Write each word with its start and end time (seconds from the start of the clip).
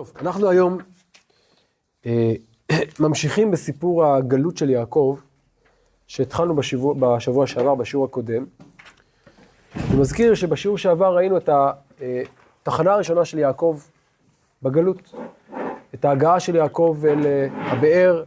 טוב, 0.00 0.12
אנחנו 0.20 0.48
היום 0.48 0.78
אה, 2.06 2.32
ממשיכים 3.00 3.50
בסיפור 3.50 4.04
הגלות 4.04 4.56
של 4.56 4.70
יעקב, 4.70 5.18
שהתחלנו 6.06 6.56
בשבוע, 6.56 6.94
בשבוע 6.98 7.46
שעבר, 7.46 7.74
בשיעור 7.74 8.04
הקודם. 8.04 8.44
אני 9.74 10.00
מזכיר 10.00 10.34
שבשיעור 10.34 10.78
שעבר 10.78 11.16
ראינו 11.16 11.36
את 11.36 11.48
התחנה 12.62 12.92
הראשונה 12.92 13.24
של 13.24 13.38
יעקב 13.38 13.80
בגלות, 14.62 15.14
את 15.94 16.04
ההגעה 16.04 16.40
של 16.40 16.56
יעקב 16.56 16.98
אל 17.08 17.26
אה, 17.26 17.48
הבאר, 17.72 18.24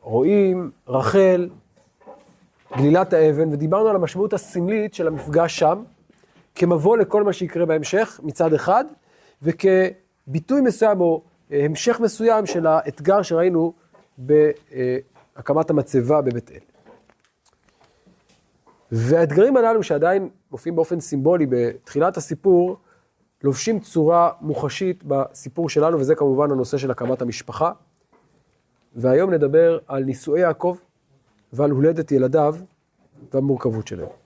רואים, 0.00 0.70
רחל, 0.88 1.48
גלילת 2.76 3.12
האבן, 3.12 3.52
ודיברנו 3.52 3.88
על 3.88 3.96
המשמעות 3.96 4.32
הסמלית 4.32 4.94
של 4.94 5.06
המפגש 5.06 5.58
שם, 5.58 5.82
כמבוא 6.54 6.96
לכל 6.96 7.22
מה 7.22 7.32
שיקרה 7.32 7.66
בהמשך 7.66 8.20
מצד 8.22 8.54
אחד, 8.54 8.84
וכביטוי 10.28 10.60
מסוים 10.60 11.00
או 11.00 11.22
אה, 11.52 11.64
המשך 11.64 12.00
מסוים 12.00 12.46
של 12.46 12.66
האתגר 12.66 13.22
שראינו 13.22 13.72
בהקמת 14.18 15.70
המצבה 15.70 16.20
בבית 16.20 16.50
אל. 16.50 16.58
והאתגרים 18.92 19.56
הללו 19.56 19.82
שעדיין 19.82 20.28
מופיעים 20.50 20.76
באופן 20.76 21.00
סימבולי 21.00 21.46
בתחילת 21.48 22.16
הסיפור, 22.16 22.76
לובשים 23.42 23.80
צורה 23.80 24.30
מוחשית 24.40 25.04
בסיפור 25.04 25.68
שלנו, 25.68 25.98
וזה 25.98 26.14
כמובן 26.14 26.50
הנושא 26.50 26.78
של 26.78 26.90
הקמת 26.90 27.22
המשפחה. 27.22 27.72
והיום 28.96 29.30
נדבר 29.30 29.78
על 29.88 30.04
נישואי 30.04 30.40
יעקב 30.40 30.76
ועל 31.52 31.70
הולדת 31.70 32.12
ילדיו 32.12 32.56
והמורכבות 33.32 33.86
שלהם. 33.86 34.21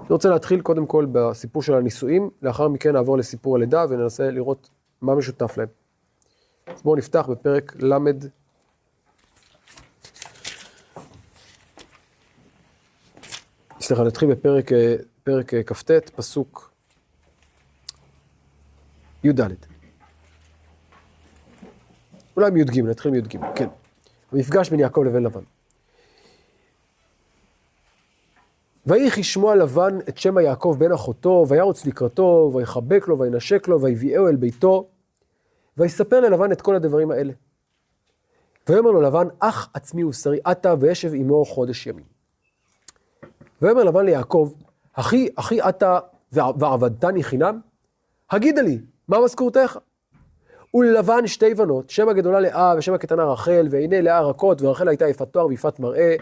אני 0.00 0.08
רוצה 0.10 0.28
להתחיל 0.28 0.60
קודם 0.60 0.86
כל 0.86 1.06
בסיפור 1.12 1.62
של 1.62 1.74
הנישואים, 1.74 2.30
לאחר 2.42 2.68
מכן 2.68 2.92
נעבור 2.92 3.18
לסיפור 3.18 3.56
הלידה 3.56 3.84
וננסה 3.88 4.30
לראות 4.30 4.70
מה 5.00 5.14
משותף 5.14 5.56
להם. 5.56 5.68
אז 6.66 6.82
בואו 6.82 6.96
נפתח 6.96 7.26
בפרק 7.30 7.76
ל' 7.82 7.94
סליחה, 13.80 14.04
נתחיל 14.04 14.32
בפרק 14.32 14.70
פרק 15.24 15.54
כ"ט, 15.66 15.90
פסוק 15.90 16.70
י"ד. 19.24 19.40
אולי 22.36 22.50
מי"ג, 22.50 22.80
נתחיל 22.80 23.10
מי"ג, 23.10 23.36
כן. 23.54 23.68
המפגש 24.32 24.70
בין 24.70 24.80
יעקב 24.80 25.02
לבין 25.06 25.22
לבן. 25.22 25.59
ויהי 28.86 29.10
כשמוע 29.10 29.56
לבן 29.56 29.98
את 30.08 30.18
שם 30.18 30.38
יעקב 30.38 30.76
בן 30.78 30.92
אחותו, 30.92 31.44
וירוץ 31.48 31.86
לקראתו, 31.86 32.50
ויחבק 32.54 33.08
לו, 33.08 33.18
וינשק 33.18 33.68
לו, 33.68 33.80
ויביאהו 33.80 34.28
אל 34.28 34.36
ביתו, 34.36 34.88
ויספר 35.76 36.20
ללבן 36.20 36.52
את 36.52 36.60
כל 36.60 36.74
הדברים 36.74 37.10
האלה. 37.10 37.32
ויאמר 38.68 38.90
לו 38.90 39.00
לבן, 39.00 39.26
אח 39.38 39.68
עצמי 39.74 40.04
ובשרי 40.04 40.38
עתה, 40.44 40.74
וישב 40.80 41.14
עמו 41.14 41.44
חודש 41.44 41.86
ימים. 41.86 42.04
ויאמר 43.62 43.84
לבן 43.84 44.04
ליעקב, 44.04 44.52
אחי, 44.92 45.28
אחי 45.36 45.60
עתה 45.60 45.98
ועבדתני 46.32 47.22
חינם? 47.22 47.60
הגידה 48.30 48.62
לי, 48.62 48.78
מה 49.08 49.24
משכורתך? 49.24 49.78
וללבן 50.74 51.26
שתי 51.26 51.54
בנות, 51.54 51.90
שם 51.90 52.08
הגדולה 52.08 52.40
לאה 52.40 52.74
ושם 52.78 52.94
הקטנה 52.94 53.24
רחל, 53.24 53.68
והנה 53.70 54.00
לאה 54.00 54.20
רכות, 54.20 54.62
ורחל 54.62 54.88
הייתה 54.88 55.08
יפת 55.08 55.28
תואר 55.28 55.46
ויפת 55.46 55.80
מראה. 55.80 56.16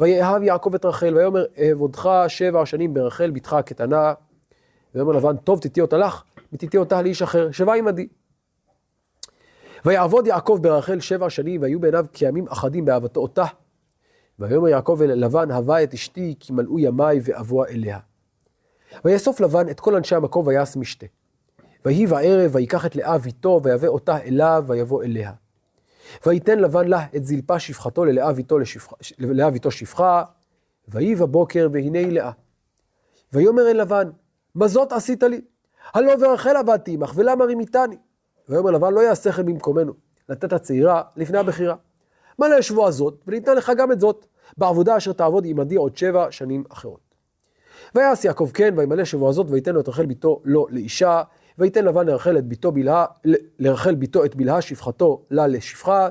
ויאהב 0.00 0.42
יעקב 0.42 0.74
את 0.74 0.84
רחל, 0.84 1.16
ויאמר 1.16 1.44
אעבודך 1.58 2.10
שבע 2.28 2.66
שנים 2.66 2.94
ברחל 2.94 3.30
בתך 3.30 3.52
הקטנה. 3.52 4.12
ויאמר 4.94 5.12
לבן, 5.12 5.36
טוב 5.36 5.60
תיתי 5.60 5.80
אותה 5.80 5.96
לך, 5.96 6.22
ותיתי 6.52 6.76
אותה 6.76 7.02
לאיש 7.02 7.22
אחר, 7.22 7.50
שבה 7.50 7.74
עמדי. 7.74 8.08
ויעבוד 9.84 10.26
יעקב 10.26 10.58
ברחל 10.62 11.00
שבע 11.00 11.30
שנים, 11.30 11.62
והיו 11.62 11.80
בעיניו 11.80 12.06
כימים 12.12 12.48
אחדים 12.48 12.84
באהבתו 12.84 13.20
אותה. 13.20 13.44
ויאמר 14.38 14.68
יעקב 14.68 14.98
אל 15.02 15.24
לבן, 15.24 15.50
הווה 15.50 15.82
את 15.82 15.94
אשתי, 15.94 16.34
כי 16.40 16.52
מלאו 16.52 16.78
ימיי 16.78 17.20
ואבוה 17.22 17.68
אליה. 17.68 17.98
ויאסוף 19.04 19.40
לבן 19.40 19.68
את 19.68 19.80
כל 19.80 19.96
אנשי 19.96 20.14
המקום 20.14 20.46
ויעש 20.46 20.76
משתה. 20.76 21.06
ויהי 21.84 22.06
בערב, 22.06 22.54
ויקח 22.54 22.86
את 22.86 22.96
לאה 22.96 23.18
ביתו, 23.18 23.60
ויבא 23.64 23.88
אותה 23.88 24.18
אליו, 24.18 24.64
ויבוא 24.66 25.02
אליה. 25.02 25.32
ויתן 26.26 26.58
לבן 26.58 26.88
לה 26.88 27.06
את 27.16 27.24
זלפה 27.24 27.58
שפחתו 27.58 28.04
ללאה 29.18 29.50
ביתו 29.50 29.70
שפחה, 29.70 30.22
ויהי 30.88 31.14
בבוקר, 31.14 31.68
והנה 31.72 31.98
היא 31.98 32.12
לאה. 32.12 32.30
ויאמר 33.32 33.70
אל 33.70 33.80
לבן, 33.80 34.10
מה 34.54 34.68
זאת 34.68 34.92
עשית 34.92 35.22
לי? 35.22 35.40
הלא 35.94 36.12
ורחל 36.20 36.56
עבדתי 36.56 36.94
עמך, 36.94 37.12
ולמה 37.16 37.44
רימיתני? 37.44 37.96
ויאמר 38.48 38.70
לבן, 38.70 38.94
לא 38.94 39.00
יעשה 39.00 39.32
כן 39.32 39.46
במקומנו, 39.46 39.92
לתת 40.28 40.52
הצעירה 40.52 41.02
לפני 41.16 41.38
הבכירה. 41.38 41.74
מלא 42.38 42.56
לשבועה 42.56 42.90
זאת, 42.90 43.22
וניתנה 43.26 43.54
לך 43.54 43.72
גם 43.76 43.92
את 43.92 44.00
זאת, 44.00 44.26
בעבודה 44.58 44.96
אשר 44.96 45.12
תעבוד 45.12 45.44
עמדי 45.46 45.76
עוד 45.76 45.96
שבע 45.96 46.26
שנים 46.30 46.64
אחרות. 46.72 47.00
ויעש 47.94 48.24
יעקב 48.24 48.50
כן, 48.54 48.74
וימלא 48.76 49.04
שבועה 49.04 49.32
זאת, 49.32 49.46
ויתן 49.50 49.74
לו 49.74 49.80
את 49.80 49.88
רחל 49.88 50.06
ביתו 50.06 50.40
לו 50.44 50.66
לאישה, 50.70 51.22
ויתן 51.60 51.84
לבן 51.84 52.06
לרחל 52.06 52.38
את 52.38 52.44
ביתו 52.44 52.72
בלהה, 52.72 53.06
לרחל 53.58 53.94
ביתו 53.94 54.24
את 54.24 54.36
בלהה 54.36 54.60
שפחתו 54.60 55.22
לה 55.30 55.46
לשפחה, 55.46 56.08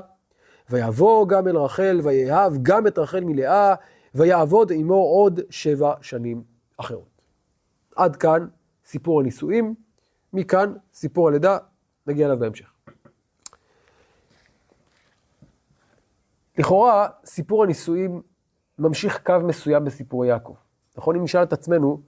ויבוא 0.70 1.28
גם 1.28 1.48
אל 1.48 1.56
רחל, 1.56 2.00
ויאהב 2.04 2.52
גם 2.62 2.86
את 2.86 2.98
רחל 2.98 3.20
מלאה, 3.24 3.74
ויעבוד 4.14 4.72
עמו 4.72 4.94
עוד 4.94 5.40
שבע 5.50 5.94
שנים 6.02 6.42
אחרות. 6.76 7.08
עד 7.96 8.16
כאן 8.16 8.46
סיפור 8.86 9.20
הנישואים, 9.20 9.74
מכאן 10.32 10.74
סיפור 10.94 11.28
הלידה, 11.28 11.58
נגיע 12.06 12.26
אליו 12.26 12.38
בהמשך. 12.38 12.72
לכאורה, 16.58 17.08
סיפור 17.24 17.62
הנישואים 17.62 18.22
ממשיך 18.78 19.20
קו 19.26 19.34
מסוים 19.44 19.84
בסיפורי 19.84 20.28
יעקב. 20.28 20.54
נכון? 20.96 21.16
אם 21.16 21.22
נשאל 21.22 21.42
את 21.42 21.52
עצמנו, 21.52 22.00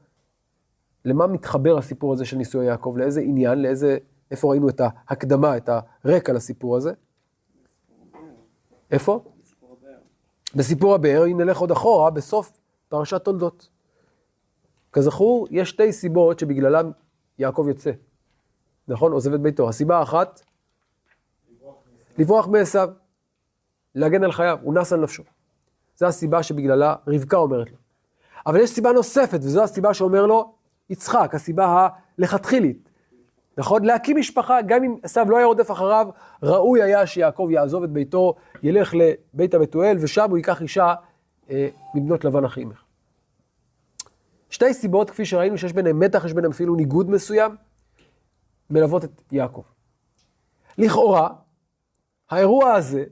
למה 1.05 1.27
מתחבר 1.27 1.79
הסיפור 1.79 2.13
הזה 2.13 2.25
של 2.25 2.37
נישואי 2.37 2.67
יעקב? 2.67 2.95
לאיזה 2.97 3.21
עניין? 3.21 3.63
לאיזה... 3.63 3.99
איפה 4.31 4.51
ראינו 4.51 4.69
את 4.69 4.81
ההקדמה, 4.85 5.57
את 5.57 5.71
הרקע 6.05 6.33
לסיפור 6.33 6.77
הזה? 6.77 6.93
איפה? 8.91 9.25
בסיפור 10.55 10.95
הבאר, 10.95 11.27
אם 11.27 11.41
נלך 11.41 11.59
עוד 11.59 11.71
אחורה, 11.71 12.11
בסוף 12.11 12.53
פרשת 12.89 13.25
תולדות. 13.25 13.69
כזכור, 14.93 15.47
יש 15.51 15.69
שתי 15.69 15.93
סיבות 15.93 16.39
שבגללם 16.39 16.91
יעקב 17.39 17.65
יוצא. 17.69 17.91
נכון? 18.89 19.13
עוזב 19.13 19.35
את 19.35 19.41
ביתו. 19.41 19.69
הסיבה 19.69 19.99
האחת, 19.99 20.43
לברוח 22.19 22.47
מעשיו, 22.47 22.89
להגן 23.95 24.25
על 24.25 24.33
חייו, 24.33 24.59
הוא 24.63 24.75
נס 24.75 24.93
על 24.93 25.01
נפשו. 25.01 25.23
זו 25.97 26.07
הסיבה 26.07 26.43
שבגללה 26.43 26.95
רבקה 27.07 27.37
אומרת 27.37 27.71
לו. 27.71 27.77
אבל 28.47 28.61
יש 28.61 28.71
סיבה 28.71 28.93
נוספת, 28.93 29.39
וזו 29.43 29.63
הסיבה 29.63 29.95
שאומר 29.95 30.27
לו, 30.27 30.55
יצחק, 30.93 31.35
הסיבה 31.35 31.89
הלכתחילית. 32.19 32.89
נכון? 33.59 33.85
להקים 33.85 34.17
משפחה, 34.17 34.63
גם 34.63 34.85
אם 34.85 34.97
עשיו 35.03 35.31
לא 35.31 35.37
היה 35.37 35.47
רודף 35.47 35.71
אחריו, 35.71 36.09
ראוי 36.43 36.83
היה 36.83 37.07
שיעקב 37.07 37.49
יעזוב 37.51 37.83
את 37.83 37.91
ביתו, 37.91 38.35
ילך 38.63 38.95
לבית 38.95 39.55
הבתואל, 39.55 39.97
ושם 40.01 40.31
הוא 40.31 40.37
ייקח 40.39 40.63
אישה 40.63 40.95
אה, 41.51 41.69
מבנות 41.95 42.25
לבן 42.25 42.45
אחימך. 42.45 42.83
שתי 44.51 44.75
סיבות, 44.75 45.11
כפי 45.11 45.25
שראינו, 45.25 45.59
שיש 45.59 45.73
ביניהם 45.73 46.01
מתח, 46.01 46.25
יש 46.25 46.33
ביניהם 46.33 46.53
אפילו 46.53 46.75
ניגוד 46.75 47.11
מסוים, 47.11 47.57
מלוות 48.71 49.05
את 49.05 49.23
יעקב. 49.33 49.63
לכאורה, 50.79 51.29
האירוע 52.31 52.73
הזה, 52.73 53.05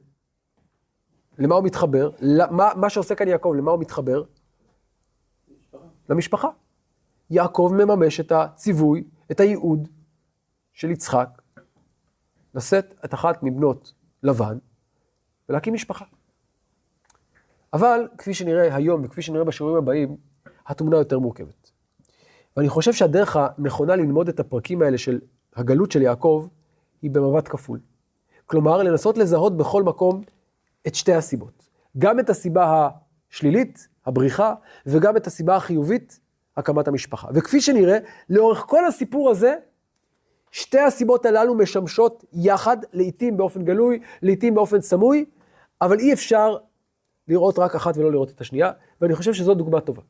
למה 1.39 1.55
הוא 1.55 1.65
מתחבר? 1.65 2.11
למה, 2.21 2.71
מה 2.77 2.91
שעושה 2.91 3.15
כאן 3.15 3.29
יעקב, 3.29 3.53
למה 3.59 3.71
הוא 3.71 3.81
מתחבר? 3.81 4.23
למשפחה. 5.49 5.79
למשפחה. 6.09 6.49
יעקב 7.31 7.73
מממש 7.75 8.21
את 8.21 8.33
הציווי, 8.33 9.05
את 9.31 9.41
הייעוד 9.41 9.89
של 10.73 10.91
יצחק, 10.91 11.43
לשאת 12.55 12.95
את 13.05 13.15
אחת 13.15 13.43
מבנות 13.43 13.93
לבן 14.23 14.59
ולהקים 15.49 15.75
משפחה. 15.75 16.05
אבל 17.73 18.09
כפי 18.19 18.35
שנראה 18.35 18.75
היום 18.75 19.05
וכפי 19.05 19.23
שנראה 19.23 19.45
בשיעורים 19.45 19.79
הבאים, 19.79 20.17
התמונה 20.67 20.97
יותר 20.97 21.19
מורכבת. 21.19 21.71
ואני 22.57 22.69
חושב 22.69 22.93
שהדרך 22.93 23.37
הנכונה 23.37 23.97
ללמוד 23.97 24.29
את 24.29 24.41
הפרקים 24.41 24.83
האלה 24.83 24.99
של 24.99 25.21
הגלות 25.57 25.93
של 25.93 26.03
יעקב, 26.03 26.47
היא 27.03 27.11
במבט 27.11 27.49
כפול. 27.49 27.81
כלומר, 28.47 28.83
לנסות 28.83 29.19
לזהות 29.19 29.57
בכל 29.57 29.83
מקום 29.83 30.23
את 30.87 30.95
שתי 30.95 31.13
הסיבות. 31.13 31.69
גם 31.99 32.21
את 32.21 32.31
הסיבה 32.31 32.89
השלילית, 33.31 33.89
הבריחה, 34.07 34.55
וגם 34.87 35.17
את 35.17 35.27
הסיבה 35.27 35.57
החיובית, 35.57 36.21
הקמת 36.61 36.89
המשפחה. 36.89 37.29
וכפי 37.35 37.61
שנראה, 37.61 37.99
לאורך 38.31 38.59
כל 38.59 38.87
הסיפור 38.87 39.31
הזה, 39.31 39.55
שתי 40.51 40.81
הסיבות 40.81 41.27
הללו 41.27 41.55
משמשות 41.55 42.25
יחד, 42.33 42.77
לעתים 42.93 43.37
באופן 43.37 43.65
גלוי, 43.65 44.01
לעתים 44.23 44.55
באופן 44.55 44.81
סמוי, 44.81 45.25
אבל 45.81 45.99
אי 45.99 46.13
אפשר 46.13 46.57
לראות 47.29 47.59
רק 47.59 47.75
אחת 47.75 47.97
ולא 47.97 48.13
לראות 48.13 48.31
את 48.31 48.41
השנייה, 48.41 48.73
ואני 49.01 49.15
חושב 49.15 49.33
שזו 49.33 49.55
דוגמה 49.55 49.81
טובה. 49.81 50.03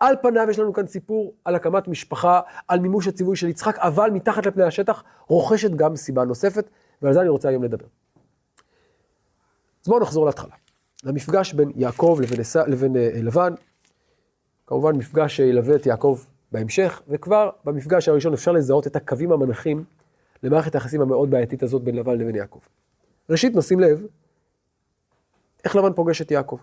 על 0.00 0.16
פניו 0.22 0.46
יש 0.50 0.58
לנו 0.58 0.72
כאן 0.72 0.86
סיפור 0.86 1.34
על 1.44 1.54
הקמת 1.54 1.88
משפחה, 1.88 2.40
על 2.68 2.80
מימוש 2.80 3.08
הציווי 3.08 3.36
של 3.36 3.48
יצחק, 3.48 3.78
אבל 3.78 4.10
מתחת 4.10 4.46
לפני 4.46 4.64
השטח 4.64 5.02
רוכשת 5.26 5.70
גם 5.70 5.96
סיבה 5.96 6.24
נוספת, 6.24 6.70
ועל 7.02 7.12
זה 7.14 7.20
אני 7.20 7.28
רוצה 7.28 7.48
היום 7.48 7.64
לדבר. 7.64 7.86
אז 9.84 9.88
בואו 9.88 10.00
נחזור 10.00 10.26
להתחלה. 10.26 10.54
למפגש 11.04 11.52
בין 11.52 11.72
יעקב 11.76 12.18
לבין, 12.22 12.40
לבין 12.66 12.96
uh, 12.96 12.98
לבן, 13.22 13.54
כמובן 14.66 14.96
מפגש 14.96 15.36
שילווה 15.36 15.76
את 15.76 15.86
יעקב 15.86 16.18
בהמשך, 16.52 17.02
וכבר 17.08 17.50
במפגש 17.64 18.08
הראשון 18.08 18.32
אפשר 18.32 18.52
לזהות 18.52 18.86
את 18.86 18.96
הקווים 18.96 19.32
המנחים 19.32 19.84
למערכת 20.42 20.74
היחסים 20.74 21.00
המאוד 21.00 21.30
בעייתית 21.30 21.62
הזאת 21.62 21.82
בין 21.82 21.94
לבן 21.94 22.18
לבין 22.18 22.34
יעקב. 22.34 22.60
ראשית, 23.30 23.56
נשים 23.56 23.80
לב 23.80 24.06
איך 25.64 25.76
לבן 25.76 25.92
פוגש 25.92 26.22
את 26.22 26.30
יעקב. 26.30 26.58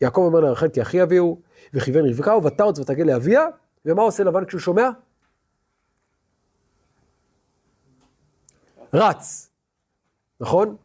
יעקב 0.00 0.20
אומר 0.20 0.40
לרחל 0.40 0.68
כי 0.68 0.82
אחי 0.82 1.02
אביהו, 1.02 1.40
וכיוון 1.74 2.04
רבקה 2.06 2.36
ובתרץ 2.36 2.78
ותגל 2.78 3.04
לאביה, 3.04 3.46
ומה 3.84 4.02
עושה 4.02 4.24
לבן 4.24 4.44
כשהוא 4.44 4.60
שומע? 4.60 4.88
רץ, 8.94 9.50
נכון? 10.40 10.76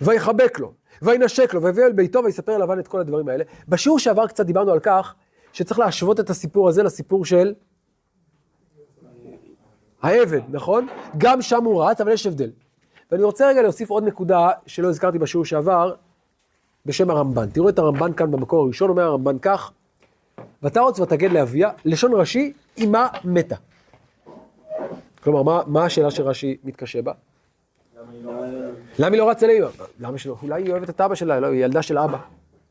ויחבק 0.00 0.58
לו, 0.58 0.72
וינשק 1.02 1.54
לו, 1.54 1.62
ויביא 1.62 1.84
אל 1.84 1.92
ביתו 1.92 2.24
ויספר 2.24 2.58
לבן 2.58 2.78
את 2.78 2.88
כל 2.88 3.00
הדברים 3.00 3.28
האלה. 3.28 3.44
בשיעור 3.68 3.98
שעבר 3.98 4.26
קצת 4.26 4.46
דיברנו 4.46 4.72
על 4.72 4.80
כך 4.80 5.14
שצריך 5.52 5.78
להשוות 5.78 6.20
את 6.20 6.30
הסיפור 6.30 6.68
הזה 6.68 6.82
לסיפור 6.82 7.24
של 7.24 7.54
העבד, 10.02 10.40
נכון? 10.48 10.86
גם 11.18 11.42
שם 11.42 11.64
הוא 11.64 11.84
רץ, 11.84 12.00
אבל 12.00 12.12
יש 12.12 12.26
הבדל. 12.26 12.50
ואני 13.10 13.22
רוצה 13.22 13.48
רגע 13.48 13.62
להוסיף 13.62 13.90
עוד 13.90 14.04
נקודה 14.04 14.50
שלא 14.66 14.88
הזכרתי 14.88 15.18
בשיעור 15.18 15.44
שעבר, 15.44 15.94
בשם 16.86 17.10
הרמב"ן. 17.10 17.50
תראו 17.50 17.68
את 17.68 17.78
הרמב"ן 17.78 18.12
כאן 18.12 18.30
במקור 18.30 18.64
הראשון, 18.64 18.90
אומר 18.90 19.02
הרמב"ן 19.02 19.38
כך, 19.38 19.72
ותרוץ 20.62 21.00
ותגד 21.00 21.32
לאביה, 21.32 21.70
לשון 21.84 22.12
רש"י, 22.12 22.52
אמה 22.84 23.08
מתה. 23.24 23.56
כלומר, 25.22 25.42
מה, 25.42 25.62
מה 25.66 25.84
השאלה 25.84 26.10
שרש"י 26.10 26.56
מתקשה 26.64 27.02
בה? 27.02 27.12
למה 28.98 29.12
היא 29.12 29.18
לא 29.18 29.30
רצה 29.30 29.46
לאמא? 29.46 29.68
למה 29.98 30.18
שלא? 30.18 30.36
אולי 30.42 30.62
היא 30.62 30.70
אוהבת 30.70 30.90
את 30.90 31.00
אבא 31.00 31.14
שלה, 31.14 31.40
לא, 31.40 31.46
היא 31.46 31.64
ילדה 31.64 31.82
של 31.82 31.98
אבא. 31.98 32.18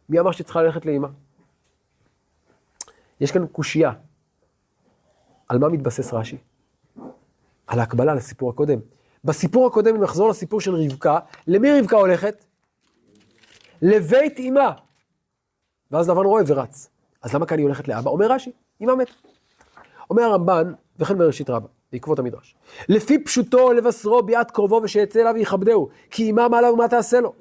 מי 0.09 0.19
אמר 0.19 0.31
שהיא 0.31 0.45
צריכה 0.45 0.61
ללכת 0.61 0.85
לאמא? 0.85 1.07
יש 3.21 3.31
כאן 3.31 3.47
קושייה. 3.47 3.91
על 5.47 5.57
מה 5.57 5.69
מתבסס 5.69 6.13
רש"י? 6.13 6.37
על 7.67 7.79
ההקבלה 7.79 8.15
לסיפור 8.15 8.49
הקודם. 8.49 8.79
בסיפור 9.23 9.67
הקודם, 9.67 9.95
אם 9.95 10.03
נחזור 10.03 10.29
לסיפור 10.29 10.61
של 10.61 10.75
רבקה, 10.75 11.19
למי 11.47 11.79
רבקה 11.79 11.95
הולכת? 11.95 12.45
לבית 13.81 14.39
אמה. 14.39 14.71
ואז 15.91 16.09
לבן 16.09 16.25
רואה 16.25 16.43
ורץ. 16.47 16.89
אז 17.21 17.33
למה 17.33 17.45
כאן 17.45 17.57
היא 17.57 17.65
הולכת 17.65 17.87
לאבא? 17.87 18.09
אומר 18.09 18.31
רש"י, 18.31 18.51
אמה 18.83 18.95
מת. 18.95 19.07
אומר 20.09 20.23
הרמב"ן, 20.23 20.73
וכן 20.99 21.17
בראשית 21.17 21.49
רבה, 21.49 21.67
בעקבות 21.91 22.19
המדרש. 22.19 22.55
לפי 22.89 23.23
פשוטו 23.23 23.73
לבשרו 23.73 24.23
ביאת 24.23 24.51
קרובו 24.51 24.81
ושיצא 24.83 25.21
אליו 25.21 25.33
ויכבדהו, 25.35 25.89
כי 26.09 26.31
אמה 26.31 26.47
מה 26.47 26.61
לה 26.61 26.73
ומה 26.73 26.87
תעשה 26.87 27.19
לו. 27.19 27.33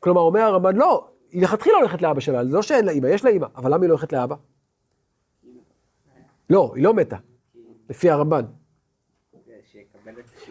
כלומר, 0.00 0.20
אומר 0.20 0.40
הרמב"ן, 0.40 0.76
לא, 0.76 1.08
היא 1.30 1.42
לכתחילה 1.42 1.76
הולכת 1.76 2.02
לאבא 2.02 2.20
שלה, 2.20 2.42
לא 2.42 2.62
שאין 2.62 2.84
לה 2.84 2.92
אימא, 2.92 3.06
יש 3.06 3.24
לה 3.24 3.30
אימא, 3.30 3.46
אבל 3.56 3.74
למה 3.74 3.82
היא 3.82 3.88
לא 3.88 3.94
הולכת 3.94 4.12
לאבא? 4.12 4.36
לא, 6.50 6.72
היא 6.74 6.84
לא 6.84 6.94
מתה, 6.94 7.16
לפי 7.88 8.10
הרמב"ן. 8.10 8.44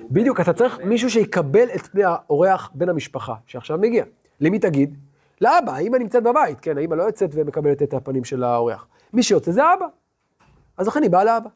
בדיוק, 0.10 0.40
אתה 0.40 0.54
צריך 0.54 0.80
מישהו 0.80 1.10
שיקבל 1.10 1.68
את 1.75 1.81
פני 1.81 2.04
האורח 2.04 2.72
בן 2.74 2.90
המשפחה, 2.90 3.36
שעכשיו 3.48 3.78
מגיע. 3.78 4.06
למי 4.40 4.60
תגיד? 4.60 4.98
לאבא, 5.42 5.72
האמא 5.72 5.98
נמצאת 5.98 6.24
בבית, 6.24 6.60
כן, 6.60 6.78
האמא 6.78 6.95
לא 6.95 7.04
יוצאת 7.04 7.30
ומקבלת 7.33 7.83
את 7.83 7.94
הפנים 7.94 8.24
של 8.24 8.44
האורח. 8.44 8.88
מי 9.13 9.24
שיוצא 9.24 9.51
זה 9.51 9.74
אבא. 9.74 9.86
אז 10.78 10.88
לכן 10.88 11.04
היא 11.04 11.12
באה 11.12 11.24
לאבא. 11.24 11.50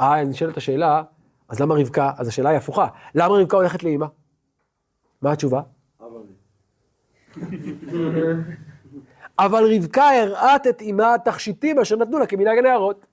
אה, 0.00 0.24
נשאלת 0.24 0.56
השאלה, 0.56 1.02
אז 1.48 1.60
למה 1.60 1.74
רבקה? 1.74 2.12
אז 2.18 2.28
השאלה 2.28 2.50
היא 2.50 2.58
הפוכה. 2.58 2.86
למה 3.14 3.34
רבקה 3.34 3.56
הולכת 3.56 3.82
לאמא? 3.82 4.06
מה 5.22 5.32
התשובה? 5.32 5.60
אבל 9.38 9.76
רבקה 9.76 10.10
הראת 10.10 10.66
את 10.66 10.82
אמה 10.90 11.14
התכשיטים 11.14 11.78
אשר 11.78 11.96
נתנו 11.96 12.18
לה 12.18 12.26
כמנהג 12.26 12.58
הנערות. 12.58 13.06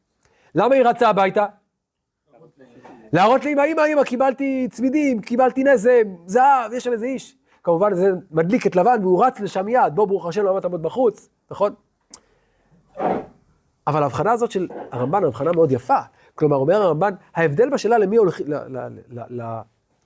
למה 0.55 0.75
היא 0.75 0.83
רצה 0.83 1.09
הביתה? 1.09 1.45
להראות 3.13 3.45
לאמא, 3.45 3.61
אמא, 3.61 3.81
אמא, 3.93 4.03
קיבלתי 4.03 4.67
צמידים, 4.71 5.21
קיבלתי 5.21 5.63
נזם, 5.63 6.15
זהב, 6.25 6.73
יש 6.73 6.83
שם 6.83 6.91
איזה 6.91 7.05
איש. 7.05 7.37
כמובן 7.63 7.93
זה 7.93 8.11
מדליק 8.31 8.67
את 8.67 8.75
לבן 8.75 8.97
והוא 9.01 9.25
רץ 9.25 9.39
לשם 9.39 9.65
מיד, 9.65 9.95
בוא 9.95 10.07
ברוך 10.07 10.25
השם 10.25 10.43
לא 10.43 10.59
תעמוד 10.59 10.81
בחוץ, 10.81 11.29
נכון? 11.51 11.73
אבל 13.87 14.03
ההבחנה 14.03 14.31
הזאת 14.31 14.51
של 14.51 14.67
הרמב"ן, 14.91 15.23
הבחנה 15.23 15.51
מאוד 15.51 15.71
יפה. 15.71 15.99
כלומר, 16.39 16.57
אומר 16.57 16.81
הרמב"ן, 16.81 17.13
ההבדל 17.35 17.69
בשאלה 17.69 17.97
למי 17.97 18.17
הולכים, 18.17 18.53
אה, 18.53 18.59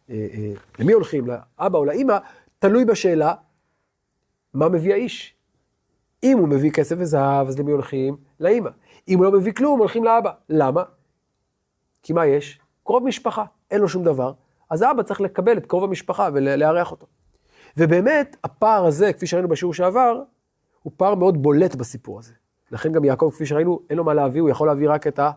אה, 0.09 0.51
למי 0.80 0.94
הולכים, 0.94 1.27
לאבא 1.27 1.77
או 1.77 1.85
לאימא, 1.85 2.18
תלוי 2.59 2.85
בשאלה 2.85 3.33
מה 4.53 4.69
מביא 4.69 4.94
האיש. 4.94 5.35
אם 6.24 6.38
הוא 6.38 6.47
מביא 6.47 6.71
כסף 6.71 6.95
וזהב, 7.00 7.47
אז 7.47 7.59
למי 7.59 7.71
הולכים? 7.71 8.18
לאימא. 8.39 8.69
אם 9.07 9.18
הוא 9.18 9.25
לא 9.25 9.31
מביא 9.31 9.53
כלום, 9.53 9.80
הולכים 9.80 10.03
לאבא. 10.03 10.31
למה? 10.50 10.83
כי 12.03 12.13
מה 12.13 12.25
יש? 12.25 12.59
קרוב 12.83 13.03
משפחה, 13.03 13.45
אין 13.71 13.81
לו 13.81 13.89
שום 13.89 14.03
דבר, 14.03 14.33
אז 14.69 14.81
האבא 14.81 15.03
צריך 15.03 15.21
לקבל 15.21 15.57
את 15.57 15.65
קרוב 15.65 15.83
המשפחה 15.83 16.29
ולארח 16.33 16.91
אותו. 16.91 17.07
ובאמת, 17.77 18.36
הפער 18.44 18.86
הזה, 18.86 19.13
כפי 19.13 19.27
שראינו 19.27 19.47
בשיעור 19.47 19.74
שעבר, 19.74 20.21
הוא 20.83 20.94
פער 20.97 21.15
מאוד 21.15 21.41
בולט 21.41 21.75
בסיפור 21.75 22.19
הזה. 22.19 22.33
לכן 22.71 22.91
גם 22.91 23.03
יעקב, 23.03 23.29
כפי 23.33 23.45
שראינו, 23.45 23.79
אין 23.89 23.97
לו 23.97 24.03
מה 24.03 24.13
להביא, 24.13 24.41
הוא 24.41 24.50
יכול 24.50 24.68
להביא 24.68 24.89
רק 24.89 25.07
את, 25.07 25.19
ה, 25.19 25.31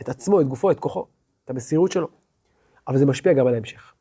את 0.00 0.08
עצמו, 0.08 0.40
את 0.40 0.46
גופו, 0.46 0.70
את 0.70 0.80
כוחו, 0.80 1.06
את 1.44 1.50
המסירות 1.50 1.92
שלו. 1.92 2.08
אבל 2.88 2.98
זה 2.98 3.06
משפיע 3.06 3.32
גם 3.32 3.46
על 3.46 3.54
ההמשך. 3.54 3.92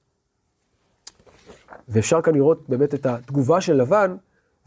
ואפשר 1.87 2.21
כאן 2.21 2.35
לראות 2.35 2.69
באמת 2.69 2.93
את 2.93 3.05
התגובה 3.05 3.61
של 3.61 3.73
לבן, 3.73 4.15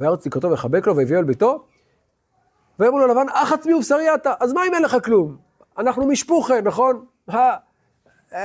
וירץ 0.00 0.26
לקראתו 0.26 0.50
ויחבק 0.50 0.86
לו 0.86 0.96
ויביאו 0.96 1.20
אל 1.20 1.24
ביתו, 1.24 1.66
ויאמרו 2.78 2.98
לו 2.98 3.06
לבן, 3.06 3.26
אח 3.32 3.52
עצמי 3.52 3.74
ובשרי 3.74 4.14
אתה, 4.14 4.34
אז 4.40 4.52
מה 4.52 4.60
אם 4.68 4.74
אין 4.74 4.82
לך 4.82 4.96
כלום? 5.04 5.36
אנחנו 5.78 6.06
משפוחה, 6.06 6.60
נכון? 6.60 7.04
אה, 7.30 7.56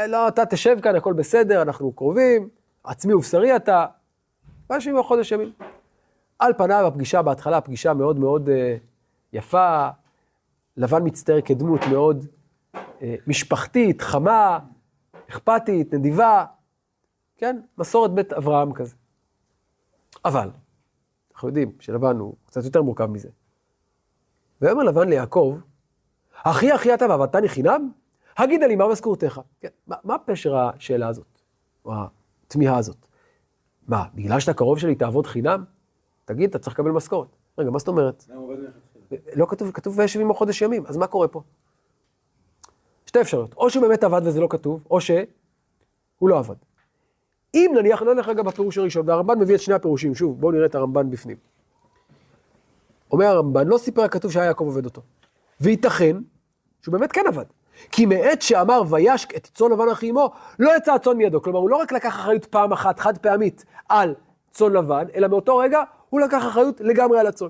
לא, 0.07 0.28
אתה 0.28 0.45
תשב 0.45 0.78
כאן, 0.81 0.95
הכל 0.95 1.13
בסדר, 1.13 1.62
אנחנו 1.62 1.92
קרובים, 1.92 2.50
עצמי 2.83 3.13
ובשרי 3.13 3.56
אתה, 3.56 3.86
ויושבים 4.69 5.04
חודש 5.04 5.31
ימים. 5.31 5.52
על 6.40 6.54
פניו 6.57 6.88
הפגישה 6.88 7.21
בהתחלה, 7.21 7.61
פגישה 7.61 7.94
מאוד 7.94 8.19
מאוד 8.19 8.50
uh, 8.50 8.52
יפה, 9.33 9.88
לבן 10.78 11.02
מצטייר 11.04 11.42
כדמות 11.42 11.81
מאוד 11.92 12.26
משפחתית, 13.27 14.01
חמה, 14.01 14.59
אכפתית, 15.30 15.94
נדיבה, 15.94 16.45
כן? 17.37 17.59
מסורת 17.77 18.11
בית 18.11 18.33
אברהם 18.33 18.73
כזה. 18.73 18.95
אבל, 20.25 20.49
אנחנו 21.33 21.47
יודעים 21.47 21.71
שלבן 21.80 22.18
הוא 22.18 22.35
קצת 22.45 22.63
יותר 22.63 22.81
מורכב 22.81 23.06
מזה. 23.06 23.30
ויאמר 24.61 24.83
לבן 24.83 25.09
ליעקב, 25.09 25.57
אחי 26.44 26.75
אחי 26.75 26.94
אתה 26.94 27.06
ועבדתני 27.09 27.49
חינם? 27.49 27.92
הגידה 28.37 28.68
לי 28.68 28.75
מה 28.75 28.87
משכורתך. 28.87 29.42
כן, 29.59 29.68
מה, 29.87 29.95
מה 30.04 30.18
פשר 30.18 30.56
השאלה 30.56 31.07
הזאת, 31.07 31.42
או 31.85 31.94
התמיהה 32.45 32.77
הזאת? 32.77 32.97
מה, 33.87 34.06
בגלל 34.13 34.39
שאתה 34.39 34.54
קרוב 34.54 34.80
שלי 34.80 34.95
תעבוד 34.95 35.27
חינם? 35.27 35.63
תגיד, 36.25 36.49
אתה 36.49 36.59
צריך 36.59 36.73
לקבל 36.80 36.92
משכורת. 36.92 37.27
רגע, 37.57 37.69
מה 37.69 37.80
זאת 37.80 37.87
אומרת? 37.87 38.25
לא 39.35 39.45
כתוב, 39.49 39.71
כתוב 39.71 39.99
וישב 39.99 40.19
עמו 40.19 40.33
חודש 40.33 40.61
ימים, 40.61 40.85
אז 40.85 40.97
מה 40.97 41.07
קורה 41.07 41.27
פה? 41.27 41.42
שתי 43.07 43.21
אפשרויות, 43.21 43.54
או 43.57 43.69
שהוא 43.69 43.81
באמת 43.81 44.04
עבד 44.04 44.21
וזה 44.23 44.42
לא 44.42 44.47
כתוב, 44.49 44.83
או 44.92 45.02
שהוא 45.02 45.26
לא 46.21 46.40
עבד. 46.40 46.56
אם 47.54 47.71
נניח, 47.76 48.02
לא 48.02 48.16
נלך 48.16 48.28
רגע 48.28 48.44
בפירוש 48.44 48.78
הראשון, 48.78 49.09
והרמב"ן 49.09 49.40
מביא 49.40 49.56
את 49.56 49.61
שני 49.61 49.73
הפירושים, 49.73 50.16
שוב, 50.16 50.40
בואו 50.40 50.52
נראה 50.52 50.66
את 50.66 50.76
הרמב"ן 50.76 51.09
בפנים. 51.09 51.37
אומר 53.11 53.26
הרמב"ן, 53.26 53.68
לא 53.68 53.78
סיפר 53.78 54.02
הכתוב 54.02 54.31
שהיה 54.31 54.45
יעקב 54.45 54.64
עובד 54.64 54.85
אותו. 54.85 55.02
וייתכן 55.61 56.18
שהוא 56.81 56.94
באמת 56.94 57.11
כן 57.11 57.23
עבד. 57.28 57.45
כי 57.92 58.06
מעת 58.06 58.42
שאמר 58.42 58.81
וישק 58.90 59.35
את 59.35 59.49
צאן 59.54 59.71
לבן 59.71 59.90
אחי 59.90 60.09
אמו, 60.09 60.31
לא 60.59 60.71
יצא 60.78 60.94
הצאן 60.94 61.18
מידו. 61.18 61.42
כלומר, 61.42 61.59
הוא 61.59 61.69
לא 61.69 61.76
רק 61.76 61.92
לקח 61.92 62.09
אחריות 62.09 62.45
פעם 62.45 62.71
אחת, 62.71 62.99
חד 62.99 63.18
פעמית, 63.18 63.66
על 63.90 64.16
צאן 64.52 64.73
לבן, 64.73 65.06
אלא 65.16 65.28
מאותו 65.28 65.57
רגע 65.57 65.83
הוא 66.09 66.21
לקח 66.21 66.44
אחריות 66.47 66.81
לגמרי 66.81 67.19
על 67.19 67.28
הצאן. 67.28 67.47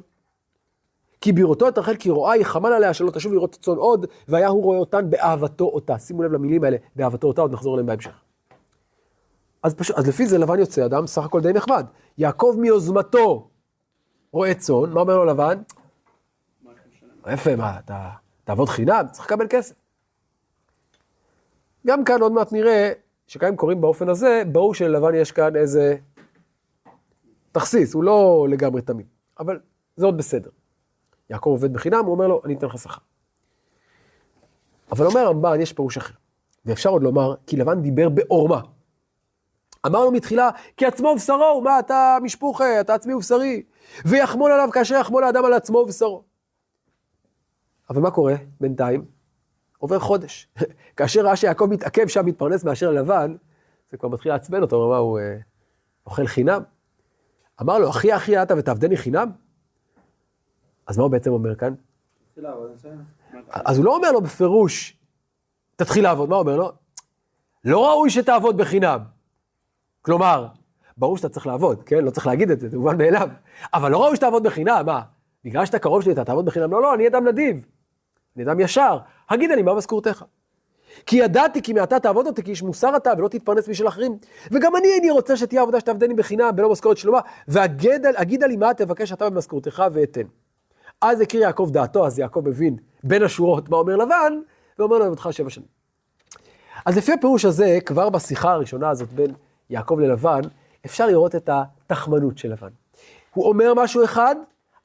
כי 1.21 1.31
בראותו 1.31 1.67
את 1.67 1.77
רחל 1.77 1.95
כי 1.95 2.09
רואה 2.09 2.33
היא 2.33 2.43
חמן 2.43 2.71
עליה 2.71 2.93
שלא 2.93 3.11
תשוב 3.11 3.33
לראות 3.33 3.55
צאן 3.61 3.75
עוד, 3.75 4.05
והיה 4.27 4.47
הוא 4.47 4.63
רואה 4.63 4.77
אותן 4.77 5.09
באהבתו 5.09 5.65
אותה. 5.65 5.99
שימו 5.99 6.23
לב 6.23 6.31
למילים 6.31 6.63
האלה, 6.63 6.77
באהבתו 6.95 7.27
אותה, 7.27 7.41
עוד 7.41 7.53
נחזור 7.53 7.73
אליהם 7.73 7.87
בהמשך. 7.87 8.21
אז, 9.63 9.75
פשוט, 9.75 9.97
אז 9.97 10.07
לפי 10.07 10.27
זה 10.27 10.37
לבן 10.37 10.59
יוצא 10.59 10.85
אדם 10.85 11.07
סך 11.07 11.23
הכל 11.23 11.41
די 11.41 11.53
נחמד. 11.53 11.85
יעקב 12.17 12.55
מיוזמתו 12.59 13.49
רואה 14.31 14.53
צאן, 14.53 14.93
מה 14.93 15.01
אומר 15.01 15.17
לו 15.17 15.25
לבן? 15.25 15.61
יפה, 17.33 17.55
מה, 17.55 17.79
אתה 17.79 18.09
תעבוד 18.43 18.69
חינם? 18.69 19.05
צריך 19.11 19.25
לקבל 19.25 19.47
כסף. 19.49 19.75
גם 21.87 22.03
כאן 22.03 22.21
עוד 22.21 22.31
מעט 22.31 22.51
נראה 22.51 22.91
שגם 23.27 23.47
אם 23.47 23.55
קוראים 23.55 23.81
באופן 23.81 24.09
הזה, 24.09 24.43
ברור 24.51 24.73
שללבן 24.73 25.15
יש 25.15 25.31
כאן 25.31 25.55
איזה 25.55 25.95
תכסיס, 27.51 27.93
הוא 27.93 28.03
לא 28.03 28.47
לגמרי 28.49 28.81
תמיד, 28.81 29.05
אבל 29.39 29.59
זה 29.95 30.05
עוד 30.05 30.17
בסדר. 30.17 30.49
יעקב 31.29 31.49
עובד 31.49 31.73
בחינם, 31.73 32.05
הוא 32.05 32.11
אומר 32.11 32.27
לו, 32.27 32.41
אני 32.45 32.53
אתן 32.53 32.67
לך 32.67 32.77
שכר. 32.77 33.01
אבל 34.91 35.05
אומר 35.05 35.19
הרמב"ן, 35.19 35.61
יש 35.61 35.73
פירוש 35.73 35.97
אחר. 35.97 36.13
ואפשר 36.65 36.89
עוד 36.89 37.03
לומר, 37.03 37.35
כי 37.47 37.57
לבן 37.57 37.81
דיבר 37.81 38.09
בעורמה. 38.09 38.61
אמרנו 39.85 40.11
מתחילה, 40.11 40.49
כי 40.77 40.85
עצמו 40.85 41.07
ובשרו, 41.07 41.61
מה 41.63 41.79
אתה 41.79 42.17
משפוחה, 42.21 42.81
אתה 42.81 42.93
עצמי 42.93 43.13
ובשרי. 43.13 43.63
ויחמול 44.05 44.51
עליו 44.51 44.69
כאשר 44.73 44.95
יחמול 44.95 45.23
האדם 45.23 45.45
על 45.45 45.53
עצמו 45.53 45.77
ובשרו. 45.77 46.23
אבל 47.89 48.01
מה 48.01 48.11
קורה 48.11 48.35
בינתיים? 48.61 49.05
עובר 49.77 49.99
חודש. 49.99 50.47
כאשר 50.97 51.25
ראה 51.25 51.35
שיעקב 51.35 51.65
מתעכב 51.65 52.07
שם, 52.07 52.25
מתפרנס 52.25 52.63
מאשר 52.63 52.91
לבן, 52.91 53.35
זה 53.91 53.97
כבר 53.97 54.09
מתחיל 54.09 54.31
לעצבן 54.31 54.61
אותו, 54.61 54.75
הוא 54.75 54.85
אמר, 54.85 54.97
הוא 54.97 55.19
אה, 55.19 55.37
אוכל 56.05 56.27
חינם? 56.27 56.61
אמר 57.61 57.79
לו, 57.79 57.89
אחי 57.89 58.15
אחי 58.15 58.41
אתה 58.41 58.53
ותעבדני 58.57 58.97
חינם? 58.97 59.31
אז 60.87 60.97
מה 60.97 61.03
הוא 61.03 61.11
בעצם 61.11 61.31
אומר 61.31 61.55
כאן? 61.55 61.73
אז 63.49 63.77
הוא 63.77 63.85
לא 63.85 63.95
אומר 63.95 64.11
לו 64.11 64.21
בפירוש, 64.21 64.97
תתחיל 65.75 66.03
לעבוד, 66.03 66.29
מה 66.29 66.35
הוא 66.35 66.41
אומר 66.41 66.55
לו? 66.57 66.71
לא 67.65 67.85
ראוי 67.85 68.09
שתעבוד 68.09 68.57
בחינם. 68.57 68.99
כלומר, 70.01 70.47
ברור 70.97 71.17
שאתה 71.17 71.29
צריך 71.29 71.47
לעבוד, 71.47 71.83
כן? 71.83 72.03
לא 72.03 72.11
צריך 72.11 72.27
להגיד 72.27 72.51
את 72.51 72.59
זה, 72.59 72.69
זה 72.69 72.77
מובן 72.77 72.97
מאליו. 72.97 73.29
אבל 73.73 73.91
לא 73.91 74.03
ראוי 74.03 74.15
שתעבוד 74.15 74.43
בחינם, 74.43 74.83
מה? 74.85 75.01
בגלל 75.45 75.65
שאתה 75.65 75.79
קרוב 75.79 76.01
שלי, 76.01 76.13
אתה 76.13 76.25
תעבוד 76.25 76.45
בחינם? 76.45 76.71
לא, 76.71 76.81
לא, 76.81 76.93
אני 76.93 77.07
אדם 77.07 77.27
נדיב. 77.27 77.65
אני 78.35 78.43
אדם 78.43 78.59
ישר. 78.59 78.97
הגיד 79.29 79.51
אני, 79.51 79.61
מה 79.61 79.73
משכורתך? 79.73 80.25
כי 81.05 81.15
ידעתי 81.15 81.61
כי 81.61 81.73
מעתה 81.73 81.99
תעבוד 81.99 82.27
אותי, 82.27 82.43
כי 82.43 82.51
איש 82.51 82.63
מוסר 82.63 82.95
אתה, 82.95 83.11
ולא 83.17 83.27
תתפרנס 83.27 83.69
בשביל 83.69 83.87
אחרים. 83.87 84.17
וגם 84.51 84.75
אני 84.75 84.87
איני 84.87 85.11
רוצה 85.11 85.37
שתהיה 85.37 85.61
עבודה 85.61 85.79
שתעבדני 85.79 86.13
בחינם, 86.13 86.49
בלא 86.55 86.71
משכורת 86.71 86.97
שלמה, 86.97 87.19
ואגידה 87.47 88.47
לי 88.47 88.57
מה 88.57 88.73
תבקש 88.73 89.11
אתה 89.11 89.29
במשכורתך 89.29 89.83
ואתן. 89.93 90.27
אז 91.01 91.21
הקריא 91.21 91.43
יעקב 91.43 91.69
דעתו, 91.73 92.07
אז 92.07 92.19
יעקב 92.19 92.41
מבין 92.45 92.77
בין 93.03 93.23
השורות 93.23 93.69
מה 93.69 93.77
אומר 93.77 93.95
לבן, 93.95 94.33
ואומר 94.79 94.97
לו, 94.97 95.05
עבודך 95.05 95.27
שבע 95.31 95.49
שנים. 95.49 95.67
אז 96.85 96.97
לפי 96.97 97.13
הפירוש 97.13 97.45
הזה, 97.45 97.77
כבר 97.85 98.09
בשיחה 98.09 98.51
הראשונה 98.51 98.89
הזאת 98.89 99.09
בין 99.13 99.33
יעקב 99.69 99.99
ללבן, 99.99 100.41
אפשר 100.85 101.07
לראות 101.07 101.35
את 101.35 101.49
התחמנות 101.49 102.37
של 102.37 102.51
לבן. 102.51 102.69
הוא 103.33 103.49
אומר 103.49 103.73
משהו 103.73 104.03
אחד, 104.03 104.35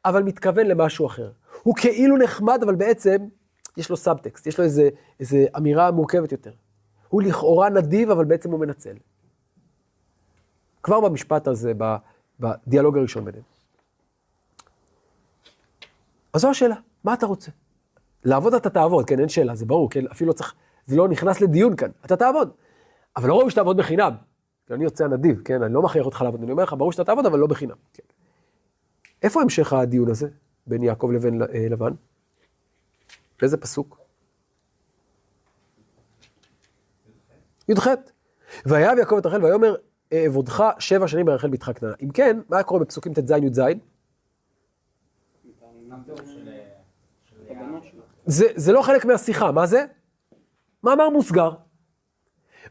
אבל 0.04 0.22
מתכוון 0.22 0.66
למשהו 0.66 1.06
אחר. 1.06 1.30
הוא 1.62 1.74
כאילו 1.76 2.16
נחמד, 2.16 2.62
אבל 2.62 2.74
בעצם 2.74 3.16
יש 3.76 3.90
לו 3.90 3.96
סאבטקסט, 3.96 4.46
יש 4.46 4.58
לו 4.58 4.64
איזה, 4.64 4.88
איזה 5.20 5.46
אמירה 5.56 5.90
מורכבת 5.90 6.32
יותר. 6.32 6.52
הוא 7.08 7.22
לכאורה 7.22 7.68
נדיב, 7.68 8.10
אבל 8.10 8.24
בעצם 8.24 8.50
הוא 8.50 8.60
מנצל. 8.60 8.94
כבר 10.82 11.00
במשפט 11.00 11.48
הזה, 11.48 11.72
בדיאלוג 12.40 12.98
הראשון 12.98 13.24
ביניהם. 13.24 13.44
אז 16.32 16.40
זו 16.40 16.50
השאלה, 16.50 16.74
מה 17.04 17.14
אתה 17.14 17.26
רוצה? 17.26 17.50
לעבוד 18.24 18.54
אתה 18.54 18.70
תעבוד, 18.70 19.06
כן, 19.06 19.20
אין 19.20 19.28
שאלה, 19.28 19.54
זה 19.54 19.66
ברור, 19.66 19.90
כן, 19.90 20.06
אפילו 20.06 20.34
צריך, 20.34 20.54
זה 20.86 20.96
לא 20.96 21.08
נכנס 21.08 21.40
לדיון 21.40 21.76
כאן, 21.76 21.90
אתה 22.04 22.16
תעבוד. 22.16 22.50
אבל 23.16 23.28
לא 23.28 23.38
ראוי 23.38 23.50
שתעבוד 23.50 23.76
בחינם. 23.76 24.12
אני 24.70 24.84
יוצא 24.84 25.08
נדיב, 25.08 25.42
כן, 25.44 25.62
אני 25.62 25.74
לא 25.74 25.82
מכריח 25.82 26.06
אותך 26.06 26.22
לעבוד, 26.22 26.42
אני 26.42 26.52
אומר 26.52 26.62
לך, 26.62 26.74
ברור 26.78 26.92
שאתה 26.92 27.04
תעבוד, 27.04 27.26
אבל 27.26 27.38
לא 27.38 27.46
בחינם. 27.46 27.76
כן. 27.92 28.02
איפה 29.22 29.42
המשך 29.42 29.72
הדיון 29.72 30.10
הזה 30.10 30.28
בין 30.66 30.82
יעקב 30.82 31.10
לבין 31.14 31.42
אה, 31.42 31.66
לבן? 31.70 31.92
באיזה 33.40 33.56
פסוק? 33.56 33.98
י"ח. 37.68 37.86
ויהב 38.66 38.98
יעקב 38.98 39.16
את 39.16 39.26
רחל 39.26 39.44
ויאמר, 39.44 39.74
אעבודך 40.12 40.64
שבע 40.78 41.08
שנים 41.08 41.26
ברחל 41.26 41.48
בתך 41.48 41.70
קטנה. 41.70 41.92
אם 42.02 42.10
כן, 42.10 42.40
מה 42.48 42.62
קורה 42.62 42.80
בפסוקים 42.80 43.12
ט"ז 43.14 43.30
י"ז? 43.30 43.60
זה, 48.26 48.46
זה 48.54 48.72
לא 48.72 48.82
חלק 48.82 49.04
מהשיחה, 49.04 49.52
מה 49.52 49.66
זה? 49.66 49.84
מאמר 50.84 51.08
מוסגר. 51.08 51.50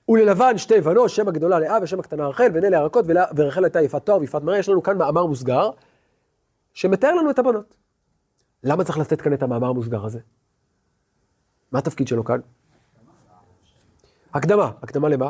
וללבן 0.09 0.57
שתי 0.57 0.81
בנות, 0.81 1.09
שם 1.09 1.27
הגדולה 1.27 1.59
לאה 1.59 1.77
ושם 1.81 1.99
הקטנה 1.99 2.27
רחל, 2.27 2.47
והנה 2.53 2.69
לירקות, 2.69 3.05
ורחל 3.35 3.63
הייתה 3.63 3.81
יפת 3.81 4.05
תואר 4.05 4.19
ויפת 4.19 4.41
מראה, 4.41 4.59
יש 4.59 4.69
לנו 4.69 4.83
כאן 4.83 4.97
מאמר 4.97 5.25
מוסגר, 5.25 5.69
שמתאר 6.73 7.15
לנו 7.15 7.31
את 7.31 7.39
הבנות. 7.39 7.75
למה 8.63 8.83
צריך 8.83 8.97
לתת 8.97 9.21
כאן 9.21 9.33
את 9.33 9.43
המאמר 9.43 9.67
המוסגר 9.67 10.05
הזה? 10.05 10.19
מה 11.71 11.79
התפקיד 11.79 12.07
שלו 12.07 12.23
כאן? 12.23 12.39
הקדמה, 14.33 14.71
הקדמה 14.81 15.09
למה? 15.09 15.29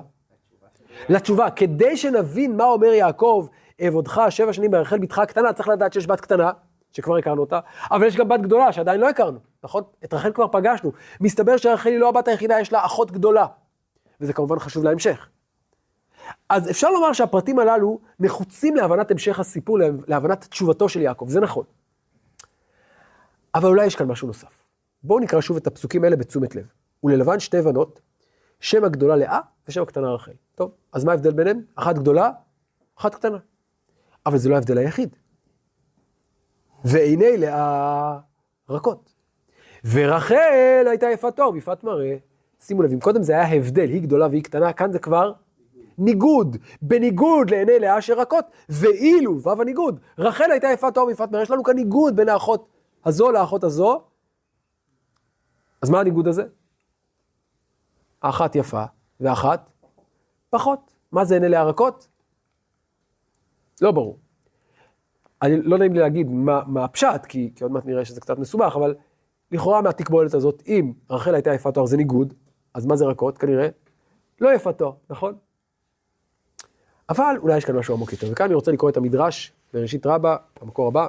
לתשובה, 1.10 1.52
כדי 1.52 1.98
שנבין 1.98 2.58
מה 2.58 2.64
אומר 2.64 2.88
יעקב, 2.88 3.48
אעבודך 3.82 4.22
שבע 4.30 4.54
שנים 4.54 4.72
ברחל 4.72 5.00
בתך 5.00 5.20
הקטנה, 5.20 5.54
צריך 5.54 5.68
לדעת 5.68 5.94
שיש 5.94 6.08
בת 6.08 6.22
קטנה, 6.22 6.52
שכבר 6.92 7.18
הכרנו 7.18 7.42
אותה, 7.42 7.60
אבל 7.92 8.08
יש 8.08 8.16
גם 8.16 8.28
בת 8.28 8.42
גדולה 8.42 8.72
שעדיין 8.72 9.00
לא 9.00 9.10
הכרנו, 9.10 9.40
נכון? 9.64 9.84
את 10.04 10.14
רחל 10.14 10.32
כבר 10.32 10.48
פגשנו. 10.48 10.92
מסתבר 11.22 11.58
שרחל 11.58 11.90
היא 11.90 12.00
לא 12.00 12.10
הבת 12.10 12.28
היחידה, 12.28 12.60
יש 12.60 12.74
לה 12.74 12.86
אחות 12.86 13.12
גדולה. 13.12 13.46
וזה 14.22 14.34
כמובן 14.34 14.60
חשוב 14.60 14.84
להמשך. 14.84 15.30
אז 16.50 16.70
אפשר 16.70 16.90
לומר 16.90 17.14
שהפרטים 17.14 17.60
הללו 17.60 18.00
נחוצים 18.20 18.76
להבנת 18.76 19.12
המשך 19.12 19.40
הסיפור, 19.40 19.80
להבנת 20.08 20.48
תשובתו 20.50 20.90
של 20.90 21.02
יעקב, 21.02 21.26
זה 21.30 21.40
נכון. 21.40 21.64
אבל 23.56 23.70
אולי 23.70 23.86
יש 23.86 23.96
כאן 23.96 24.08
משהו 24.08 24.28
נוסף. 24.28 24.62
בואו 25.04 25.20
נקרא 25.20 25.42
שוב 25.42 25.58
את 25.58 25.68
הפסוקים 25.68 26.04
האלה 26.04 26.16
בתשומת 26.16 26.56
לב. 26.56 26.72
וללבן 27.04 27.40
שתי 27.40 27.62
בנות, 27.62 28.02
שם 28.60 28.84
הגדולה 28.84 29.16
לאה 29.16 29.40
ושם 29.68 29.82
הקטנה 29.82 30.14
רחל. 30.14 30.32
טוב, 30.56 30.72
אז 30.94 31.04
מה 31.04 31.12
ההבדל 31.12 31.32
ביניהם? 31.32 31.62
אחת 31.76 31.96
גדולה, 31.96 32.32
אחת 33.00 33.16
קטנה. 33.16 33.38
אבל 34.26 34.38
זה 34.38 34.50
לא 34.50 34.56
ההבדל 34.56 34.78
היחיד. 34.78 35.16
ועיני 36.86 37.38
לאה 37.38 38.18
רכות. 38.70 39.14
ורחל 39.92 40.86
הייתה 40.90 41.08
יפת 41.10 41.36
תואר 41.36 41.52
ויפת 41.52 41.84
מראה. 41.84 42.16
שימו 42.60 42.82
לב, 42.82 42.92
אם 42.92 43.00
קודם 43.00 43.24
זה 43.24 43.34
היה 43.34 43.54
הבדל, 43.54 43.90
היא 43.90 44.02
גדולה 44.02 44.28
והיא 44.28 44.44
קטנה, 44.44 44.74
כאן 44.74 44.92
זה 44.92 45.00
כבר 45.00 45.34
ניגוד. 45.98 46.58
בניגוד 46.82 47.50
לעיני 47.50 47.80
לאה 47.80 48.02
שרכות, 48.02 48.46
ואילו, 48.70 49.42
וו 49.42 49.62
הניגוד, 49.62 50.00
רחל 50.18 50.52
הייתה 50.52 50.68
יפת 50.68 50.94
תואר 50.94 51.06
ויפת 51.06 51.32
מראה, 51.32 51.44
יש 51.44 51.52
לנו 51.52 51.64
כאן 51.64 51.76
ניגוד 51.76 52.16
בין 52.16 52.30
האחות 52.30 52.68
הזו 53.06 53.32
לאחות 53.32 53.64
הזו. 53.64 54.02
אז 55.82 55.90
מה 55.90 56.00
הניגוד 56.00 56.28
הזה? 56.28 56.44
האחת 58.22 58.56
יפה, 58.56 58.84
ואחת 59.20 59.72
פחות. 60.50 60.94
מה 61.12 61.26
זה 61.26 61.34
עיני 61.34 61.50
לאה 61.50 61.64
רכות? 61.64 62.08
לא 63.82 63.92
ברור. 63.92 64.20
אני, 65.42 65.62
לא 65.62 65.78
נעים 65.78 65.94
לי 65.94 66.00
להגיד 66.00 66.30
מה, 66.30 66.62
מה 66.68 66.84
הפשט, 66.84 67.26
כי, 67.26 67.52
כי 67.56 67.64
עוד 67.64 67.72
מעט 67.72 67.86
נראה 67.86 68.06
שזה 68.06 68.22
קצת 68.22 68.40
מסובך, 68.40 68.74
אבל 68.76 68.96
לכאורה 69.52 69.82
מהתקבולת 69.82 70.34
הזאת, 70.34 70.64
אם 70.68 70.94
רחל 71.10 71.36
הייתה 71.36 71.54
יפת 71.54 71.74
תואר 71.74 71.86
זה 71.86 71.98
ניגוד, 71.98 72.34
אז 72.74 72.86
מה 72.86 72.96
זה 72.96 73.06
רכות? 73.06 73.38
כנראה 73.38 73.68
לא 74.42 74.54
יפת 74.54 74.78
תואר, 74.78 74.92
נכון? 75.10 75.36
אבל 77.10 77.36
אולי 77.38 77.58
יש 77.58 77.66
כאן 77.66 77.76
משהו 77.76 77.96
עמוק 77.96 78.12
יותר, 78.12 78.28
וכאן 78.32 78.46
אני 78.46 78.56
רוצה 78.56 78.72
לקרוא 78.72 78.90
את 78.90 78.98
המדרש 78.98 79.54
בראשית 79.74 80.06
רבה, 80.06 80.36
המקור 80.62 80.88
הבא. 80.88 81.08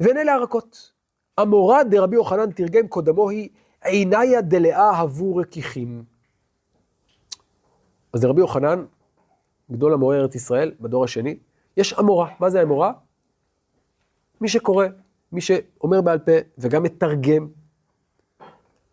והן 0.00 0.16
אלה 0.16 0.34
הרכות. 0.34 0.92
המורה 1.38 1.84
דרבי 1.84 2.16
יוחנן 2.16 2.50
תרגם 2.50 2.88
קודמו 2.88 3.30
היא 3.30 3.48
עיניה 3.84 4.40
דלאה 4.40 4.90
הבו 4.90 5.36
רכיכים. 5.36 6.04
אז 8.12 8.24
רבי 8.24 8.40
יוחנן, 8.40 8.84
גדול 9.70 9.92
המורה 9.92 10.16
ארץ 10.16 10.34
ישראל, 10.34 10.72
בדור 10.80 11.04
השני, 11.04 11.38
יש 11.76 11.92
אמורה. 11.92 12.28
מה 12.40 12.50
זה 12.50 12.62
אמורה? 12.62 12.92
מי 14.40 14.48
שקורא, 14.48 14.86
מי 15.32 15.40
שאומר 15.40 16.00
בעל 16.00 16.18
פה 16.18 16.32
וגם 16.58 16.82
מתרגם. 16.82 17.48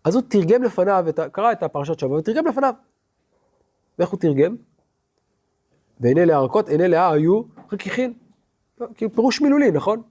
אז 0.03 0.15
הוא 0.15 0.23
תרגם 0.27 0.63
לפניו, 0.63 1.05
את, 1.09 1.19
קרא 1.31 1.51
את 1.51 1.63
הפרשת 1.63 1.99
שבוע 1.99 2.17
ותרגם 2.17 2.47
לפניו. 2.47 2.73
ואיך 3.99 4.09
הוא 4.09 4.19
תרגם? 4.19 4.55
ועיני 5.99 6.25
לאה 6.25 6.39
עיני 6.67 6.87
לאה 6.87 7.11
היו 7.11 7.41
רכיכין. 7.71 8.13
כאילו 8.95 9.13
פירוש 9.13 9.41
מילולי, 9.41 9.71
נכון? 9.71 10.01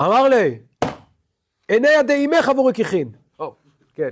אמר 0.00 0.28
לי, 0.28 0.58
עיני 1.68 1.88
ידי 2.00 2.12
אימך 2.12 2.48
עבור 2.48 2.68
רכיכין. 2.68 3.08
או, 3.38 3.54
כן. 3.94 4.08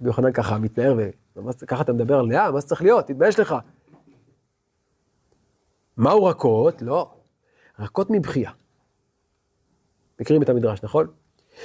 רבי 0.00 0.08
יוחנן 0.08 0.32
ככה 0.32 0.58
מתנער, 0.58 0.96
וככה 1.36 1.82
אתה 1.82 1.92
מדבר 1.92 2.18
על 2.18 2.26
לאה, 2.26 2.50
מה 2.50 2.60
זה 2.60 2.66
צריך 2.66 2.82
להיות? 2.82 3.06
תתבייש 3.06 3.38
לך. 3.38 3.54
מהו 5.96 6.24
רכות? 6.24 6.82
לא. 6.82 7.10
רכות 7.78 8.10
מבכייה. 8.10 8.50
מכירים 10.20 10.42
את 10.42 10.48
המדרש, 10.48 10.82
נכון? 10.82 11.06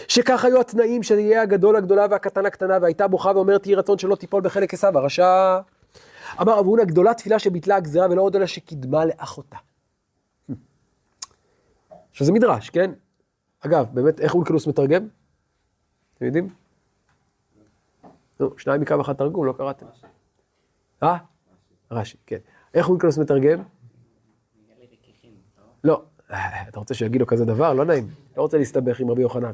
שכך 0.07 0.45
היו 0.45 0.61
התנאים 0.61 1.03
של 1.03 1.19
יהיה 1.19 1.41
הגדול 1.41 1.75
הגדולה 1.75 2.05
והקטן 2.09 2.45
הקטנה, 2.45 2.77
והייתה 2.81 3.07
בוכה 3.07 3.31
ואומרת, 3.35 3.67
יהי 3.67 3.75
רצון 3.75 3.97
שלא 3.97 4.15
תיפול 4.15 4.41
בחלק 4.41 4.73
עשיו, 4.73 4.97
הרשע... 4.97 5.59
אמר 6.41 6.59
אבונה 6.59 6.85
גדולה 6.85 7.13
תפילה 7.13 7.39
שביטלה 7.39 7.75
הגזירה 7.75 8.07
ולא 8.09 8.21
עוד 8.21 8.35
אלא 8.35 8.45
שקידמה 8.45 9.05
לאחותה. 9.05 9.57
עכשיו 12.11 12.27
זה 12.27 12.33
מדרש, 12.33 12.69
כן? 12.69 12.91
אגב, 13.59 13.89
באמת, 13.93 14.19
איך 14.19 14.35
אולקלוס 14.35 14.67
מתרגם? 14.67 15.07
אתם 16.15 16.25
יודעים? 16.25 16.49
נו, 18.39 18.57
שניים 18.57 18.81
מקו 18.81 19.01
אחד 19.01 19.13
תרגום, 19.13 19.45
לא 19.45 19.53
קראתם. 19.57 19.85
אה? 21.03 21.17
רש"י, 21.91 22.17
כן. 22.25 22.37
איך 22.73 22.89
אולקלוס 22.89 23.17
מתרגם? 23.17 23.63
לא, 25.83 26.03
"אה, 26.31 26.67
אתה 26.69 26.79
רוצה 26.79 26.93
שיגיד 26.93 27.21
לו 27.21 27.27
כזה 27.27 27.45
דבר? 27.45 27.73
לא 27.73 27.85
נעים. 27.85 28.07
לא 28.37 28.41
רוצה 28.41 28.57
להסתבך 28.57 28.99
עם 28.99 29.11
רבי 29.11 29.21
יוחנן. 29.21 29.53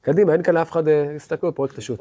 קדימה, 0.00 0.32
אין 0.32 0.42
כאן 0.42 0.54
לאף 0.54 0.70
אחד, 0.70 0.88
אה, 0.88 1.14
תסתכלו 1.16 1.48
על 1.48 1.54
פרויקט 1.54 1.78
השו"ת. 1.78 2.00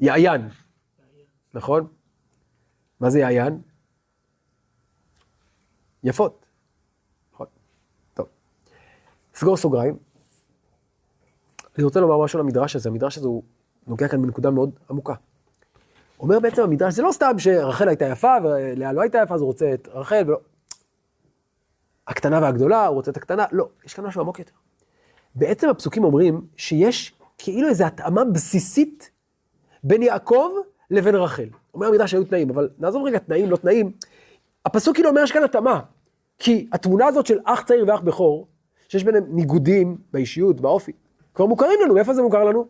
יעיין, 0.00 0.48
נכון? 1.54 1.86
מה 3.00 3.10
זה 3.10 3.18
יעיין? 3.18 3.60
יפות. 6.04 6.46
נכון. 7.32 7.46
טוב. 8.14 8.26
סגור 9.34 9.56
סוגריים. 9.56 9.96
אני 11.76 11.84
רוצה 11.84 12.00
לומר 12.00 12.24
משהו 12.24 12.38
על 12.38 12.44
המדרש 12.44 12.76
הזה, 12.76 12.88
המדרש 12.88 13.18
הזה 13.18 13.26
הוא 13.28 13.42
נוגע 13.86 14.08
כאן 14.08 14.22
בנקודה 14.22 14.50
מאוד 14.50 14.70
עמוקה. 14.90 15.14
אומר 16.22 16.40
בעצם 16.40 16.62
המדרש, 16.62 16.94
זה 16.94 17.02
לא 17.02 17.12
סתם 17.12 17.38
שרחל 17.38 17.88
הייתה 17.88 18.04
יפה 18.04 18.36
ולאה 18.44 18.92
לא 18.92 19.00
הייתה 19.00 19.18
יפה, 19.24 19.34
אז 19.34 19.40
הוא 19.40 19.46
רוצה 19.46 19.74
את 19.74 19.88
רחל 19.92 20.22
ולא... 20.26 20.38
הקטנה 22.08 22.38
והגדולה, 22.42 22.86
הוא 22.86 22.94
רוצה 22.94 23.10
את 23.10 23.16
הקטנה, 23.16 23.44
לא, 23.52 23.68
יש 23.84 23.94
כאן 23.94 24.04
משהו 24.04 24.20
עמוק 24.20 24.38
יותר. 24.38 24.52
בעצם 25.34 25.68
הפסוקים 25.68 26.04
אומרים 26.04 26.46
שיש 26.56 27.14
כאילו 27.38 27.68
איזו 27.68 27.84
התאמה 27.84 28.24
בסיסית 28.24 29.10
בין 29.84 30.02
יעקב 30.02 30.50
לבין 30.90 31.14
רחל. 31.14 31.48
אומר 31.74 31.86
המדרש 31.86 32.10
שהיו 32.10 32.24
תנאים, 32.24 32.50
אבל 32.50 32.68
נעזוב 32.78 33.06
רגע 33.06 33.18
תנאים, 33.18 33.50
לא 33.50 33.56
תנאים. 33.56 33.92
הפסוק 34.66 34.94
כאילו 34.94 35.08
אומר, 35.08 35.22
יש 35.22 35.32
כאן 35.32 35.44
התאמה. 35.44 35.80
כי 36.38 36.68
התמונה 36.72 37.06
הזאת 37.06 37.26
של 37.26 37.38
אח 37.44 37.62
צעיר 37.62 37.84
ואח 37.88 38.00
בכור, 38.00 38.46
שיש 38.88 39.04
ביניהם 39.04 39.24
ניגודים 39.28 39.96
באישיות, 40.12 40.60
באופי, 40.60 40.92
כבר 41.34 41.46
מוכרים 41.46 41.78
לנו, 41.84 41.94
מאיפה 41.94 42.14
זה 42.14 42.22
מוכר 42.22 42.44
לנו? 42.44 42.68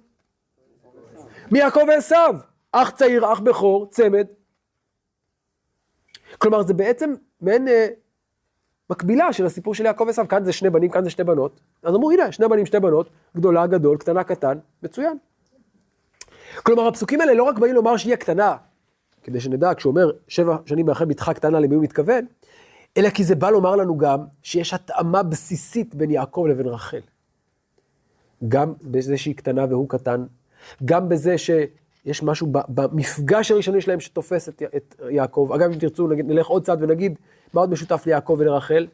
מיעקב 1.50 1.80
ועשו, 1.88 2.16
אח 2.72 2.90
צעיר, 2.90 3.32
אח 3.32 3.40
בכור, 3.40 3.86
צמד. 3.90 4.26
כלומר, 6.38 6.62
זה 6.62 6.74
בעצם 6.74 7.14
מעין 7.40 7.68
אה, 7.68 7.86
מקבילה 8.90 9.32
של 9.32 9.46
הסיפור 9.46 9.74
של 9.74 9.84
יעקב 9.84 10.04
ועשו, 10.06 10.28
כאן 10.28 10.44
זה 10.44 10.52
שני 10.52 10.70
בנים, 10.70 10.90
כאן 10.90 11.04
זה 11.04 11.10
שתי 11.10 11.24
בנות. 11.24 11.60
אז 11.82 11.94
אמרו, 11.94 12.10
הנה, 12.10 12.32
שני 12.32 12.48
בנים, 12.48 12.66
שתי 12.66 12.80
בנות, 12.80 13.10
גדולה, 13.36 13.66
גדול, 13.66 13.96
קטנה, 13.96 14.24
קטן, 14.24 14.58
מצוין. 14.82 15.18
כלומר, 16.62 16.86
הפסוקים 16.88 17.20
האלה 17.20 17.34
לא 17.34 17.42
רק 17.42 17.58
באים 17.58 17.74
לומר 17.74 17.96
שהיא 17.96 18.14
הקטנה, 18.14 18.56
כדי 19.22 19.40
שנדע, 19.40 19.74
כשהוא 19.74 19.90
אומר 19.90 20.10
שבע 20.28 20.56
שנים 20.66 20.86
מאחרי 20.86 21.06
בתך 21.06 21.30
קטנה, 21.34 21.60
למי 21.60 21.74
הוא 21.74 21.84
מתכוון, 21.84 22.26
אלא 22.96 23.10
כי 23.10 23.24
זה 23.24 23.34
בא 23.34 23.50
לומר 23.50 23.76
לנו 23.76 23.98
גם 23.98 24.24
שיש 24.42 24.74
התאמה 24.74 25.22
בסיסית 25.22 25.94
בין 25.94 26.10
יעקב 26.10 26.46
לבין 26.50 26.66
רחל. 26.66 27.00
גם 28.48 28.72
בזה 28.82 29.16
שהיא 29.16 29.36
קטנה 29.36 29.64
והוא 29.70 29.88
קטן, 29.88 30.24
גם 30.84 31.08
בזה 31.08 31.38
שיש 32.04 32.22
משהו 32.22 32.46
במפגש 32.68 33.50
הראשוני 33.50 33.80
שלהם 33.80 34.00
שתופס 34.00 34.48
את, 34.48 34.62
את 34.76 34.94
יעקב. 35.10 35.50
אגב, 35.54 35.70
אם 35.72 35.78
תרצו, 35.78 36.08
נגיד, 36.08 36.26
נלך 36.26 36.46
עוד 36.46 36.64
צעד 36.64 36.82
ונגיד, 36.82 37.18
מה 37.54 37.60
עוד 37.60 37.70
משותף 37.70 38.06
ליעקב 38.06 38.36
ולרחל? 38.38 38.86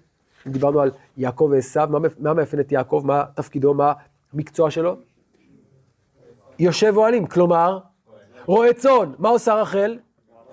דיברנו 0.46 0.80
על 0.80 0.90
יעקב 1.16 1.48
ועשו, 1.50 1.80
מה, 1.90 1.98
מה 2.18 2.34
מאפיין 2.34 2.60
את 2.60 2.72
יעקב, 2.72 3.02
מה 3.04 3.24
תפקידו, 3.34 3.74
מה 3.74 3.92
המקצוע 4.32 4.70
שלו? 4.70 4.96
יושב 6.58 6.92
אוהלים, 6.96 7.26
כלומר, 7.26 7.78
רועה 8.46 8.72
צאן. 8.72 9.12
מה 9.18 9.28
עושה 9.28 9.54
רחל? 9.54 9.98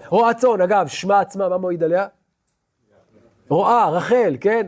רועה 0.08 0.34
צאן, 0.34 0.62
אגב, 0.62 0.88
שמה 0.88 1.20
עצמה, 1.20 1.50
מה 1.50 1.58
מועיד 1.58 1.84
עליה? 1.84 2.08
רועה, 3.50 3.90
רחל, 3.90 4.38
כן? 4.42 4.68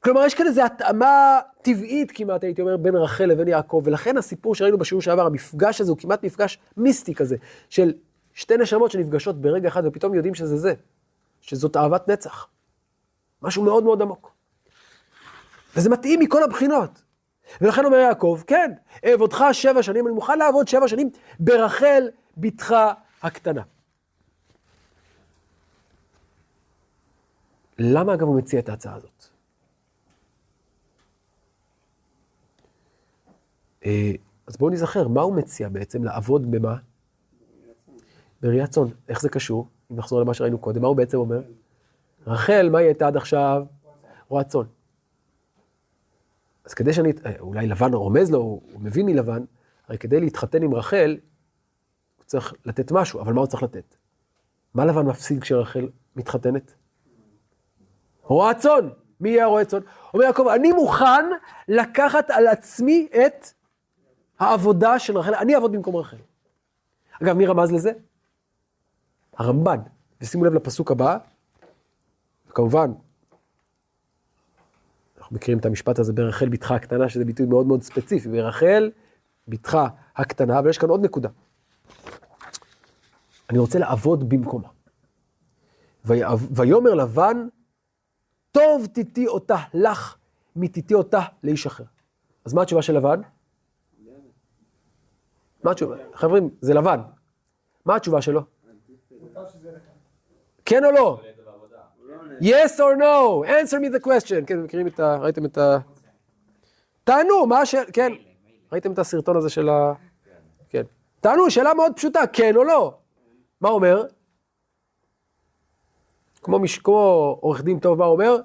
כלומר, 0.00 0.24
יש 0.24 0.34
כאן 0.34 0.46
איזו 0.46 0.62
התאמה 0.62 1.40
טבעית 1.64 2.12
כמעט, 2.14 2.44
הייתי 2.44 2.62
אומר, 2.62 2.76
בין 2.76 2.94
רחל 2.94 3.24
לבין 3.24 3.48
יעקב, 3.48 3.82
ולכן 3.84 4.16
הסיפור 4.16 4.54
שראינו 4.54 4.78
בשיעור 4.78 5.02
שעבר, 5.02 5.26
המפגש 5.26 5.80
הזה 5.80 5.90
הוא 5.90 5.98
כמעט 5.98 6.24
מפגש 6.24 6.58
מיסטי 6.76 7.14
כזה, 7.14 7.36
של 7.68 7.92
שתי 8.34 8.56
נשמות 8.56 8.90
שנפגשות 8.90 9.40
ברגע 9.40 9.68
אחד, 9.68 9.82
ופתאום 9.86 10.14
יודעים 10.14 10.34
שזה 10.34 10.56
זה, 10.56 10.74
שזאת 11.40 11.76
אהבת 11.76 12.08
נצח. 12.08 12.48
משהו 13.42 13.62
מאוד 13.62 13.84
מאוד 13.84 14.02
עמוק. 14.02 14.32
וזה 15.76 15.90
מתאים 15.90 16.20
מכל 16.20 16.42
הבחינות. 16.42 17.02
ולכן 17.60 17.84
אומר 17.84 17.96
יעקב, 17.96 18.40
כן, 18.46 18.72
אעבודך 19.06 19.44
שבע 19.52 19.82
שנים, 19.82 20.06
אני 20.06 20.14
מוכן 20.14 20.38
לעבוד 20.38 20.68
שבע 20.68 20.88
שנים 20.88 21.10
ברחל 21.40 22.08
בתך 22.36 22.74
הקטנה. 23.22 23.62
למה 27.78 28.14
אגב 28.14 28.26
הוא 28.26 28.38
מציע 28.38 28.60
את 28.60 28.68
ההצעה 28.68 28.94
הזאת? 28.94 29.33
אז 34.46 34.56
בואו 34.56 34.70
נזכר, 34.70 35.08
מה 35.08 35.20
הוא 35.20 35.36
מציע 35.36 35.68
בעצם? 35.68 36.04
לעבוד 36.04 36.50
במה? 36.50 36.76
בראיית 38.42 38.70
צאן. 38.70 38.84
איך 39.08 39.20
זה 39.20 39.28
קשור? 39.28 39.68
אם 39.92 39.96
נחזור 39.96 40.20
למה 40.20 40.34
שראינו 40.34 40.58
קודם, 40.58 40.82
מה 40.82 40.88
הוא 40.88 40.96
בעצם 40.96 41.18
אומר? 41.18 41.42
רחל, 42.26 42.68
מה 42.72 42.78
היא 42.78 42.86
הייתה 42.86 43.06
עד 43.06 43.16
עכשיו? 43.16 43.64
רועת 44.28 44.48
צאן. 44.48 44.62
אז 46.64 46.74
כדי 46.74 46.92
שאני, 46.92 47.12
אה, 47.26 47.32
אולי 47.40 47.66
לבן 47.66 47.94
רומז 47.94 48.30
לו, 48.30 48.38
הוא 48.38 48.80
מבין 48.80 49.06
מלבן, 49.06 49.44
הרי 49.88 49.98
כדי 49.98 50.20
להתחתן 50.20 50.62
עם 50.62 50.74
רחל, 50.74 51.16
הוא 52.16 52.24
צריך 52.24 52.54
לתת 52.64 52.92
משהו, 52.92 53.20
אבל 53.20 53.32
מה 53.32 53.40
הוא 53.40 53.46
צריך 53.46 53.62
לתת? 53.62 53.96
מה 54.74 54.84
לבן 54.84 55.06
מפסיד 55.06 55.40
כשרחל 55.40 55.88
מתחתנת? 56.16 56.74
רועה 58.22 58.54
צאן. 58.54 58.88
מי 59.20 59.28
יהיה 59.28 59.44
הרועה 59.44 59.64
צאן? 59.64 59.80
אומר 60.14 60.24
יעקב, 60.24 60.48
אני 60.48 60.72
מוכן 60.72 61.24
לקחת 61.68 62.30
על 62.30 62.46
עצמי 62.46 63.08
את 63.26 63.46
העבודה 64.38 64.98
של 64.98 65.18
רחל, 65.18 65.34
אני 65.34 65.54
אעבוד 65.54 65.72
במקום 65.72 65.96
רחל. 65.96 66.16
אגב, 67.22 67.36
מי 67.36 67.46
רמז 67.46 67.72
לזה? 67.72 67.92
הרמב"ן. 69.36 69.78
ושימו 70.20 70.44
לב 70.44 70.54
לפסוק 70.54 70.90
הבא, 70.90 71.18
וכמובן, 72.48 72.92
אנחנו 75.18 75.36
מכירים 75.36 75.58
את 75.58 75.66
המשפט 75.66 75.98
הזה 75.98 76.12
ברחל 76.12 76.48
בתך 76.48 76.70
הקטנה, 76.70 77.08
שזה 77.08 77.24
ביטוי 77.24 77.46
מאוד 77.46 77.66
מאוד 77.66 77.82
ספציפי, 77.82 78.28
ברחל 78.28 78.90
בתך 79.48 79.78
הקטנה, 80.16 80.58
אבל 80.58 80.70
יש 80.70 80.78
כאן 80.78 80.88
עוד 80.88 81.04
נקודה. 81.04 81.28
אני 83.50 83.58
רוצה 83.58 83.78
לעבוד 83.78 84.28
במקומה. 84.28 84.68
ויאמר 86.04 86.94
לבן, 86.94 87.48
טוב 88.52 88.86
תיתי 88.86 89.26
אותה 89.26 89.56
לך, 89.74 90.16
מתיתי 90.56 90.94
אותה 90.94 91.20
לאיש 91.42 91.66
אחר. 91.66 91.84
אז 92.44 92.54
מה 92.54 92.62
התשובה 92.62 92.82
של 92.82 92.96
לבן? 92.96 93.20
מה 95.64 95.70
התשובה? 95.70 95.96
חברים, 96.14 96.50
זה 96.60 96.74
לבן. 96.74 97.00
מה 97.84 97.96
התשובה 97.96 98.22
שלו? 98.22 98.40
כן 100.64 100.84
או 100.84 100.90
לא? 100.90 101.20
yes 102.40 102.78
or 102.78 102.98
no, 102.98 103.46
answer 103.46 103.78
me 103.78 103.96
the 103.96 104.06
question. 104.06 104.46
כן, 104.46 104.62
מכירים 104.62 104.86
את 104.86 105.00
ה... 105.00 105.16
ראיתם 105.16 105.44
את 105.44 105.58
ה... 105.58 105.78
תענו, 107.04 107.46
מה 107.46 107.60
השאלה? 107.60 107.84
כן. 107.92 108.12
ראיתם 108.72 108.92
את 108.92 108.98
הסרטון 108.98 109.36
הזה 109.36 109.50
של 109.50 109.68
ה... 109.68 109.92
כן. 110.68 110.82
תענו, 111.20 111.50
שאלה 111.50 111.74
מאוד 111.74 111.92
פשוטה, 111.96 112.20
כן 112.32 112.56
או 112.56 112.64
לא? 112.64 112.94
מה 113.60 113.68
אומר? 113.68 114.04
כמו, 116.42 116.58
מש... 116.58 116.78
כמו 116.78 117.38
עורך 117.40 117.62
דין 117.62 117.78
טוב, 117.78 117.98
מה 117.98 118.04
אומר? 118.04 118.36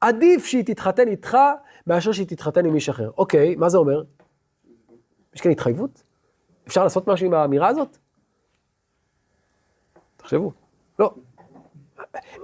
עדיף 0.00 0.46
שהיא 0.46 0.64
תתחתן 0.64 1.08
איתך 1.08 1.38
מאשר 1.86 2.12
שהיא 2.12 2.26
תתחתן 2.26 2.66
עם 2.66 2.74
איש 2.74 2.88
אחר. 2.88 3.10
אוקיי, 3.18 3.54
מה 3.54 3.68
זה 3.68 3.78
אומר? 3.78 4.02
יש 5.34 5.40
כאן 5.40 5.50
התחייבות? 5.50 6.07
אפשר 6.68 6.84
לעשות 6.84 7.08
משהו 7.08 7.26
עם 7.26 7.34
האמירה 7.34 7.68
הזאת? 7.68 7.96
תחשבו. 10.16 10.52
לא. 10.98 11.14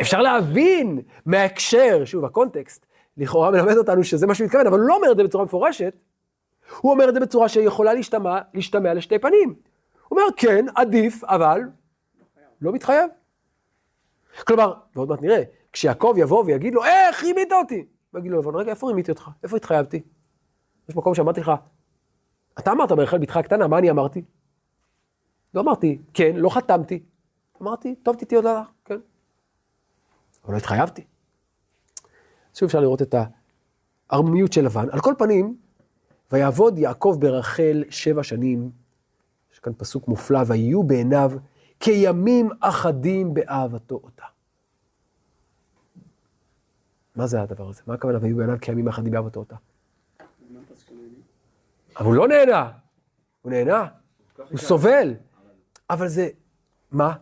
אפשר 0.00 0.22
להבין 0.22 1.00
מההקשר, 1.26 2.04
שוב, 2.04 2.24
הקונטקסט, 2.24 2.86
לכאורה 3.16 3.50
מלמד 3.50 3.76
אותנו 3.76 4.04
שזה 4.04 4.26
מה 4.26 4.34
שהוא 4.34 4.44
מתכוון, 4.44 4.66
אבל 4.66 4.78
הוא 4.78 4.88
לא 4.88 4.96
אומר 4.96 5.12
את 5.12 5.16
זה 5.16 5.24
בצורה 5.24 5.44
מפורשת, 5.44 5.94
הוא 6.80 6.92
אומר 6.92 7.08
את 7.08 7.14
זה 7.14 7.20
בצורה 7.20 7.48
שיכולה 7.48 7.94
להשתמע, 7.94 8.38
להשתמע 8.54 8.94
לשתי 8.94 9.18
פנים. 9.18 9.54
הוא 10.08 10.18
אומר, 10.18 10.30
כן, 10.36 10.64
עדיף, 10.74 11.24
אבל 11.24 11.60
לא 12.60 12.72
מתחייב. 12.72 13.10
כלומר, 14.46 14.74
ועוד 14.96 15.08
מעט 15.08 15.22
נראה, 15.22 15.42
כשיעקב 15.72 16.14
יבוא 16.16 16.44
ויגיד 16.44 16.74
לו, 16.74 16.84
איך 16.84 17.22
רימית 17.22 17.52
אותי? 17.52 17.86
הוא 18.10 18.18
יגיד 18.18 18.32
לו, 18.32 18.38
לבן, 18.38 18.54
רגע, 18.54 18.70
איפה 18.70 18.86
רימיתי 18.86 19.10
אותך? 19.10 19.30
איפה 19.42 19.56
התחייבתי? 19.56 20.02
יש 20.88 20.96
מקום 20.96 21.14
שאמרתי 21.14 21.40
לך, 21.40 21.52
אתה 22.58 22.72
אמרת 22.72 22.92
ברחל 22.92 23.18
בתך 23.18 23.36
הקטנה, 23.36 23.68
מה 23.68 23.78
אני 23.78 23.90
אמרתי? 23.90 24.22
לא 25.54 25.60
אמרתי, 25.60 25.98
כן, 26.14 26.36
לא 26.36 26.48
חתמתי. 26.48 27.02
אמרתי, 27.62 27.94
טוב, 28.02 28.16
תיתי 28.16 28.36
עוד 28.36 28.44
לך, 28.44 28.68
כן. 28.84 28.98
אבל 30.44 30.52
לא 30.52 30.58
התחייבתי. 30.58 31.04
שוב 32.54 32.66
אפשר 32.66 32.80
לראות 32.80 33.02
את 33.02 33.14
הערמומיות 34.10 34.52
של 34.52 34.64
לבן. 34.64 34.90
על 34.90 35.00
כל 35.00 35.14
פנים, 35.18 35.56
ויעבוד 36.32 36.78
יעקב 36.78 37.16
ברחל 37.20 37.84
שבע 37.90 38.22
שנים, 38.22 38.70
יש 39.52 39.58
כאן 39.58 39.72
פסוק 39.76 40.08
מופלא, 40.08 40.40
ויהיו 40.46 40.82
בעיניו 40.82 41.32
כימים 41.80 42.50
אחדים 42.60 43.34
באהבתו 43.34 44.00
אותה. 44.04 44.24
מה 47.16 47.26
זה 47.26 47.42
הדבר 47.42 47.68
הזה? 47.68 47.82
מה 47.86 47.94
הכוונה 47.94 48.18
ויהיו 48.20 48.36
בעיניו 48.36 48.56
כימים 48.60 48.88
אחדים 48.88 49.12
באהבתו 49.12 49.40
אותה? 49.40 49.56
אבל 51.96 52.06
הוא 52.06 52.14
לא 52.14 52.28
נהנה, 52.28 52.70
הוא 53.42 53.52
נהנה, 53.52 53.86
הוא 54.50 54.58
סובל. 54.58 55.14
אבל 55.90 56.08
זה, 56.08 56.28
מה? 56.92 57.12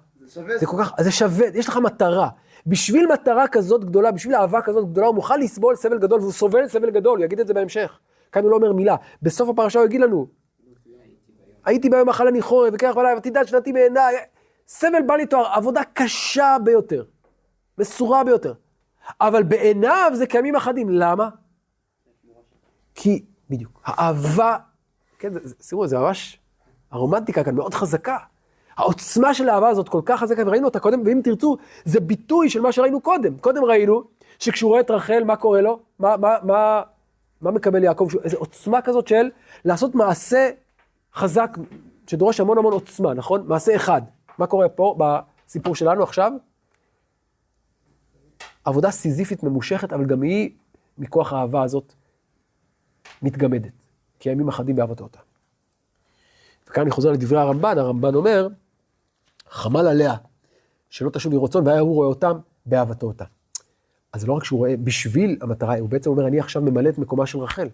זה 0.57 0.67
כל 0.67 0.77
כך, 0.81 0.93
זה 1.01 1.11
שווה, 1.11 1.47
יש 1.55 1.69
לך 1.69 1.77
מטרה. 1.77 2.29
בשביל 2.67 3.07
מטרה 3.13 3.49
כזאת 3.49 3.85
גדולה, 3.85 4.13
בשביל 4.13 4.35
אהבה 4.35 4.63
כזאת 4.63 4.91
גדולה, 4.91 5.07
הוא 5.07 5.15
מוכן 5.15 5.41
לסבול 5.41 5.77
סבל 5.77 5.99
גדול, 5.99 6.21
והוא 6.21 6.33
סובל 6.33 6.69
סבל 6.69 6.91
גדול, 6.91 7.19
הוא 7.19 7.25
יגיד 7.25 7.41
את 7.41 7.47
זה 7.47 7.55
בהמשך. 7.55 7.99
כאן 8.33 8.43
הוא 8.43 8.51
לא 8.51 8.57
אומר 8.57 8.73
מילה. 8.73 8.97
בסוף 9.23 9.49
הפרשה 9.49 9.79
הוא 9.79 9.87
יגיד 9.87 10.01
לנו, 10.01 10.27
הייתי 11.65 11.89
ביום 11.89 12.09
אכל 12.09 12.29
אני 12.29 12.43
חורף, 12.43 12.71
וכך 12.75 12.93
בלילה, 12.97 13.19
ותדע 13.19 13.47
שנתי 13.47 13.73
בעיניי. 13.73 14.15
סבל 14.69 15.03
בל 15.07 15.21
יתואר, 15.21 15.47
עבודה 15.47 15.81
קשה 15.93 16.57
ביותר, 16.65 17.05
מסורה 17.79 18.25
ביותר. 18.25 18.55
אבל 19.21 19.43
בעיניו 19.43 20.13
זה 20.15 20.27
כימים 20.27 20.57
אחדים, 20.57 20.89
למה? 20.91 21.29
כי, 22.95 23.25
בדיוק, 23.53 23.81
האהבה, 23.85 24.57
כן, 25.19 25.33
שימו, 25.61 25.87
זה 25.87 25.99
ממש, 25.99 26.39
הרומנטיקה 26.91 27.45
כאן 27.45 27.55
מאוד 27.55 27.75
חזקה. 27.75 28.17
העוצמה 28.77 29.35
של 29.35 29.49
האהבה 29.49 29.69
הזאת 29.69 29.89
כל 29.89 30.01
כך 30.05 30.21
חזקה, 30.21 30.43
וראינו 30.47 30.65
אותה 30.65 30.81
קודם, 30.81 31.03
ואם 31.05 31.21
תרצו, 31.25 31.57
זה 31.85 32.01
ביטוי 32.01 32.51
של 32.51 32.61
מה 32.61 32.73
שראינו 32.73 33.01
קודם. 33.01 33.39
קודם 33.39 33.65
ראינו 33.65 34.03
שכשהוא 34.39 34.71
רואה 34.71 34.81
את 34.81 34.91
רחל, 34.91 35.25
מה 35.25 35.37
קורה 35.37 35.61
לו? 35.61 35.81
מה, 35.99 36.17
מה, 36.17 36.37
מה, 36.43 36.83
מה 37.41 37.51
מקבל 37.51 37.85
יעקב? 37.85 38.09
איזו 38.25 38.37
עוצמה 38.37 38.83
כזאת 38.83 39.09
של 39.09 39.31
לעשות 39.65 39.95
מעשה 39.95 40.51
חזק, 41.15 41.59
שדורש 42.07 42.41
המון 42.41 42.59
המון 42.59 42.73
עוצמה, 42.73 43.15
נכון? 43.15 43.45
מעשה 43.47 43.77
אחד. 43.77 44.03
מה 44.39 44.47
קורה 44.47 44.69
פה 44.69 44.97
בסיפור 44.99 45.75
שלנו 45.75 46.03
עכשיו? 46.03 46.33
עבודה 48.65 48.91
סיזיפית 48.91 49.43
ממושכת, 49.43 49.93
אבל 49.93 50.07
גם 50.07 50.23
היא, 50.23 50.51
מכוח 50.99 51.33
האהבה 51.33 51.63
הזאת, 51.63 51.95
מתגמדת. 53.23 53.73
כי 54.19 54.29
הימים 54.29 54.49
אחדים 54.49 54.77
באהבתו 54.77 55.05
אותה. 55.05 55.19
וכאן 56.69 56.83
אני 56.83 56.91
חוזר 56.91 57.13
לדברי 57.13 57.39
הרמב"ן, 57.39 57.79
הרמב"ן 57.79 58.15
אומר, 58.15 58.49
חמל 59.49 59.87
עליה, 59.87 60.15
שלא 60.91 61.11
תשוב 61.11 61.35
מרצון, 61.35 61.67
והיה 61.67 61.81
הוא 61.81 61.95
רואה 61.95 62.09
אותם 62.09 62.39
באהבתו 62.67 63.07
אותה. 63.07 63.25
אז 64.13 64.21
זה 64.21 64.27
לא 64.27 64.33
רק 64.33 64.45
שהוא 64.45 64.59
רואה 64.59 64.77
בשביל 64.77 65.39
המטרה, 65.41 65.79
הוא 65.79 65.89
בעצם 65.89 66.11
אומר, 66.11 66.27
אני 66.27 66.41
עכשיו 66.41 66.63
ממלא 66.63 66.89
את 66.89 66.99
מקומה 66.99 67.27
של 67.27 67.39
רחל. 67.39 67.69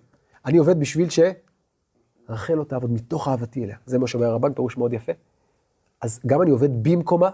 אני 0.44 0.58
עובד 0.58 0.80
בשביל 0.80 1.08
שרחל 1.10 2.54
לא 2.54 2.64
תעבוד 2.64 2.92
מתוך 2.92 3.28
אהבתי 3.28 3.64
אליה. 3.64 3.76
זה 3.86 3.98
מה 3.98 4.06
שאומר 4.06 4.26
הרמב"ן, 4.26 4.52
פירוש 4.52 4.76
מאוד 4.76 4.92
יפה. 4.92 5.12
אז 6.00 6.20
גם 6.26 6.42
אני 6.42 6.50
עובד 6.50 6.82
במקומה, 6.82 7.30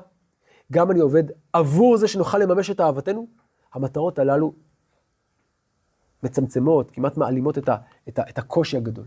גם 0.72 0.90
אני 0.90 1.00
עובד 1.00 1.24
עבור 1.52 1.96
זה 1.96 2.08
שנוכל 2.08 2.38
לממש 2.38 2.70
את 2.70 2.80
אהבתנו. 2.80 3.26
המטרות 3.72 4.18
הללו 4.18 4.52
מצמצמות, 6.24 6.90
כמעט 6.90 7.16
מעלימות 7.16 7.58
את, 7.58 7.68
ה, 7.68 7.76
את, 8.08 8.18
ה, 8.18 8.22
את 8.28 8.38
הקושי 8.38 8.76
הגדול. 8.76 9.06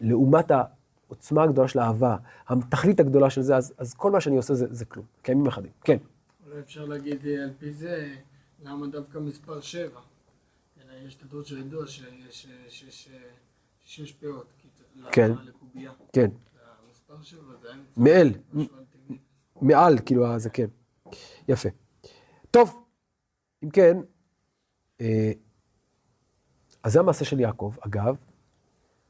לעומת 0.00 0.50
העוצמה 0.50 1.42
הגדולה 1.42 1.68
של 1.68 1.78
האהבה, 1.78 2.16
התכלית 2.48 3.00
הגדולה 3.00 3.30
של 3.30 3.42
זה, 3.42 3.56
אז, 3.56 3.74
אז 3.78 3.94
כל 3.94 4.10
מה 4.10 4.20
שאני 4.20 4.36
עושה 4.36 4.54
זה, 4.54 4.66
זה 4.70 4.84
כלום, 4.84 5.06
קיימים 5.22 5.46
אחדים. 5.46 5.70
כן. 5.84 5.96
אולי 6.46 6.60
אפשר 6.60 6.84
להגיד 6.84 7.26
אה, 7.26 7.42
על 7.44 7.50
פי 7.58 7.72
זה, 7.72 8.14
למה 8.62 8.86
דווקא 8.86 9.18
מספר 9.18 9.60
שבע? 9.60 10.00
אלא 10.84 11.06
יש 11.06 11.14
את 11.16 11.22
הדוד 11.22 11.46
שיש 11.46 12.02
אה, 12.04 12.70
שיש, 12.70 13.08
שש 13.84 14.12
פאות, 14.12 14.46
זה- 14.78 15.04
כן. 15.12 15.30
למה 15.30 15.42
לקובייה. 15.44 15.92
כן, 16.12 16.30
המספר 16.86 17.22
שבע 17.22 17.40
זה 17.62 17.68
היה 17.68 17.78
מאל, 17.96 18.28
משהו 18.52 18.76
על 18.78 18.84
טבעי. 19.06 19.18
מעל, 19.60 19.98
כאילו, 20.06 20.38
זה 20.38 20.50
כן. 20.50 20.66
יפה. 21.48 21.68
טוב, 22.50 22.84
אם 23.64 23.70
כן, 23.70 23.96
אה, 25.00 25.32
אז 26.82 26.92
זה 26.92 27.00
המעשה 27.00 27.24
של 27.24 27.40
יעקב. 27.40 27.72
אגב, 27.80 28.16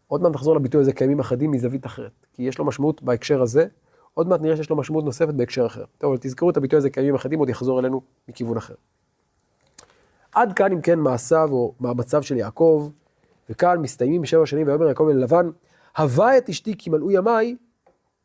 עוד 0.07 0.23
מעט 0.23 0.33
נחזור 0.33 0.57
לביטוי 0.57 0.81
הזה 0.81 0.93
קיימים 0.93 1.21
אחדים 1.21 1.51
מזווית 1.51 1.87
אחרת, 1.87 2.27
כי 2.33 2.43
יש 2.43 2.59
לו 2.59 2.65
משמעות 2.65 3.03
בהקשר 3.03 3.43
הזה, 3.43 3.67
עוד 4.15 4.29
מעט 4.29 4.41
נראה 4.41 4.57
שיש 4.57 4.71
לו 4.71 4.77
משמעות 4.77 5.05
נוספת 5.05 5.35
בהקשר 5.35 5.67
אחר. 5.67 5.85
טוב, 5.99 6.11
אבל 6.13 6.19
תזכרו 6.21 6.51
את 6.51 6.57
הביטוי 6.57 6.77
הזה 6.77 6.91
קיימים 6.91 7.15
אחדים, 7.15 7.39
עוד 7.39 7.49
יחזור 7.49 7.81
אלינו 7.81 8.01
מכיוון 8.29 8.57
אחר. 8.57 8.75
עד 10.33 10.53
כאן, 10.53 10.73
אם 10.73 10.81
כן, 10.81 10.99
מעשיו 10.99 11.49
או 11.53 11.75
מאמציו 11.81 12.23
של 12.23 12.37
יעקב, 12.37 12.91
וכאן 13.51 13.79
מסתיימים 13.79 14.25
שבע 14.25 14.47
שנים, 14.47 14.67
ויאמר 14.67 14.89
יעקב 14.89 15.09
אל 15.11 15.17
לבן, 15.17 15.51
הווה 15.99 16.39
את 16.39 16.49
אשתי 16.49 16.75
כי 16.79 16.91
מלאו 16.91 17.11
ימיי, 17.11 17.57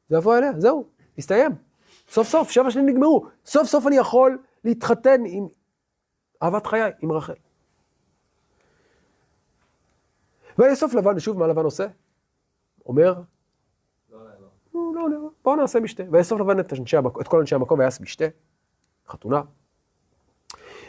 ואבוא 0.09 0.37
אליה, 0.37 0.51
זהו, 0.57 0.85
הסתיים. 1.17 1.51
סוף 2.09 2.27
סוף, 2.27 2.49
שבע 2.49 2.71
שנים 2.71 2.85
נגמרו. 2.85 3.25
סוף 3.45 3.67
סוף 3.67 3.87
אני 3.87 3.95
יכול 3.97 4.37
להתחתן 4.63 5.21
עם 5.25 5.47
אהבת 6.43 6.67
חיי, 6.67 6.91
עם 7.01 7.11
רחל. 7.11 7.33
ויאסוף 10.57 10.93
לבן, 10.93 11.17
ושוב, 11.17 11.37
מה 11.37 11.47
לבן 11.47 11.63
עושה? 11.63 11.87
אומר, 12.85 13.13
לא, 14.11 14.19
לא, 14.95 15.09
לא, 15.09 15.29
בואו 15.43 15.55
נעשה 15.55 15.79
משתה. 15.79 16.03
ויאסוף 16.11 16.39
לבן 16.39 16.59
את, 16.59 16.73
אנשי 16.73 16.97
המקום, 16.97 17.21
את 17.21 17.27
כל 17.27 17.39
אנשי 17.39 17.55
המקום 17.55 17.79
ויעש 17.79 18.01
משתה, 18.01 18.25
חתונה. 19.07 19.41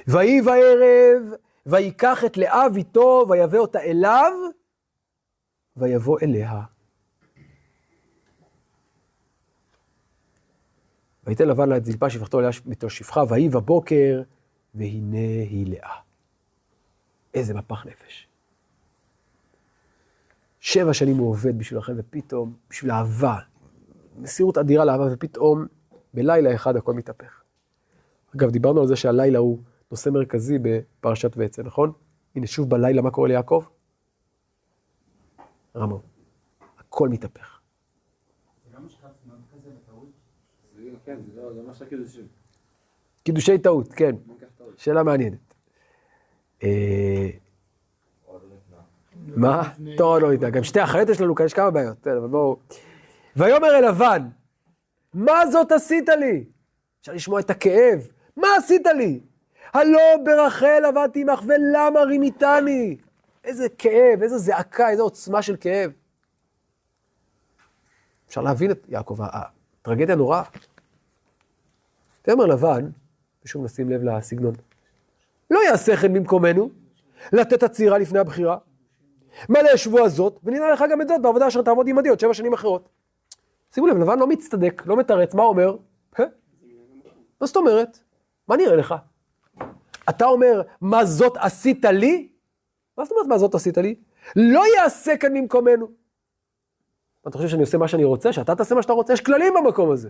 ויהי 0.06 0.42
בערב, 0.42 1.22
ויקח 1.66 2.24
את 2.24 2.36
לאה 2.36 2.68
ביתו, 2.68 3.26
ויבא 3.28 3.58
אותה 3.58 3.80
אליו, 3.80 4.32
ויבוא 5.76 6.18
אליה. 6.22 6.62
ויתן 11.26 11.48
לבן 11.48 11.68
לה 11.68 11.76
את 11.76 11.84
זלפה 11.84 12.10
שפחתו 12.10 12.40
אליה 12.40 12.50
ביתו 12.64 12.90
שפחה, 12.90 13.22
ויהי 13.28 13.48
בבוקר, 13.48 14.22
והנה 14.74 15.42
היא 15.50 15.66
לאה. 15.66 15.96
איזה 17.34 17.54
מפח 17.54 17.86
נפש. 17.86 18.28
שבע 20.64 20.94
שנים 20.94 21.16
הוא 21.16 21.30
עובד 21.30 21.58
בשביל 21.58 21.78
רחל, 21.78 21.94
ופתאום, 21.96 22.54
בשביל 22.70 22.90
אהבה, 22.90 23.38
מסירות 24.16 24.58
אדירה 24.58 24.84
לאהבה, 24.84 25.04
ופתאום, 25.12 25.66
בלילה 26.14 26.54
אחד 26.54 26.76
הכל 26.76 26.94
מתהפך. 26.94 27.42
אגב, 28.36 28.50
דיברנו 28.50 28.80
על 28.80 28.86
זה 28.86 28.96
שהלילה 28.96 29.38
הוא 29.38 29.58
נושא 29.90 30.10
מרכזי 30.10 30.58
בפרשת 30.62 31.36
ועצה, 31.36 31.62
נכון? 31.62 31.92
הנה, 32.36 32.46
שוב 32.46 32.70
בלילה, 32.70 33.02
מה 33.02 33.10
קורה 33.10 33.28
ליעקב? 33.28 33.64
רמו. 35.76 36.02
הכל 36.78 37.08
מתהפך. 37.08 37.60
כן, 41.04 41.16
לא-. 41.36 41.52
קידושי 43.22 43.58
טעות, 43.58 43.92
כן. 43.92 44.16
שאלה 44.76 45.02
מעניינת. 45.02 45.54
אה, 49.28 49.32
מה? 49.36 49.62
תורה 49.96 50.18
לא 50.18 50.30
ניתנה. 50.30 50.50
גם 50.50 50.64
שתי 50.64 50.84
אחיות 50.84 51.08
יש 51.08 51.20
לנו 51.20 51.34
כאן, 51.34 51.46
יש 51.46 51.54
כמה 51.54 51.70
בעיות. 51.70 51.96
בסדר, 52.00 52.18
אבל 52.18 52.28
בואו. 52.28 52.56
ויאמר 53.36 53.78
אל 53.78 53.88
לבן, 53.88 54.28
מה 55.14 55.46
זאת 55.50 55.72
עשית 55.72 56.08
לי? 56.08 56.44
אפשר 57.00 57.12
לשמוע 57.12 57.40
את 57.40 57.50
הכאב. 57.50 58.08
מה 58.36 58.48
עשית 58.58 58.86
לי? 58.86 59.20
הלא 59.74 60.16
ברחל 60.24 60.82
עבדתי 60.84 61.20
עמך, 61.20 61.42
ולמה 61.46 62.00
רימיתני? 62.00 62.96
איזה 63.44 63.68
כאב, 63.78 64.22
איזה 64.22 64.38
זעקה, 64.38 64.90
איזה 64.90 65.02
עוצמה 65.02 65.42
של 65.42 65.56
כאב. 65.56 65.90
אפשר 68.28 68.42
להבין 68.42 68.70
את 68.70 68.86
יעקב, 68.88 69.18
הטרגדיה 69.20 70.14
נוראה. 70.14 70.42
ויאמר 72.26 72.46
לבן, 72.46 72.90
ושוב 73.44 73.64
נשים 73.64 73.90
לב 73.90 74.02
לסגנון, 74.04 74.54
לא 75.50 75.60
יעשה 75.68 75.96
כן 75.96 76.12
במקומנו, 76.12 76.70
לתת 77.32 77.62
הצעירה 77.62 77.98
לפני 77.98 78.18
הבחירה. 78.18 78.56
מלא 79.48 79.76
שבוע 79.76 80.02
הזאת, 80.02 80.40
ונראה 80.44 80.70
לך 80.70 80.84
גם 80.90 81.00
את 81.00 81.08
זאת 81.08 81.22
בעבודה 81.22 81.48
אשר 81.48 81.62
תעבוד 81.62 81.88
עמדי 81.88 82.08
עוד 82.08 82.20
שבע 82.20 82.34
שנים 82.34 82.52
אחרות. 82.52 82.88
שימו 83.74 83.86
לב, 83.86 83.96
לבן 83.96 84.18
לא 84.18 84.26
מצטדק, 84.26 84.82
לא 84.86 84.96
מתרץ, 84.96 85.34
מה 85.34 85.42
אומר? 85.42 85.76
"הא? 86.16 86.24
מה 87.40 87.46
זאת 87.46 87.56
אומרת? 87.56 87.98
מה 88.48 88.56
נראה 88.56 88.76
לך? 88.76 88.94
אתה 90.08 90.24
אומר, 90.26 90.62
מה 90.80 91.04
זאת 91.04 91.36
עשית 91.36 91.84
לי? 91.84 92.28
מה 92.98 93.04
זאת 93.04 93.12
אומרת, 93.12 93.26
מה 93.26 93.38
זאת 93.38 93.54
עשית 93.54 93.78
לי? 93.78 93.94
לא 94.36 94.62
יעשה 94.76 95.16
כאן 95.16 95.34
במקומנו. 95.34 95.88
אתה 97.28 97.36
חושב 97.36 97.48
שאני 97.48 97.60
עושה 97.60 97.78
מה 97.78 97.88
שאני 97.88 98.04
רוצה? 98.04 98.32
שאתה 98.32 98.54
תעשה 98.54 98.74
מה 98.74 98.82
שאתה 98.82 98.92
רוצה? 98.92 99.12
יש 99.12 99.20
כללים 99.20 99.54
במקום 99.54 99.90
הזה. 99.90 100.08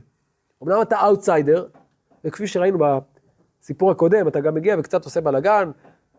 אמנם 0.63 0.83
אתה 0.83 1.01
אאוטסיידר, 1.07 1.67
וכפי 2.25 2.47
שראינו 2.47 2.79
בסיפור 3.61 3.91
הקודם, 3.91 4.29
אתה 4.29 4.41
גם 4.41 4.55
מגיע 4.55 4.77
וקצת 4.79 5.05
עושה 5.05 5.21
בלאגן, 5.21 5.71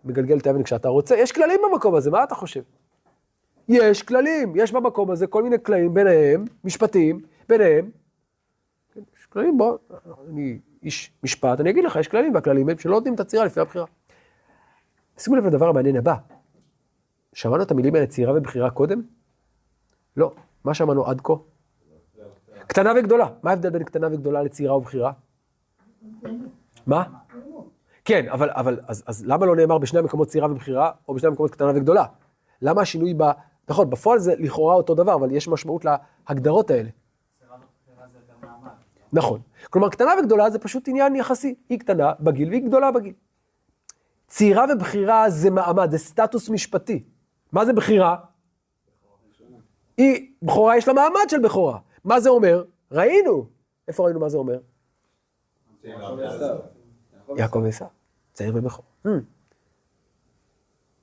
מגלגל 0.05 0.37
את 0.37 0.47
האבן 0.47 0.63
כשאתה 0.63 0.87
רוצה, 0.89 1.15
יש 1.15 1.31
כללים 1.31 1.59
במקום 1.71 1.95
הזה, 1.95 2.11
מה 2.11 2.23
אתה 2.23 2.35
חושב? 2.35 2.61
יש 3.67 4.03
כללים, 4.03 4.53
יש 4.55 4.71
במקום 4.71 5.11
הזה 5.11 5.27
כל 5.27 5.43
מיני 5.43 5.55
כללים 5.63 5.93
ביניהם, 5.93 6.45
משפטיים, 6.63 7.21
ביניהם. 7.49 7.89
יש 8.95 9.25
כללים, 9.29 9.57
בוא, 9.57 9.77
אני 10.29 10.59
איש 10.83 11.11
משפט, 11.23 11.59
אני 11.59 11.69
אגיד 11.69 11.83
לך, 11.83 11.95
יש 11.95 12.07
כללים, 12.07 12.35
והכללים 12.35 12.69
הם 12.69 12.77
שלא 12.77 12.91
נותנים 12.91 13.13
את 13.13 13.19
הצעירה 13.19 13.45
לפני 13.45 13.61
הבחירה. 13.61 13.85
שימו 15.17 15.35
לב 15.35 15.45
לדבר 15.45 15.69
המעניין 15.69 15.95
הבא. 15.95 16.15
שמענו 17.33 17.63
את 17.63 17.71
המילים 17.71 17.95
האלה 17.95 18.07
צעירה 18.07 18.33
ובחירה 18.37 18.69
קודם? 18.69 19.01
לא. 20.17 20.31
מה 20.63 20.73
שמענו 20.73 21.05
עד 21.05 21.21
כה? 21.23 21.33
קטנה 22.67 22.91
וגדולה. 22.97 23.27
מה 23.43 23.49
ההבדל 23.49 23.69
בין 23.69 23.83
קטנה 23.83 24.07
וגדולה 24.07 24.43
לצעירה 24.43 24.77
ובחירה? 24.77 25.11
מה? 26.87 27.03
כן, 28.05 28.29
אבל, 28.29 28.49
אבל 28.53 28.79
אז, 28.87 29.03
אז 29.07 29.25
למה 29.25 29.45
לא 29.45 29.55
נאמר 29.55 29.77
בשני 29.77 29.99
המקומות 29.99 30.27
צעירה 30.27 30.51
ובחירה, 30.51 30.91
או 31.07 31.13
בשני 31.13 31.27
המקומות 31.27 31.51
קטנה 31.51 31.71
וגדולה? 31.75 32.05
למה 32.61 32.81
השינוי. 32.81 33.13
נכון, 33.69 33.89
בפועל 33.89 34.19
זה 34.19 34.33
לכאורה 34.37 34.75
אותו 34.75 34.95
דבר, 34.95 35.15
אבל 35.15 35.31
יש 35.31 35.47
משמעות 35.47 35.85
להגדרות 35.85 36.71
האלה. 36.71 36.89
נכון. 39.13 39.41
כלומר, 39.69 39.89
קטנה 39.89 40.11
וגדולה 40.19 40.49
זה 40.49 40.59
פשוט 40.59 40.87
עניין 40.87 41.15
יחסי. 41.15 41.55
היא 41.69 41.79
קטנה 41.79 42.13
בגיל 42.19 42.49
והיא 42.49 42.63
גדולה 42.65 42.91
בגיל. 42.91 43.13
צעירה 44.27 44.65
ובכירה 44.73 45.29
זה 45.29 45.49
מעמד, 45.49 45.91
זה 45.91 45.97
סטטוס 45.97 46.49
משפטי. 46.49 47.03
מה 47.51 47.65
זה 47.65 47.73
בכירה? 47.73 48.15
היא, 49.97 50.31
בכורה 50.41 50.77
יש 50.77 50.87
לה 50.87 50.93
מעמד 50.93 51.29
של 51.29 51.39
בכורה. 51.39 51.79
מה 52.03 52.19
זה 52.19 52.29
אומר? 52.29 52.63
ראינו. 52.91 53.45
איפה 53.87 54.03
ראינו 54.03 54.19
מה 54.19 54.29
זה 54.29 54.37
אומר? 54.37 54.59
יעקב 55.83 56.15
ועשיו. 56.17 56.57
יעקב 57.37 57.59
ועשיו, 57.63 57.87
צעיר 58.33 58.53
ובכור. 58.55 58.85
Hmm. 59.05 59.09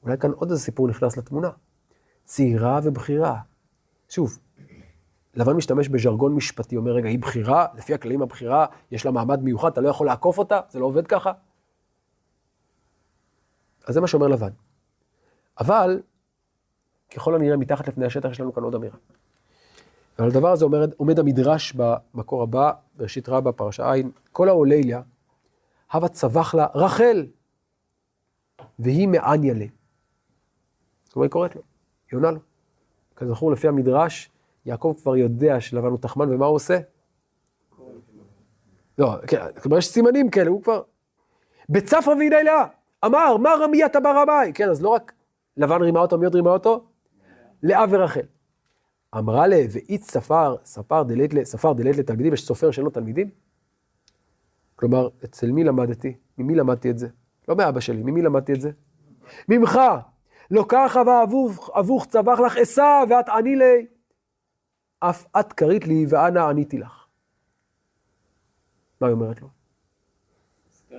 אולי 0.02 0.18
כאן 0.18 0.30
עוד 0.30 0.50
איזה 0.50 0.62
סיפור 0.62 0.88
נכנס 0.88 1.16
לתמונה. 1.16 1.50
צעירה 2.32 2.80
ובכירה. 2.82 3.40
שוב, 4.08 4.38
לבן 5.34 5.52
משתמש 5.52 5.88
בז'רגון 5.88 6.34
משפטי, 6.34 6.76
אומר, 6.76 6.92
רגע, 6.92 7.08
היא 7.08 7.18
בכירה, 7.18 7.66
לפי 7.74 7.94
הכללים 7.94 8.22
הבכירה, 8.22 8.66
יש 8.90 9.06
לה 9.06 9.10
מעמד 9.10 9.42
מיוחד, 9.42 9.72
אתה 9.72 9.80
לא 9.80 9.88
יכול 9.88 10.06
לעקוף 10.06 10.38
אותה, 10.38 10.60
זה 10.70 10.78
לא 10.78 10.86
עובד 10.86 11.06
ככה. 11.06 11.32
אז 13.86 13.94
זה 13.94 14.00
מה 14.00 14.06
שאומר 14.06 14.28
לבן. 14.28 14.50
אבל, 15.60 16.02
ככל 17.14 17.34
הנראה, 17.34 17.56
מתחת 17.56 17.88
לפני 17.88 18.06
השטח 18.06 18.30
יש 18.30 18.40
לנו 18.40 18.52
כאן 18.52 18.62
עוד 18.62 18.74
אמירה. 18.74 18.96
ועל 20.18 20.28
הדבר 20.28 20.52
הזה 20.52 20.64
עומד, 20.64 20.92
עומד 20.96 21.18
המדרש 21.18 21.72
במקור 21.72 22.42
הבא, 22.42 22.72
בראשית 22.96 23.28
רבה, 23.28 23.52
פרשה 23.52 23.92
עין, 23.92 24.10
כל 24.32 24.48
העוליליה, 24.48 25.02
הווה 25.92 26.08
צבח 26.08 26.54
לה 26.54 26.66
רחל, 26.74 27.26
והיא 28.78 29.08
מעניה 29.08 29.54
לה. 29.54 29.66
כלומר, 31.12 31.24
היא 31.24 31.30
קוראת 31.30 31.56
לו, 31.56 31.62
היא 32.12 32.18
עונה 32.18 32.30
לו. 32.30 32.40
כזכור, 33.16 33.52
לפי 33.52 33.68
המדרש, 33.68 34.30
יעקב 34.66 34.94
כבר 35.02 35.16
יודע 35.16 35.60
שלבן 35.60 35.88
הוא 35.88 35.98
תחמן, 35.98 36.34
ומה 36.34 36.46
הוא 36.46 36.54
עושה? 36.54 36.78
לא, 38.98 39.16
כן, 39.26 39.46
כלומר, 39.62 39.78
יש 39.78 39.86
סימנים 39.86 40.30
כאלה, 40.30 40.50
הוא 40.50 40.62
כבר... 40.62 40.82
בצפרא 41.68 42.14
והנה 42.14 42.42
לאה, 42.42 42.64
אמר, 43.04 43.36
מה 43.36 43.50
רמיית 43.60 43.96
בר 43.96 44.16
רמאי? 44.16 44.52
כן, 44.54 44.68
אז 44.68 44.82
לא 44.82 44.88
רק 44.88 45.12
לבן 45.56 45.82
רימה 45.82 46.00
אותו, 46.00 46.18
מי 46.18 46.24
עוד 46.24 46.34
רימה 46.34 46.50
אותו? 46.50 46.84
לאה 47.62 47.84
ורחל. 47.90 48.26
אמרה 49.18 49.46
לה, 49.46 49.56
ואית 49.70 50.02
ספר, 50.02 50.56
ספר 50.64 51.02
דלית, 51.02 51.32
ספר 51.44 51.72
דלית 51.72 51.96
לתלמידים, 51.96 52.32
יש 52.32 52.44
סופר 52.44 52.70
שאין 52.70 52.84
לו 52.84 52.90
תלמידים? 52.90 53.30
כלומר, 54.76 55.08
אצל 55.24 55.50
מי 55.50 55.64
למדתי? 55.64 56.16
ממי 56.38 56.54
למדתי 56.54 56.90
את 56.90 56.98
זה? 56.98 57.08
לא 57.48 57.56
מאבא 57.56 57.80
שלי, 57.80 58.02
ממי 58.02 58.22
למדתי 58.22 58.52
את 58.52 58.60
זה? 58.60 58.70
ממך. 59.48 59.78
לא 60.52 60.64
ככה 60.68 61.02
ואבוך 61.06 61.70
אבוך 61.78 62.06
צבח 62.06 62.40
לך 62.40 62.56
עשה 62.56 63.02
ואת 63.10 63.28
עני 63.28 63.56
לי. 63.56 63.86
אף 65.00 65.26
את 65.40 65.52
קרית 65.52 65.86
לי 65.86 66.06
ואנה 66.08 66.48
עניתי 66.48 66.78
לך. 66.78 67.06
מה 69.00 69.06
היא 69.06 69.14
אומרת 69.14 69.42
לו? 69.42 69.48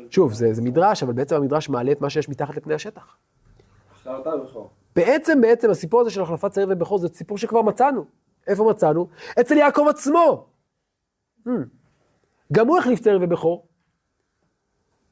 שוב, 0.09 0.33
זה, 0.33 0.53
זה 0.53 0.61
מדרש, 0.61 1.03
אבל 1.03 1.13
בעצם 1.13 1.35
המדרש 1.35 1.69
מעלה 1.69 1.91
את 1.91 2.01
מה 2.01 2.09
שיש 2.09 2.29
מתחת 2.29 2.57
לפני 2.57 2.73
השטח. 2.73 3.17
בעצם, 4.95 5.41
בעצם, 5.41 5.69
הסיפור 5.69 6.01
הזה 6.01 6.09
של 6.09 6.21
החלפת 6.21 6.51
צעיר 6.51 6.67
ובכור 6.71 6.97
זה 6.97 7.07
סיפור 7.07 7.37
שכבר 7.37 7.61
מצאנו. 7.61 8.05
איפה 8.47 8.69
מצאנו? 8.69 9.07
אצל 9.39 9.57
יעקב 9.57 9.85
עצמו. 9.89 10.45
Hmm. 11.47 11.49
גם 12.53 12.67
הוא 12.67 12.77
החליף 12.77 12.99
צעיר 12.99 13.19
ובכור. 13.21 13.67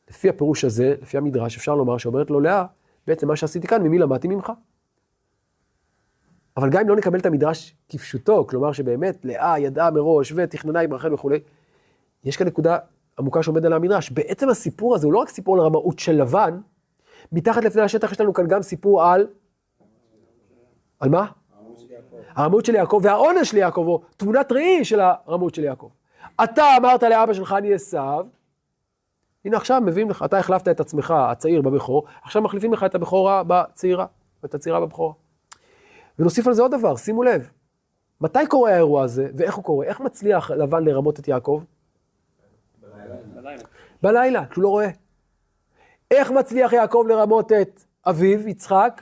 לפי 0.10 0.30
הפירוש 0.30 0.64
הזה, 0.64 0.96
לפי 1.02 1.18
המדרש, 1.18 1.58
אפשר 1.58 1.76
לומר 1.76 1.98
שאומרת 1.98 2.30
לו 2.30 2.40
לאה, 2.40 2.66
בעצם 3.08 3.28
מה 3.28 3.36
שעשיתי 3.36 3.68
כאן, 3.68 3.82
ממי 3.84 4.00
למדתי 4.00 4.28
ממך. 4.28 4.52
אבל 6.58 6.70
גם 6.70 6.82
אם 6.82 6.90
לא 6.90 6.96
נקבל 6.96 7.20
את 7.20 7.26
המדרש 7.26 7.76
כפשוטו, 7.90 8.48
כלומר 8.48 8.72
שבאמת 8.72 9.26
לאה 9.26 9.60
ידעה 9.60 9.92
מראש 9.92 10.34
ותכננה 10.36 10.80
עם 10.80 10.94
רחל 10.94 11.14
וכולי, 11.14 11.40
יש 12.24 12.38
כאן 12.38 12.48
נקודה 12.48 12.78
עמוקה 13.20 13.44
שעומד 13.44 13.66
על 13.66 13.74
המדרש. 13.74 14.12
בעצם 14.12 14.50
הסיפור 14.50 14.96
הזה 14.96 15.08
הוא 15.08 15.14
לא 15.14 15.20
רק 15.20 15.30
סיפור 15.30 15.56
על 15.56 15.62
הרמאות 15.62 16.00
של 16.00 16.22
לבן, 16.22 16.60
מתחת 17.32 17.64
לפני 17.64 17.82
השטח 17.82 18.12
יש 18.12 18.22
לנו 18.22 18.34
כאן 18.34 18.48
גם 18.48 18.62
סיפור 18.62 19.04
על... 19.04 19.28
על 21.00 21.10
מה? 21.10 21.26
הרמאות 22.36 22.66
של 22.66 22.76
יעקב 22.76 23.00
והעונש 23.04 23.50
של 23.50 23.58
יעקב, 23.58 23.86
או 23.88 24.02
תמונת 24.18 24.52
ראי 24.52 24.86
של 24.86 25.00
הרמאות 25.00 25.56
של 25.56 25.64
יעקב. 25.64 25.90
אתה 26.44 26.78
אמרת 26.78 27.04
לאבא 27.04 27.34
שלך 27.34 27.56
אני 27.58 27.74
עשיו, 27.74 28.26
הנה 29.46 29.58
עכשיו 29.58 29.82
מביאים 29.86 30.10
לך, 30.10 30.24
אתה 30.26 30.38
החלפת 30.38 30.68
את 30.68 30.80
עצמך, 30.80 31.14
הצעיר 31.18 31.62
בבכור, 31.62 32.06
עכשיו 32.24 32.42
מחליפים 32.42 32.74
לך 32.74 32.84
את 32.84 32.96
הבכורה 32.96 33.44
בצעירה, 33.48 34.06
ואת 34.44 34.54
הצעירה 34.54 34.80
בבכורה. 34.80 35.14
ונוסיף 36.20 36.48
על 36.48 36.54
זה 36.54 36.62
עוד 36.62 36.72
דבר, 36.72 36.96
שימו 36.96 37.24
לב, 37.24 37.52
מתי 38.22 38.48
קורה 38.50 38.72
האירוע 38.72 39.04
הזה, 39.04 39.28
ואיך 39.36 39.56
הוא 39.56 39.64
קורה? 39.64 39.86
איך 39.86 40.00
מצליח 40.00 40.52
לבן 40.52 40.84
לרמות 40.84 41.20
את 41.20 41.28
יעקב? 41.28 41.64
בלילה. 43.36 43.64
בלילה, 44.02 44.46
כשהוא 44.46 44.64
לא 44.64 44.70
רואה. 44.70 44.90
איך 46.12 46.32
מצליח 46.32 46.74
יעקב 46.74 47.06
לרמות 47.10 47.52
את 47.52 47.84
אביו, 48.06 48.48
יצחק? 48.48 49.02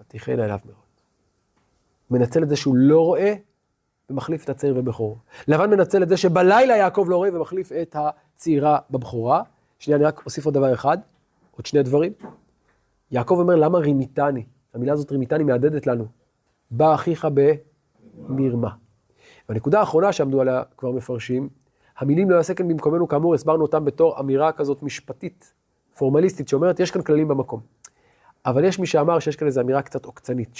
ותיכנה 0.00 0.44
אליו 0.44 0.58
מאוד. 0.64 0.76
מנצל 2.10 2.42
את 2.42 2.48
זה 2.48 2.56
שהוא 2.56 2.76
לא 2.76 3.00
רואה, 3.00 3.34
ומחליף 4.10 4.44
את 4.44 4.48
הצעיר 4.48 4.74
בבכור. 4.74 5.18
לבן 5.48 5.70
מנצל 5.70 6.02
את 6.02 6.08
זה 6.08 6.16
שבלילה 6.16 6.76
יעקב 6.76 7.06
לא 7.08 7.16
רואה, 7.16 7.28
ומחליף 7.34 7.72
את 7.72 7.96
הצעירה 8.34 8.78
בבכורה. 8.90 9.42
שנייה, 9.78 9.96
אני 9.96 10.04
רק 10.04 10.22
אוסיף 10.24 10.44
עוד 10.44 10.54
דבר 10.54 10.74
אחד, 10.74 10.98
עוד 11.50 11.66
שני 11.66 11.82
דברים. 11.82 12.12
יעקב 13.10 13.34
אומר, 13.38 13.56
למה 13.56 13.78
רימיתני? 13.78 14.44
המילה 14.74 14.92
הזאת 14.92 15.12
רימיתני 15.12 15.44
מהדהדת 15.44 15.86
לנו. 15.86 16.06
בא 16.70 16.94
אחיך 16.94 17.28
במרמה. 18.28 18.70
והנקודה 19.48 19.80
האחרונה 19.80 20.12
שעמדו 20.12 20.40
עליה 20.40 20.62
כבר 20.76 20.90
מפרשים, 20.90 21.48
המילים 21.98 22.30
לא 22.30 22.36
יעשה 22.36 22.54
כן 22.54 22.68
במקומנו, 22.68 23.08
כאמור, 23.08 23.34
הסברנו 23.34 23.62
אותם 23.62 23.84
בתור 23.84 24.20
אמירה 24.20 24.52
כזאת 24.52 24.82
משפטית, 24.82 25.52
פורמליסטית, 25.96 26.48
שאומרת, 26.48 26.80
יש 26.80 26.90
כאן 26.90 27.02
כללים 27.02 27.28
במקום. 27.28 27.60
אבל 28.46 28.64
יש 28.64 28.78
מי 28.78 28.86
שאמר 28.86 29.18
שיש 29.18 29.36
כאן 29.36 29.46
איזו 29.46 29.60
אמירה 29.60 29.82
קצת 29.82 30.04
עוקצנית, 30.04 30.56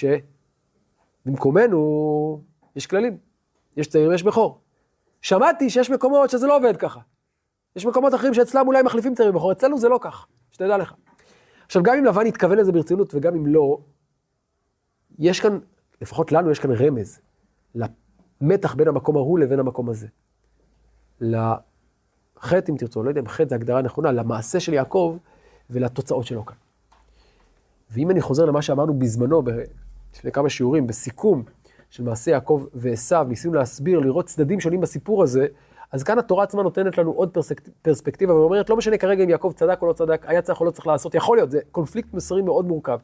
שבמקומנו 1.26 2.40
יש 2.76 2.86
כללים, 2.86 3.16
יש 3.76 3.88
צעיר 3.88 4.08
ויש 4.08 4.22
בכור. 4.22 4.58
שמעתי 5.22 5.70
שיש 5.70 5.90
מקומות 5.90 6.30
שזה 6.30 6.46
לא 6.46 6.56
עובד 6.56 6.76
ככה. 6.76 7.00
יש 7.76 7.86
מקומות 7.86 8.14
אחרים 8.14 8.34
שאצלם 8.34 8.66
אולי 8.66 8.82
מחליפים 8.82 9.14
צעיר 9.14 9.30
ובכור, 9.30 9.52
אצלנו 9.52 9.78
זה 9.78 9.88
לא 9.88 9.98
כך, 10.02 10.26
שתדע 10.52 10.76
לך. 10.76 10.94
עכשיו, 11.66 11.82
גם 11.82 11.94
אם 11.98 12.04
לבן 12.04 12.26
התכוון 12.26 12.58
לזה 12.58 12.72
ברצינות 12.72 13.14
וגם 13.14 13.34
אם 13.34 13.46
לא, 13.46 13.78
יש 15.18 15.40
כאן, 15.40 15.58
לפחות 16.00 16.32
לנו 16.32 16.50
יש 16.50 16.58
כאן 16.58 16.70
רמז, 16.70 17.20
למתח 17.74 18.74
בין 18.74 18.88
המקום 18.88 19.16
ההוא 19.16 19.38
לבין 19.38 19.58
המקום 19.58 19.88
הזה. 19.88 20.06
לחטא, 21.20 22.70
אם 22.70 22.76
תרצו, 22.76 23.02
לא 23.02 23.08
יודע 23.08 23.20
אם 23.20 23.28
חטא 23.28 23.48
זה 23.48 23.54
הגדרה 23.54 23.82
נכונה, 23.82 24.12
למעשה 24.12 24.60
של 24.60 24.74
יעקב 24.74 25.16
ולתוצאות 25.70 26.26
שלו 26.26 26.46
כאן. 26.46 26.56
ואם 27.90 28.10
אני 28.10 28.20
חוזר 28.20 28.44
למה 28.44 28.62
שאמרנו 28.62 28.98
בזמנו, 28.98 29.42
לפני 30.14 30.32
כמה 30.32 30.50
שיעורים, 30.50 30.86
בסיכום 30.86 31.42
של 31.90 32.02
מעשה 32.02 32.30
יעקב 32.30 32.66
ועשיו, 32.74 33.26
ניסינו 33.28 33.54
להסביר, 33.54 33.98
לראות 33.98 34.26
צדדים 34.26 34.60
שונים 34.60 34.80
בסיפור 34.80 35.22
הזה, 35.22 35.46
אז 35.92 36.02
כאן 36.02 36.18
התורה 36.18 36.44
עצמה 36.44 36.62
נותנת 36.62 36.98
לנו 36.98 37.10
עוד 37.10 37.38
פרספקטיבה, 37.82 38.34
ואומרת, 38.34 38.70
לא 38.70 38.76
משנה 38.76 38.98
כרגע 38.98 39.24
אם 39.24 39.28
יעקב 39.28 39.52
צדק 39.56 39.78
או 39.82 39.86
לא 39.86 39.92
צדק, 39.92 40.24
היה 40.26 40.42
צריך 40.42 40.60
או 40.60 40.64
לא 40.64 40.70
צריך 40.70 40.86
לעשות, 40.86 41.14
יכול 41.14 41.36
להיות, 41.36 41.50
זה 41.50 41.60
קונפליקט 41.70 42.12
מוסרי 42.12 42.42
מאוד 42.42 42.64
מורכב. 42.64 42.98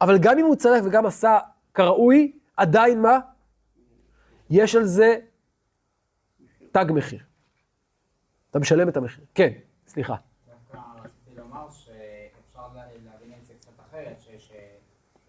אבל 0.00 0.18
גם 0.18 0.38
אם 0.38 0.44
הוא 0.44 0.56
צדק 0.56 0.80
וגם 0.84 1.06
עשה 1.06 1.38
כראוי, 1.74 2.32
עדיין 2.56 3.02
מה? 3.02 3.18
יש 4.50 4.74
על 4.74 4.84
זה 4.84 5.16
תג 6.72 6.86
מחיר. 6.94 7.20
אתה 8.50 8.58
משלם 8.58 8.88
את 8.88 8.96
המחיר. 8.96 9.24
כן, 9.34 9.52
סליחה. 9.86 10.14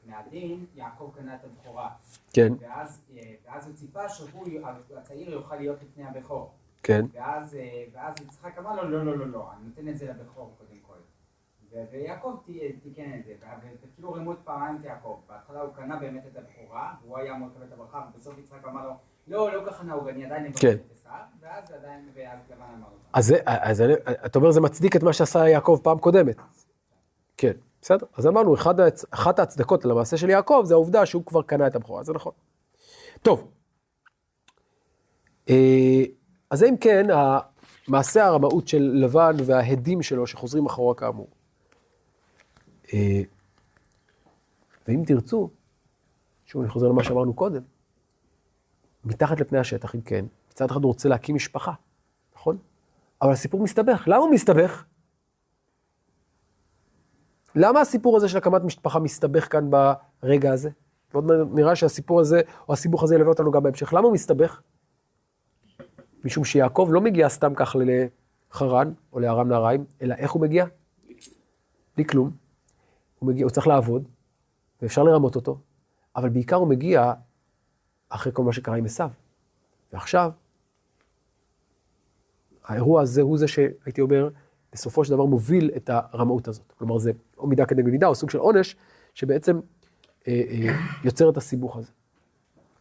שמהדין 0.05 0.65
יעקב 0.75 1.11
קנה 1.15 1.35
את 1.35 1.43
הבכורה, 1.43 1.89
כן, 2.33 2.53
ואז 2.59 3.01
אה, 3.17 3.33
ואז 3.45 3.67
הוא 3.67 3.75
ציפה 3.75 4.09
שהוא, 4.09 4.59
הצעיר 4.97 5.29
יוכל 5.29 5.55
להיות 5.55 5.77
לפני 5.83 6.03
הבכור. 6.03 6.53
כן. 6.83 7.05
ואז 7.13 7.55
אה, 7.55 7.83
ואז 7.93 8.15
יצחק 8.21 8.57
אמר 8.57 8.75
לו, 8.75 8.89
לא, 8.89 9.05
לא, 9.05 9.17
לא, 9.17 9.27
לא, 9.27 9.49
אני 9.57 9.69
נותן 9.69 9.87
את 9.87 9.97
זה 9.97 10.13
לבכור 10.19 10.55
קודם 10.57 10.79
כל. 10.87 10.93
ויעקב 11.91 12.35
תיקן 12.83 13.19
את 13.19 13.25
זה, 13.25 13.33
וכאילו 13.83 14.13
רימו 14.13 14.31
את 14.33 14.37
פעמיים 14.43 14.75
את 14.75 14.85
יעקב. 14.85 15.19
בהתחלה 15.29 15.61
הוא 15.61 15.73
קנה 15.73 15.95
באמת 15.95 16.23
את 16.31 16.37
הבכורה, 16.37 16.93
והוא 17.03 17.17
היה 17.17 17.35
אמור 17.35 17.47
לקבל 17.49 17.65
את 17.65 17.73
הברכה, 17.73 18.05
ובסוף 18.15 18.37
יצחק 18.37 18.65
אמר 18.65 18.85
לו, 18.87 18.93
לא, 19.27 19.53
לא 19.53 19.71
ככה 19.71 19.83
נהוג, 19.83 20.07
אני 20.07 20.25
עדיין 20.25 20.43
מברך 20.43 20.61
כן. 20.61 20.67
את 20.73 20.91
עשיו, 20.93 21.11
ואז 21.41 21.71
עדיין, 21.71 22.09
ואז 22.15 22.39
לבן 22.51 22.61
אמר 22.77 22.87
לו. 22.89 22.95
אז, 23.13 23.33
אז 23.45 23.81
אני- 23.81 23.93
אתה 24.25 24.39
אומר, 24.39 24.51
זה 24.51 24.61
מצדיק 24.61 24.95
את 24.95 25.03
מה 25.03 25.13
שעשה 25.13 25.47
יעקב 25.49 25.79
פעם 25.83 25.99
קודמת. 25.99 26.35
כן, 27.37 27.51
בסדר. 27.81 28.05
אז 28.17 28.27
אמרנו, 28.27 28.53
אחד 28.55 28.75
אחת 29.11 29.39
ההצדקות 29.39 29.85
למעשה 29.85 30.17
של 30.17 30.29
יעקב 30.29 30.61
זה 30.65 30.73
העובדה 30.73 31.05
שהוא 31.05 31.25
כבר 31.25 31.41
קנה 31.41 31.67
את 31.67 31.75
הבכורה, 31.75 32.03
זה 32.03 32.13
נכון. 32.13 32.33
טוב. 33.21 33.51
אז 36.49 36.63
אם 36.63 36.77
כן, 36.77 37.07
מעשה 37.87 38.25
הרמאות 38.25 38.67
של 38.67 38.91
לבן 38.93 39.35
וההדים 39.45 40.01
שלו 40.01 40.27
שחוזרים 40.27 40.65
אחורה 40.65 40.95
כאמור. 40.95 41.27
אה, 42.93 43.21
ואם 44.87 45.03
תרצו, 45.07 45.49
שוב 46.45 46.61
אני 46.61 46.69
חוזר 46.69 46.87
למה 46.87 47.03
שאמרנו 47.03 47.33
קודם, 47.33 47.61
מתחת 49.05 49.39
לפני 49.39 49.59
השטח, 49.59 49.95
אם 49.95 50.01
כן, 50.01 50.25
מצד 50.51 50.71
אחד 50.71 50.83
הוא 50.83 50.87
רוצה 50.87 51.09
להקים 51.09 51.35
משפחה. 51.35 51.71
אבל 53.21 53.31
הסיפור 53.31 53.63
מסתבך. 53.63 54.03
למה 54.07 54.17
הוא 54.17 54.31
מסתבך? 54.31 54.83
למה 57.55 57.81
הסיפור 57.81 58.17
הזה 58.17 58.29
של 58.29 58.37
הקמת 58.37 58.63
משפחה 58.63 58.99
מסתבך 58.99 59.51
כאן 59.51 59.69
ברגע 59.69 60.53
הזה? 60.53 60.69
ועוד 61.13 61.31
נראה 61.51 61.75
שהסיפור 61.75 62.19
הזה, 62.19 62.41
או 62.67 62.73
הסיבוך 62.73 63.03
הזה 63.03 63.15
ילווה 63.15 63.31
אותנו 63.31 63.51
גם 63.51 63.63
בהמשך. 63.63 63.93
למה 63.93 64.05
הוא 64.07 64.13
מסתבך? 64.13 64.61
משום 66.25 66.45
שיעקב 66.45 66.89
לא 66.91 67.01
מגיע 67.01 67.29
סתם 67.29 67.53
כך 67.55 67.75
לחרן 67.79 68.93
או 69.13 69.19
לארם 69.19 69.47
נהריים, 69.47 69.85
אלא 70.01 70.15
איך 70.15 70.31
הוא 70.31 70.41
מגיע? 70.41 70.65
בלי 71.95 72.05
כלום. 72.05 72.31
הוא, 73.19 73.29
מגיע, 73.29 73.43
הוא 73.43 73.51
צריך 73.51 73.67
לעבוד, 73.67 74.07
ואפשר 74.81 75.03
לרמות 75.03 75.35
אותו, 75.35 75.59
אבל 76.15 76.29
בעיקר 76.29 76.55
הוא 76.55 76.67
מגיע 76.67 77.13
אחרי 78.09 78.31
כל 78.35 78.43
מה 78.43 78.53
שקרה 78.53 78.75
עם 78.75 78.85
עשיו. 78.85 79.09
ועכשיו, 79.93 80.31
האירוע 82.63 83.01
הזה 83.01 83.21
הוא 83.21 83.37
זה 83.37 83.47
שהייתי 83.47 84.01
אומר, 84.01 84.29
בסופו 84.73 85.05
של 85.05 85.11
דבר 85.11 85.25
מוביל 85.25 85.71
את 85.75 85.89
הרמאות 85.93 86.47
הזאת. 86.47 86.73
כלומר, 86.77 86.97
זה 86.97 87.11
או 87.37 87.47
מידה 87.47 87.65
כנגד 87.65 87.89
מידה, 87.89 88.07
או 88.07 88.15
סוג 88.15 88.29
של 88.29 88.37
עונש, 88.37 88.75
שבעצם 89.13 89.59
אה, 90.27 90.43
אה, 90.49 90.75
יוצר 91.03 91.29
את 91.29 91.37
הסיבוך 91.37 91.77
הזה. 91.77 91.91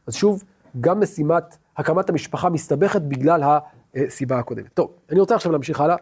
אז 0.07 0.14
שוב, 0.14 0.44
גם 0.81 1.00
משימת 1.00 1.57
הקמת 1.76 2.11
המשפחה 2.11 2.48
מסתבכת 2.48 3.02
בגלל 3.02 3.61
הסיבה 3.94 4.38
הקודמת. 4.38 4.74
טוב, 4.74 4.92
אני 5.11 5.20
רוצה 5.20 5.35
עכשיו 5.35 5.52
להמשיך 5.52 5.81
הלאה. 5.81 5.96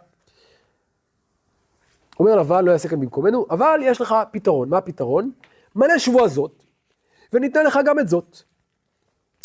אומר 2.20 2.36
לבן, 2.36 2.64
לא 2.64 2.70
יעשה 2.70 2.88
כאן 2.88 3.00
במקומנו, 3.00 3.46
אבל 3.50 3.80
יש 3.82 4.00
לך 4.00 4.14
פתרון. 4.30 4.68
מה 4.68 4.78
הפתרון? 4.78 5.30
מלא 5.74 5.98
שבוע 5.98 6.28
זאת, 6.28 6.62
וניתן 7.32 7.66
לך 7.66 7.78
גם 7.86 7.98
את 7.98 8.08
זאת. 8.08 8.36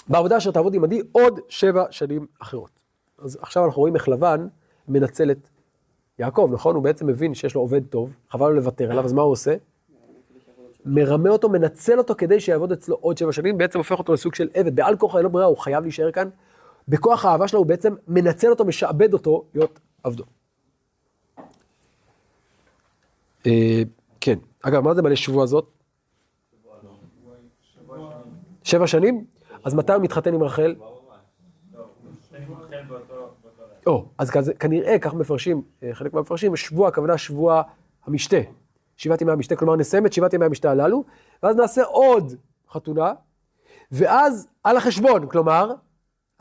בעבודה 0.09 0.37
אשר 0.37 0.51
תעבוד 0.51 0.75
עמדי 0.75 1.01
עוד 1.11 1.39
שבע 1.49 1.85
שנים 1.91 2.25
אחרות. 2.39 2.81
אז 3.19 3.37
עכשיו 3.41 3.65
אנחנו 3.65 3.79
רואים 3.79 3.95
איך 3.95 4.09
לבן 4.09 4.47
מנצל 4.87 5.31
את 5.31 5.49
יעקב, 6.19 6.49
נכון? 6.53 6.75
הוא 6.75 6.83
בעצם 6.83 7.07
מבין 7.07 7.33
שיש 7.33 7.55
לו 7.55 7.61
עובד 7.61 7.85
טוב, 7.85 8.17
חבל 8.29 8.49
לו 8.49 8.55
לוותר 8.55 8.91
עליו, 8.91 9.05
אז 9.05 9.13
מה 9.13 9.21
הוא 9.21 9.31
עושה? 9.31 9.55
מרמה 10.85 11.29
אותו, 11.29 11.49
מנצל 11.49 11.97
אותו 11.97 12.15
כדי 12.17 12.39
שיעבוד 12.39 12.71
אצלו 12.71 12.95
עוד 12.95 13.17
שבע 13.17 13.31
שנים, 13.31 13.57
בעצם 13.57 13.77
הופך 13.77 13.99
אותו 13.99 14.13
לסוג 14.13 14.35
של 14.35 14.49
עבד. 14.53 14.75
בעל 14.75 14.97
כורחה 14.97 15.17
אין 15.17 15.23
לו 15.23 15.29
ברירה, 15.29 15.47
הוא 15.47 15.57
חייב 15.57 15.83
להישאר 15.83 16.11
כאן. 16.11 16.29
בכוח 16.87 17.25
האהבה 17.25 17.47
שלו 17.47 17.59
הוא 17.59 17.67
בעצם 17.67 17.95
מנצל 18.07 18.49
אותו, 18.49 18.65
משעבד 18.65 19.13
אותו 19.13 19.45
להיות 19.55 19.79
עבדו. 20.03 20.23
אה, 23.45 23.81
כן, 24.21 24.39
אגב, 24.61 24.83
מה 24.83 24.93
זה 24.93 25.01
מלא 25.01 25.15
שבוע 25.15 25.43
הזאת? 25.43 25.65
שבע 28.63 28.87
שנים? 28.87 29.25
אז 29.63 29.73
מתי 29.73 29.93
הוא 29.93 30.03
מתחתן 30.03 30.33
עם 30.33 30.43
רחל? 30.43 30.75
או, 33.87 34.05
אז 34.17 34.29
כנראה, 34.59 34.99
כך 34.99 35.13
מפרשים, 35.13 35.61
אה, 35.83 35.93
חלק 35.93 36.13
מהמפרשים, 36.13 36.55
שבוע, 36.55 36.87
הכוונה 36.87 37.17
שבוע 37.17 37.61
המשתה. 38.05 38.37
שבעת 39.01 39.21
ימי 39.21 39.31
המשתה, 39.31 39.55
כלומר 39.55 39.75
נסיים 39.75 40.05
את 40.05 40.13
שבעת 40.13 40.33
ימי 40.33 40.45
המשתה 40.45 40.71
הללו, 40.71 41.03
ואז 41.43 41.55
נעשה 41.55 41.83
עוד 41.83 42.33
חתונה, 42.69 43.13
ואז 43.91 44.47
על 44.63 44.77
החשבון, 44.77 45.27
כלומר, 45.27 45.73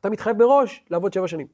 אתה 0.01 0.11
מתחייב 0.11 0.37
מראש 0.38 0.85
לעבוד 0.90 1.12
שבע 1.12 1.29
שנים. 1.29 1.46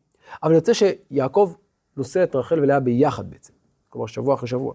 אבל 0.43 0.53
יוצא 0.53 0.73
שיעקב 0.75 1.53
נושא 1.97 2.23
את 2.23 2.37
רחל 2.37 2.61
ולאה 2.61 2.81
ביחד 2.81 3.31
בעצם, 3.31 3.53
כלומר 3.89 4.07
שבוע 4.07 4.35
אחרי 4.35 4.49
שבוע. 4.49 4.75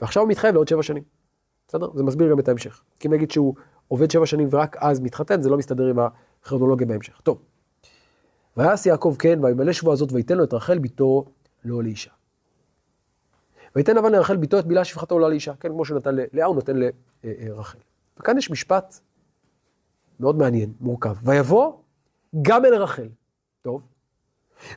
ועכשיו 0.00 0.22
הוא 0.22 0.30
מתחייב 0.30 0.54
לעוד 0.54 0.68
שבע 0.68 0.82
שנים. 0.82 1.02
בסדר? 1.68 1.90
זה 1.94 2.02
מסביר 2.02 2.30
גם 2.30 2.38
את 2.38 2.48
ההמשך. 2.48 2.82
כי 3.00 3.08
אם 3.08 3.12
נגיד 3.12 3.30
שהוא 3.30 3.54
עובד 3.88 4.10
שבע 4.10 4.26
שנים 4.26 4.48
ורק 4.50 4.76
אז 4.80 5.00
מתחתן, 5.00 5.42
זה 5.42 5.50
לא 5.50 5.56
מסתדר 5.56 5.86
עם 5.86 5.96
הכרונולוגיה 5.98 6.86
בהמשך. 6.86 7.20
טוב. 7.20 7.42
ויעש 8.56 8.86
יעקב 8.86 9.16
כן, 9.18 9.44
וימלא 9.44 9.72
שבוע 9.72 9.96
זאת, 9.96 10.12
ויתן 10.12 10.36
לו 10.36 10.44
את 10.44 10.54
רחל 10.54 10.78
בתו 10.78 11.24
לא 11.64 11.82
לאישה. 11.82 12.15
ויתן 13.76 13.96
לבן 13.96 14.12
לרחל 14.12 14.36
בתו 14.36 14.58
את 14.58 14.66
מילה 14.66 14.84
שפחתו 14.84 15.18
לא 15.18 15.30
לאישה, 15.30 15.54
כן, 15.60 15.68
כמו 15.68 15.84
שנתן 15.84 16.14
ללאה, 16.14 16.46
הוא 16.46 16.54
נותן 16.54 16.76
לרחל. 17.24 17.78
וכאן 18.18 18.38
יש 18.38 18.50
משפט 18.50 19.00
מאוד 20.20 20.36
מעניין, 20.36 20.72
מורכב. 20.80 21.14
ויבוא 21.22 21.72
גם 22.42 22.64
אל 22.64 22.74
רחל, 22.74 23.08
טוב, 23.62 23.86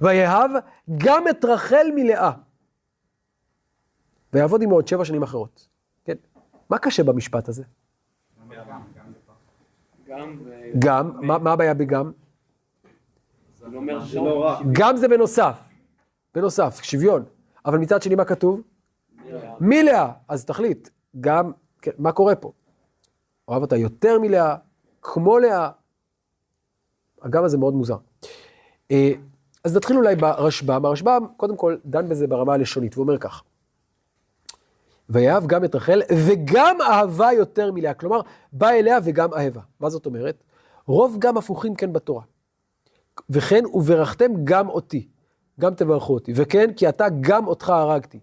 ויהב 0.01 0.51
גם 0.97 1.27
את 1.27 1.45
רחל 1.45 1.87
מלאה, 1.95 2.31
ויעבוד 4.33 4.63
עמו 4.63 4.75
עוד 4.75 4.87
שבע 4.87 5.05
שנים 5.05 5.23
אחרות. 5.23 5.67
כן, 6.05 6.15
מה 6.69 6.77
קשה 6.77 7.03
במשפט 7.03 7.47
הזה? 7.49 7.63
גם, 10.79 11.11
מה, 11.21 11.37
מה 11.37 11.51
הבעיה 11.51 11.73
בגם? 11.73 12.11
לא. 14.13 14.59
גם 14.71 14.97
זה 14.97 15.07
בנוסף, 15.07 15.59
בנוסף, 16.35 16.79
שוויון. 16.83 17.25
אבל 17.65 17.77
מצד 17.77 18.01
שני, 18.01 18.15
מה 18.15 18.25
כתוב? 18.25 18.61
מלאה. 19.59 20.11
אז 20.27 20.45
תחליט, 20.45 20.89
גם, 21.19 21.51
כן, 21.81 21.91
מה 21.97 22.11
קורה 22.11 22.35
פה? 22.35 22.51
אוהב 23.47 23.61
אותה 23.61 23.77
יותר 23.77 24.19
מלאה, 24.19 24.55
כמו 25.01 25.39
לאה. 25.39 25.69
הגם 27.21 27.43
הזה 27.43 27.57
מאוד 27.57 27.73
מוזר. 27.73 27.97
אה, 28.91 29.11
אז 29.63 29.75
נתחיל 29.75 29.97
אולי 29.97 30.15
ברשב"ם. 30.15 30.85
הרשב"ם, 30.85 31.25
קודם 31.37 31.57
כל, 31.57 31.77
דן 31.85 32.09
בזה 32.09 32.27
ברמה 32.27 32.53
הלשונית, 32.53 32.97
ואומר 32.97 33.17
כך: 33.17 33.43
ויאהב 35.09 35.47
גם 35.47 35.63
את 35.63 35.75
רחל, 35.75 36.01
וגם 36.27 36.81
אהבה 36.81 37.31
יותר 37.31 37.71
מלאה. 37.71 37.93
כלומר, 37.93 38.21
בא 38.53 38.69
אליה 38.69 38.99
וגם 39.03 39.33
אהבה. 39.33 39.61
מה 39.79 39.89
זאת 39.89 40.05
אומרת? 40.05 40.43
רוב 40.87 41.15
גם 41.19 41.37
הפוכים 41.37 41.75
כן 41.75 41.93
בתורה. 41.93 42.23
וכן, 43.29 43.63
וברכתם 43.73 44.31
גם 44.43 44.69
אותי, 44.69 45.07
גם 45.59 45.75
תברכו 45.75 46.13
אותי. 46.13 46.33
וכן, 46.35 46.73
כי 46.73 46.89
אתה 46.89 47.05
גם 47.21 47.47
אותך 47.47 47.69
הרגתי. 47.69 48.19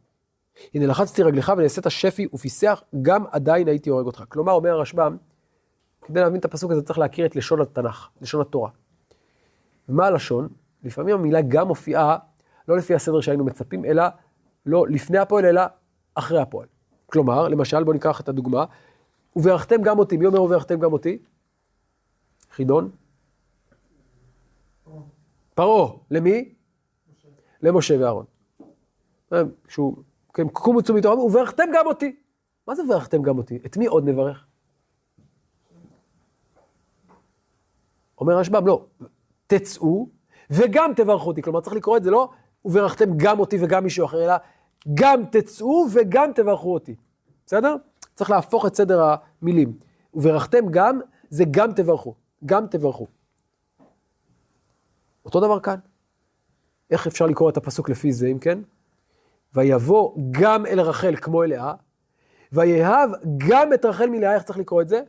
הנה 0.74 0.86
לחצתי 0.86 1.22
רגליך 1.22 1.52
ונעשית 1.56 1.84
שפי 1.88 2.26
ופיסח, 2.34 2.82
גם 3.02 3.24
עדיין 3.30 3.68
הייתי 3.68 3.90
הורג 3.90 4.06
אותך. 4.06 4.24
כלומר, 4.28 4.52
אומר 4.52 4.70
הרשב"ם, 4.70 5.16
כדי 6.02 6.20
להבין 6.20 6.40
את 6.40 6.44
הפסוק 6.44 6.70
הזה 6.70 6.82
צריך 6.82 6.98
להכיר 6.98 7.26
את 7.26 7.36
לשון 7.36 7.60
התנ"ך, 7.60 8.08
לשון 8.20 8.40
התורה. 8.40 8.70
ומה 9.88 10.06
הלשון? 10.06 10.48
לפעמים 10.82 11.14
המילה 11.14 11.40
גם 11.40 11.68
מופיעה 11.68 12.18
לא 12.68 12.76
לפי 12.76 12.94
הסדר 12.94 13.20
שהיינו 13.20 13.44
מצפים, 13.44 13.84
אלא 13.84 14.04
לא 14.66 14.88
לפני 14.88 15.18
הפועל, 15.18 15.44
אלא 15.44 15.62
אחרי 16.14 16.40
הפועל. 16.40 16.66
כלומר, 17.06 17.48
למשל, 17.48 17.84
בואו 17.84 17.92
ניקח 17.92 18.20
את 18.20 18.28
הדוגמה, 18.28 18.64
וברכתם 19.36 19.82
גם 19.82 19.98
אותי. 19.98 20.16
מי 20.16 20.26
אומר 20.26 20.42
וברכתם 20.42 20.80
גם 20.80 20.92
אותי? 20.92 21.18
חידון? 22.50 22.90
פרעה. 25.54 25.92
למי? 26.10 26.54
למשה 27.62 27.94
ואהרון. 28.00 28.24
אה, 29.32 29.42
שהוא, 29.68 29.96
כן, 30.36 30.48
קומו 30.48 30.82
צאו 30.82 30.94
מתורה, 30.94 31.24
וברכתם 31.24 31.64
גם 31.74 31.86
אותי. 31.86 32.16
מה 32.68 32.74
זה 32.74 32.82
וברכתם 32.82 33.22
גם 33.22 33.38
אותי? 33.38 33.58
את 33.66 33.76
מי 33.76 33.86
עוד 33.86 34.08
נברך? 34.08 34.46
אומר 38.18 38.34
הרשב"ם, 38.34 38.66
לא, 38.66 38.86
תצאו 39.46 40.08
וגם 40.50 40.92
תברכו 40.96 41.26
אותי. 41.26 41.42
כלומר, 41.42 41.60
צריך 41.60 41.76
לקרוא 41.76 41.96
את 41.96 42.02
זה 42.02 42.10
לא, 42.10 42.30
וברכתם 42.64 43.16
גם 43.16 43.40
אותי 43.40 43.56
וגם 43.60 43.84
מישהו 43.84 44.04
אחר, 44.04 44.24
אלא 44.24 44.34
גם 44.94 45.24
תצאו 45.30 45.86
וגם 45.92 46.32
תברכו 46.34 46.74
אותי. 46.74 46.94
בסדר? 47.46 47.76
צריך 48.14 48.30
להפוך 48.30 48.66
את 48.66 48.74
סדר 48.74 49.14
המילים. 49.42 49.78
וברכתם 50.14 50.70
גם, 50.70 51.00
זה 51.30 51.44
גם 51.50 51.72
תברכו. 51.72 52.14
גם 52.46 52.66
תברכו. 52.66 53.06
אותו 55.24 55.40
דבר 55.40 55.60
כאן. 55.60 55.78
איך 56.90 57.06
אפשר 57.06 57.26
לקרוא 57.26 57.50
את 57.50 57.56
הפסוק 57.56 57.88
לפי 57.88 58.12
זה, 58.12 58.26
אם 58.26 58.38
כן? 58.38 58.58
ויבוא 59.56 60.12
גם 60.30 60.66
אל 60.66 60.80
רחל 60.80 61.16
כמו 61.16 61.42
אל 61.42 61.48
לאה, 61.48 61.74
ויהב 62.52 63.10
גם 63.48 63.72
את 63.72 63.84
רחל 63.84 64.06
מלאה, 64.06 64.34
איך 64.34 64.42
צריך 64.42 64.58
לקרוא 64.58 64.82
את 64.82 64.88
זה? 64.88 65.00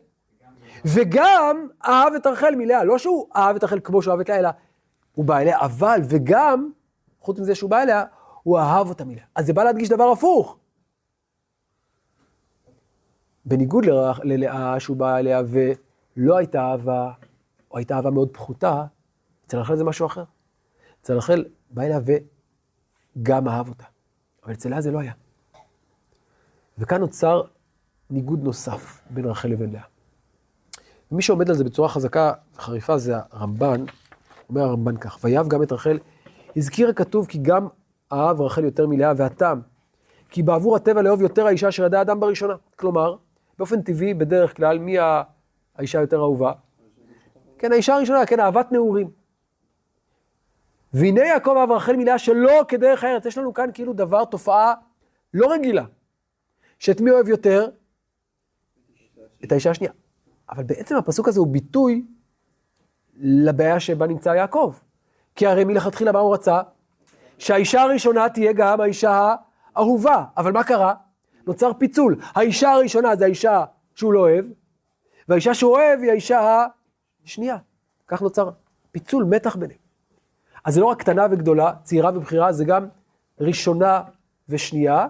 וגם 0.86 1.68
אהב 1.86 2.14
את 2.14 2.28
רחל 2.28 2.56
מלאה, 2.58 2.84
לא 2.84 2.98
שהוא 2.98 3.28
אהב 3.36 3.56
את 3.56 3.64
רחל 3.64 3.80
כמו 3.84 4.02
שהוא 4.02 4.12
אהב 4.12 4.20
את 4.20 4.30
לאה, 4.30 4.40
אלא 4.40 4.50
הוא 5.16 5.26
בא 5.26 5.38
אליה, 5.38 5.60
אבל 5.62 6.02
וגם, 6.10 6.72
חוץ 7.20 7.40
מזה 7.40 7.56
שהוא 7.56 7.70
בא 7.70 7.82
אליה, 7.82 8.04
הוא 8.44 8.60
אהב 8.60 8.90
אותה 8.90 9.06
מלאה. 9.06 9.24
אז 9.36 9.46
זה 9.46 9.54
בא 9.54 9.64
להדגיש 9.64 9.90
דבר 9.90 10.12
הפוך. 10.12 10.58
בניגוד 13.46 13.86
ללאה 14.24 14.80
שהוא 14.80 14.98
בא 14.98 15.18
אליה 15.18 15.42
ולא 15.48 16.38
הייתה 16.38 16.62
אהבה, 16.62 17.12
או 17.72 17.78
הייתה 17.78 17.96
אהבה 17.96 18.10
מאוד 18.10 18.30
פחותה, 18.34 18.86
אצל 19.48 19.58
רחל 19.58 19.76
זה 19.76 19.84
משהו 19.84 20.06
אחר. 20.06 20.24
אצל 21.02 21.18
רחל 21.18 21.46
בא 21.72 21.82
אליה 21.82 22.00
וגם 23.18 23.48
אהב 23.48 23.70
אותה. 23.70 23.97
אבל 24.48 24.56
אצל 24.56 24.70
לאה 24.70 24.82
זה 24.82 24.92
לא 24.92 25.00
היה. 25.00 25.12
וכאן 26.78 27.00
נוצר 27.00 27.42
ניגוד 28.10 28.44
נוסף 28.44 29.02
בין 29.10 29.26
רחל 29.26 29.48
לבין 29.48 29.72
לאה. 29.72 29.82
ומי 31.12 31.22
שעומד 31.22 31.50
על 31.50 31.56
זה 31.56 31.64
בצורה 31.64 31.90
חזקה 31.90 32.34
וחריפה 32.56 32.98
זה 32.98 33.16
הרמב"ן, 33.32 33.86
אומר 34.50 34.62
הרמב"ן 34.62 34.98
כך, 34.98 35.20
ויהב 35.24 35.48
גם 35.48 35.64
את 35.64 35.72
רחל, 35.72 36.00
הזכיר 36.56 36.90
הכתוב 36.90 37.28
כי 37.28 37.38
גם 37.42 37.68
אהב 38.12 38.42
רחל 38.42 38.64
יותר 38.64 38.88
מלאה 38.88 39.14
והטעם, 39.18 39.62
כי 40.30 40.44
בעבור 40.44 40.76
הטבע 40.76 41.02
לאהוב 41.02 41.22
יותר 41.22 41.48
האישה 41.48 41.70
אשר 41.70 41.86
ידע 41.86 42.02
אדם 42.02 42.20
בראשונה. 42.20 42.54
כלומר, 42.76 43.16
באופן 43.58 43.82
טבעי, 43.82 44.14
בדרך 44.14 44.58
כלל, 44.58 44.80
מי 44.80 44.98
האישה 45.76 46.00
היותר 46.00 46.18
אהובה? 46.18 46.52
כן, 47.58 47.72
האישה 47.72 47.96
הראשונה, 47.96 48.26
כן, 48.26 48.40
אהבת 48.40 48.72
נעורים. 48.72 49.10
והנה 50.94 51.26
יעקב 51.26 51.56
אהב 51.58 51.72
רחל 51.72 51.96
מלאה 51.96 52.18
שלא 52.18 52.66
כדרך 52.68 53.04
הארץ. 53.04 53.26
יש 53.26 53.38
לנו 53.38 53.54
כאן 53.54 53.70
כאילו 53.74 53.94
דבר, 53.94 54.26
תופעה 54.26 54.74
לא 55.34 55.52
רגילה. 55.52 55.86
שאת 56.80 57.02
מי 57.02 57.12
אוהב 57.12 57.28
יותר? 57.28 57.70
את 59.44 59.52
האישה 59.52 59.72
השנייה. 59.72 59.94
אבל 60.50 60.64
בעצם 60.64 60.96
הפסוק 60.96 61.28
הזה 61.28 61.40
הוא 61.40 61.48
ביטוי 61.48 62.06
לבעיה 63.16 63.80
שבה 63.80 64.08
נמצא 64.08 64.30
יעקב. 64.30 64.74
כי 65.36 65.48
הרי 65.48 65.64
מלכתחילה 65.64 66.12
מה 66.12 66.20
הוא 66.20 66.34
רצה? 66.34 66.62
שהאישה 67.38 67.82
הראשונה 67.82 68.30
תהיה 68.30 68.54
גם 68.54 68.82
האישה 68.82 69.36
האהובה. 69.76 70.24
אבל 70.38 70.52
מה 70.52 70.64
קרה? 70.64 70.94
נוצר 71.48 71.74
פיצול. 71.74 72.16
האישה 72.22 72.72
הראשונה 72.72 73.16
זה 73.16 73.26
האישה 73.26 73.66
שהוא 73.96 74.14
לא 74.14 74.20
אוהב, 74.20 74.46
והאישה 75.28 75.54
שהוא 75.54 75.72
אוהב 75.72 76.00
היא 76.00 76.12
האישה 76.12 76.66
השנייה. 77.26 77.58
כך 78.08 78.22
נוצר 78.22 78.50
פיצול, 78.92 79.24
מתח 79.24 79.56
ביניהם. 79.56 79.87
אז 80.68 80.74
זה 80.74 80.82
לא 80.82 80.86
רק 80.86 81.00
קטנה 81.00 81.26
וגדולה, 81.32 81.74
צעירה 81.84 82.12
ובכירה, 82.18 82.54
זה 82.54 82.66
גם 82.66 82.88
ראשונה 83.40 84.02
ושנייה, 84.50 85.08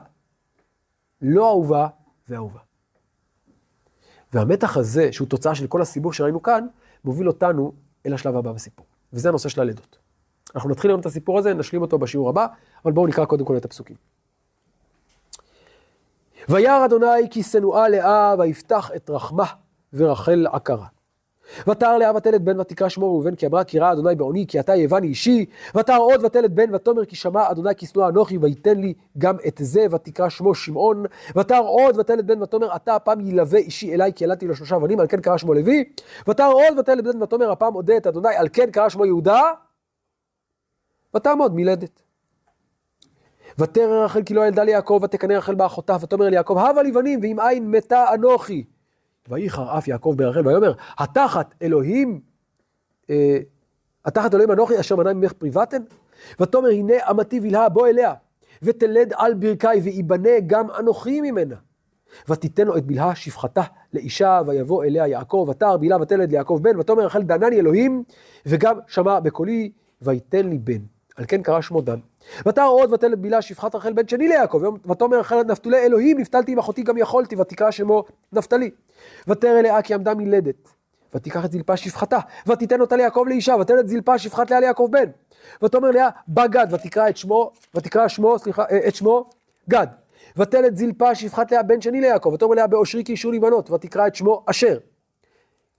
לא 1.22 1.48
אהובה 1.48 1.88
ואהובה. 2.30 2.60
והמתח 4.34 4.78
הזה, 4.78 5.12
שהוא 5.12 5.28
תוצאה 5.28 5.56
של 5.56 5.68
כל 5.68 5.82
הסיבוב 5.82 6.14
שראינו 6.14 6.42
כאן, 6.42 6.68
מוביל 7.06 7.28
אותנו 7.28 7.74
אל 8.06 8.14
השלב 8.14 8.38
הבא 8.38 8.52
בסיפור. 8.52 8.86
וזה 9.14 9.30
הנושא 9.30 9.50
של 9.50 9.62
הלידות. 9.62 9.98
אנחנו 10.56 10.70
נתחיל 10.70 10.92
היום 10.92 11.00
את 11.00 11.06
הסיפור 11.06 11.40
הזה, 11.40 11.54
נשלים 11.54 11.82
אותו 11.82 11.98
בשיעור 11.98 12.30
הבא, 12.30 12.48
אבל 12.86 12.92
בואו 12.92 13.08
נקרא 13.08 13.26
קודם 13.26 13.46
כל 13.46 13.58
את 13.58 13.66
הפסוקים. 13.66 13.96
וירא 16.50 16.86
אדוני 16.86 17.30
כי 17.32 17.44
שנואה 17.44 17.90
לאה 17.90 18.36
ויפתח 18.40 18.92
את 18.96 19.10
רחמה 19.10 19.46
ורחל 19.94 20.48
עקרה. 20.52 20.88
ותער 21.68 21.98
לאה 21.98 22.16
ותלת 22.16 22.42
בן 22.42 22.60
ותקרא 22.60 22.90
שמו 22.90 23.06
ראובן 23.06 23.36
כי 23.36 23.46
אמרה 23.46 23.64
כי 23.64 23.80
ראה 23.80 23.92
אדוני 23.92 24.16
בעוני 24.16 24.46
כי 24.48 24.60
אתה 24.60 24.76
יבני 24.76 25.08
אישי. 25.08 25.46
ותער 25.78 26.00
עוד 26.00 26.24
ותלת 26.24 26.52
בן 26.52 26.76
ותאמר 26.76 27.06
כי 27.06 27.16
שמע 27.16 27.52
אדוני 27.52 27.76
כי 27.78 27.86
שנוא 27.86 28.08
אנוכי 28.10 28.38
ויתן 28.38 28.78
לי 28.78 28.94
גם 29.18 29.36
את 29.48 29.60
זה 29.62 29.86
ותקרא 29.92 30.30
שמו 30.30 30.56
שמעון. 30.56 31.06
ותער 31.38 31.64
עוד 31.64 32.00
ותלת 32.00 32.26
בן 32.26 32.42
ותאמר 32.42 32.76
אתה 32.76 32.96
הפעם 32.96 33.20
ילווה 33.20 33.60
אישי 33.60 33.94
אליי 33.94 34.12
כי 34.16 34.24
ילדתי 34.24 34.48
לו 34.48 34.56
שלושה 34.56 34.80
בנים 34.80 35.00
על 35.00 35.08
כן 35.08 35.22
קרא 35.22 35.38
שמו 35.38 35.54
לוי. 35.54 35.84
ותער 36.28 36.52
עוד 36.52 36.80
ותלת 36.80 37.04
בן 37.04 37.24
ותאמר 37.24 37.52
הפעם 37.52 37.76
אודה 37.76 37.98
את 37.98 38.08
אדוני 38.08 38.36
על 38.36 38.48
כן 38.54 38.72
קרא 38.72 38.90
שמו 38.90 39.06
יהודה. 39.06 39.42
ותעמוד 41.16 41.56
מילדת. 41.56 42.02
ותרא 43.60 44.06
רחל 44.06 44.24
כי 44.24 44.34
לא 44.34 44.48
ילדה 44.48 44.64
ליעקב 44.64 45.00
ותקנא 45.04 45.34
רחל 45.34 45.56
באחותה 45.56 45.98
ותאמר 46.02 46.30
ליעקב 46.30 46.58
הבה 46.58 46.84
לי 46.84 46.92
בנים 46.92 47.20
ואם 47.22 47.40
אין 47.40 47.72
מתה 47.72 48.14
אנוכי 48.14 48.64
וייחר 49.30 49.78
אף 49.78 49.88
יעקב 49.88 50.14
ברחל, 50.18 50.48
ויאמר, 50.48 50.74
התחת 50.98 51.56
אלוהים, 51.62 52.20
אה, 53.10 53.38
התחת 54.06 54.34
אלוהים 54.34 54.52
אנוכי 54.52 54.80
אשר 54.80 54.96
מנע 54.96 55.14
ממך 55.14 55.34
פריבתן? 55.34 55.82
ותאמר, 56.40 56.70
הנה 56.70 56.94
אמתי 57.10 57.40
בלהה, 57.40 57.70
בוא 57.70 57.88
אליה, 57.88 58.14
ותלד 58.62 59.14
על 59.16 59.34
ברכי, 59.34 59.68
ויבנה 59.84 60.40
גם 60.48 60.68
אנוכי 60.80 61.22
ממנה. 61.22 61.56
ותיתן 62.30 62.68
לו 62.68 62.78
את 62.78 62.86
בלהה 62.86 63.16
שפחתה 63.16 63.62
לאישה, 63.94 64.42
ויבוא 64.48 64.84
אליה 64.84 65.08
יעקב, 65.08 65.48
ותער 65.50 65.78
בלהה 65.78 66.02
ותלד 66.02 66.32
ליעקב 66.32 66.60
בן, 66.62 66.80
ותאמר 66.80 67.06
רחל 67.06 67.24
דנני 67.24 67.60
אלוהים, 67.60 68.04
וגם 68.46 68.80
שמע 68.88 69.20
בקולי, 69.20 69.72
ויתן 70.02 70.50
לי 70.50 70.58
בן. 70.58 70.97
על 71.18 71.26
כן 71.28 71.42
קרא 71.42 71.62
שמו 71.62 71.82
דן. 71.82 72.00
ותער 72.48 72.68
עוד 72.68 72.94
ותלת 72.94 73.20
בלהה 73.20 73.42
שפחת 73.42 73.76
רחל 73.76 73.94
בן 73.94 74.08
שני 74.08 74.28
ליעקב, 74.28 74.62
ותאמר 74.92 75.20
רחל 75.20 75.44
נפתולי 75.44 75.78
אלוהים, 75.78 76.20
נפתלתי 76.20 76.52
עם 76.52 76.60
אחותי 76.60 76.84
גם 76.84 76.98
יכולתי, 76.98 77.36
ותקרא 77.36 77.72
שמו 77.72 78.04
נפתלי. 78.34 78.72
ותרא 79.28 79.62
לאה 79.62 79.82
כי 79.82 79.94
עמדה 79.94 80.14
מלדת, 80.14 80.70
ותיקח 81.16 81.46
את 81.46 81.52
זלפה 81.52 81.78
שפחתה, 81.78 82.20
ותיתן 82.48 82.82
אותה 82.82 82.96
ליעקב 82.96 83.24
לאישה, 83.28 83.56
ותלת 83.56 83.88
זלפה 83.88 84.18
שפחת 84.18 84.52
לאה 84.52 84.60
ליעקב 84.60 84.88
בן. 84.92 85.10
ותאמר 85.64 85.92
לאה, 85.92 86.10
גד, 86.50 86.68
ותקרא 86.72 87.10
את 87.10 87.18
שמו, 87.18 87.52
ותקרא 87.76 88.08
שמו, 88.08 88.40
סליחה, 88.40 88.64
את 88.88 88.96
שמו, 88.96 89.30
גד. 89.70 89.88
ותלת 90.38 90.78
זלפה 90.78 91.16
שפחת 91.16 91.52
לאה 91.52 91.64
בן 91.64 91.82
שני 91.82 92.02
ליעקב, 92.02 92.30
ותאמר 92.34 92.56
לאה 92.56 92.68
באושרי 92.68 93.04
כי 93.04 93.12
אישור 93.12 93.32
לי 93.32 93.40
בנות, 93.40 93.72
ותקרא 93.72 94.08
את 94.08 94.16
שמו 94.16 94.44
אשר. 94.46 94.78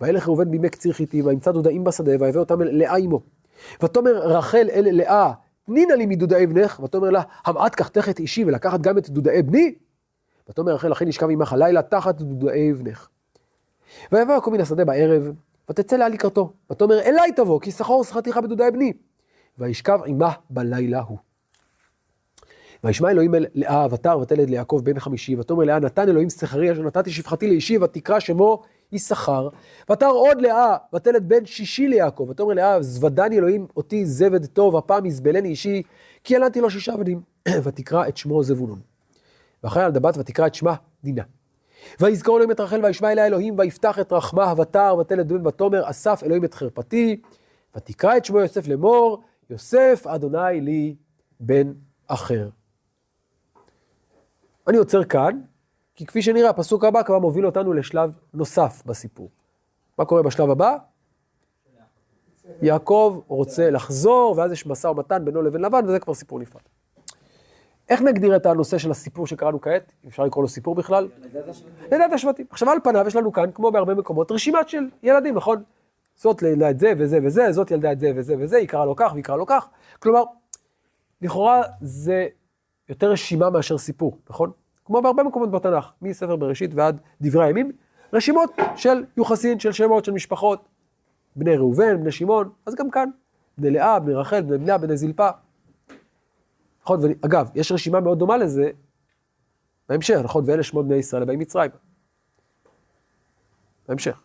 וילך 0.00 0.28
ראובן 0.28 0.50
בימי 0.50 0.68
קציר 0.68 0.92
חיטים, 0.92 1.26
וימצא 1.26 1.52
דודאים 1.52 1.84
בשדה, 1.84 2.12
ויבא 2.20 2.40
אותם 2.40 2.62
לאה 2.62 2.96
עמו. 2.96 3.37
ותאמר 3.82 4.16
רחל 4.16 4.68
אל 4.72 4.88
לאה, 4.90 5.32
תנינה 5.66 5.94
לי 5.94 6.06
מדודאי 6.06 6.46
בנך, 6.46 6.80
ותאמר 6.80 7.10
לה, 7.10 7.22
המעט 7.44 7.74
קחתך 7.74 8.08
את 8.08 8.18
אישי 8.18 8.44
ולקחת 8.44 8.80
גם 8.80 8.98
את 8.98 9.10
דודאי 9.10 9.42
בני? 9.42 9.74
ותאמר 10.48 10.72
רחל, 10.74 10.88
לכן 10.88 11.08
ישכב 11.08 11.30
עמך 11.30 11.52
הלילה 11.52 11.82
תחת 11.82 12.14
דודאי 12.14 12.72
בנך. 12.72 13.08
ויבוא 14.12 14.34
יעקב 14.34 14.50
מן 14.50 14.60
השדה 14.60 14.84
בערב, 14.84 15.32
ותצא 15.70 15.96
לה 15.96 16.08
לקראתו, 16.08 16.52
ותאמר 16.70 17.00
אליי 17.00 17.32
תבוא, 17.32 17.60
כי 17.60 17.70
שכור 17.70 18.04
שכרתיך 18.04 18.36
בדודאי 18.36 18.70
בני. 18.70 18.92
וישכב 19.58 20.00
עמה 20.06 20.32
בלילה 20.50 21.00
הוא. 21.00 21.18
וישמע 22.84 23.10
אלוהים 23.10 23.34
אל 23.34 23.46
לאה 23.54 23.86
ותר 23.90 24.18
ותלד 24.18 24.50
ליעקב 24.50 24.80
בן 24.84 24.98
חמישי, 24.98 25.36
ותאמר 25.36 25.64
לאה 25.64 25.78
נתן 25.78 26.08
אלוהים 26.08 26.30
שכרי 26.30 26.72
אשר 26.72 26.82
נתתי 26.82 27.10
שפחתי 27.10 27.48
לאישי, 27.48 27.78
ותקרא 27.78 28.20
שמו 28.20 28.62
יששכר. 28.92 29.48
ותר 29.90 30.06
עוד 30.06 30.40
לאה 30.40 30.76
ותלד 30.94 31.28
בן 31.28 31.46
שישי 31.46 31.88
ליעקב, 31.88 32.26
ותאמר 32.30 32.54
לאה 32.54 32.82
זבדני 32.82 33.38
אלוהים 33.38 33.66
אותי 33.76 34.06
זבד 34.06 34.46
טוב, 34.46 34.76
הפעם 34.76 35.06
יזבלני 35.06 35.48
אישי, 35.48 35.82
כי 36.24 36.34
ילדתי 36.34 36.60
לו 36.60 36.70
שישה 36.70 36.96
בנים. 36.96 37.20
ותקרא 37.64 38.08
את 38.08 38.16
שמו 38.16 38.42
זבולון. 38.42 38.80
ואחרי 39.64 39.82
על 39.82 39.92
דבת 39.92 40.16
ותקרא 40.18 40.46
את 40.46 40.54
שמה 40.54 40.74
דינה. 41.04 41.22
ויזכור 42.00 42.36
אלוהים 42.36 42.50
את 42.50 42.60
רחל 42.60 42.84
וישמע 42.84 43.12
אליה 43.12 43.26
אלוהים 43.26 43.54
ויפתח 43.58 43.98
את 43.98 44.12
רחמה 44.12 44.54
ותר 44.58 44.96
ותלד 45.00 45.32
בן 45.32 45.46
ותאמר 45.46 45.90
אסף 45.90 46.22
אלוהים 46.24 46.44
את 46.44 46.54
חרפתי 46.54 47.20
ותקרא 47.76 48.16
את 48.16 48.24
שמו 48.24 48.40
יוסף 48.40 48.68
לאמור 48.68 49.22
יוסף 49.50 50.06
אדוני 50.06 50.60
לי 50.60 50.94
בן 51.40 51.72
אחר. 52.06 52.48
אני 54.68 54.76
עוצר 54.76 55.04
כאן, 55.04 55.40
כי 55.98 56.06
כפי 56.06 56.22
שנראה, 56.22 56.50
הפסוק 56.50 56.84
הבא 56.84 57.02
כבר 57.02 57.18
מוביל 57.18 57.46
אותנו 57.46 57.72
לשלב 57.72 58.18
נוסף 58.34 58.82
בסיפור. 58.86 59.28
מה 59.98 60.04
קורה 60.04 60.22
בשלב 60.22 60.50
הבא? 60.50 60.76
יעקב 62.62 63.20
רוצה 63.26 63.70
לחזור, 63.70 64.34
ואז 64.36 64.52
יש 64.52 64.66
משא 64.66 64.86
ומתן 64.86 65.24
בינו 65.24 65.42
לבין 65.42 65.60
לבן, 65.60 65.84
וזה 65.84 65.98
כבר 65.98 66.14
סיפור 66.14 66.38
נפרד. 66.38 66.62
איך 67.88 68.02
נגדיר 68.02 68.36
את 68.36 68.46
הנושא 68.46 68.78
של 68.78 68.90
הסיפור 68.90 69.26
שקראנו 69.26 69.60
כעת? 69.60 69.92
אפשר 70.08 70.24
לקרוא 70.24 70.42
לו 70.42 70.48
סיפור 70.48 70.74
בכלל? 70.74 71.08
לידת 71.90 72.12
השבטים. 72.12 72.46
עכשיו 72.50 72.70
על 72.70 72.78
פניו 72.84 73.06
יש 73.06 73.16
לנו 73.16 73.32
כאן, 73.32 73.50
כמו 73.54 73.70
בהרבה 73.70 73.94
מקומות, 73.94 74.32
רשימת 74.32 74.68
של 74.68 74.84
ילדים, 75.02 75.34
נכון? 75.34 75.62
זאת 76.16 76.42
ילדה 76.42 76.70
את 76.70 76.78
זה 76.78 76.92
וזה 76.98 77.18
וזה, 77.22 77.52
זאת 77.52 77.70
ילדה 77.70 77.92
את 77.92 78.00
זה 78.00 78.12
וזה 78.16 78.34
וזה, 78.38 78.56
היא 78.56 78.68
קראה 78.68 78.84
לו 78.84 78.96
כך 78.96 79.10
והיא 79.12 79.24
קראה 79.24 79.36
לו 79.36 79.46
כך. 79.46 79.68
כלומר, 79.98 80.22
לכאורה 81.22 81.62
זה 81.80 82.26
יותר 82.88 83.10
רשימה 83.10 83.50
מאשר 83.50 83.78
סיפור, 83.78 84.18
נכון? 84.30 84.50
כמו 84.88 85.02
בהרבה 85.02 85.22
מקומות 85.22 85.50
בתנ"ך, 85.50 85.90
מספר 86.02 86.36
בראשית 86.36 86.70
ועד 86.74 87.00
דברי 87.20 87.44
הימים, 87.44 87.72
רשימות 88.12 88.50
של 88.76 89.04
יוחסין, 89.16 89.58
של 89.60 89.72
שמות, 89.72 90.04
של 90.04 90.12
משפחות, 90.12 90.68
בני 91.36 91.56
ראובן, 91.56 92.00
בני 92.00 92.12
שמעון, 92.12 92.50
אז 92.66 92.74
גם 92.74 92.90
כאן, 92.90 93.10
בני 93.58 93.70
לאה, 93.70 94.00
בני 94.00 94.14
רחל, 94.14 94.40
בני 94.40 94.58
בניה, 94.58 94.78
בני 94.78 94.96
זלפה. 94.96 95.28
נכון, 96.82 97.00
ואגב, 97.02 97.50
יש 97.54 97.72
רשימה 97.72 98.00
מאוד 98.00 98.18
דומה 98.18 98.36
לזה 98.36 98.70
בהמשך, 99.88 100.20
נכון, 100.24 100.44
ואלה 100.46 100.62
שמות 100.62 100.86
בני 100.86 100.96
ישראל 100.96 101.22
הבאים 101.22 101.38
מצרים. 101.38 101.70
בהמשך. 103.88 104.20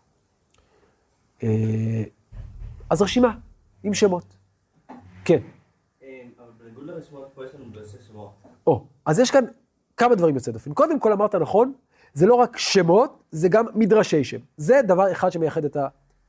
אה, 1.43 2.03
אז 2.89 3.01
רשימה, 3.01 3.37
עם 3.83 3.93
שמות. 3.93 4.25
כן. 5.25 5.39
אבל 6.39 6.51
בניגוד 6.57 6.83
לרשימות, 6.85 7.31
פה 7.35 7.45
יש 7.45 7.55
לנו 7.55 7.65
בעשר 7.71 7.97
שמות. 8.07 8.31
או, 8.67 8.85
אז 9.05 9.19
יש 9.19 9.31
כאן 9.31 9.43
כמה 9.97 10.15
דברים 10.15 10.35
יוצאי 10.35 10.53
דופן. 10.53 10.73
קודם 10.73 10.99
כל 10.99 11.11
אמרת 11.11 11.35
נכון, 11.35 11.73
זה 12.13 12.25
לא 12.25 12.35
רק 12.35 12.57
שמות, 12.57 13.23
זה 13.31 13.49
גם 13.49 13.65
מדרשי 13.75 14.23
שם. 14.23 14.37
זה 14.57 14.81
דבר 14.87 15.11
אחד 15.11 15.31
שמייחד 15.31 15.65
את 15.65 15.77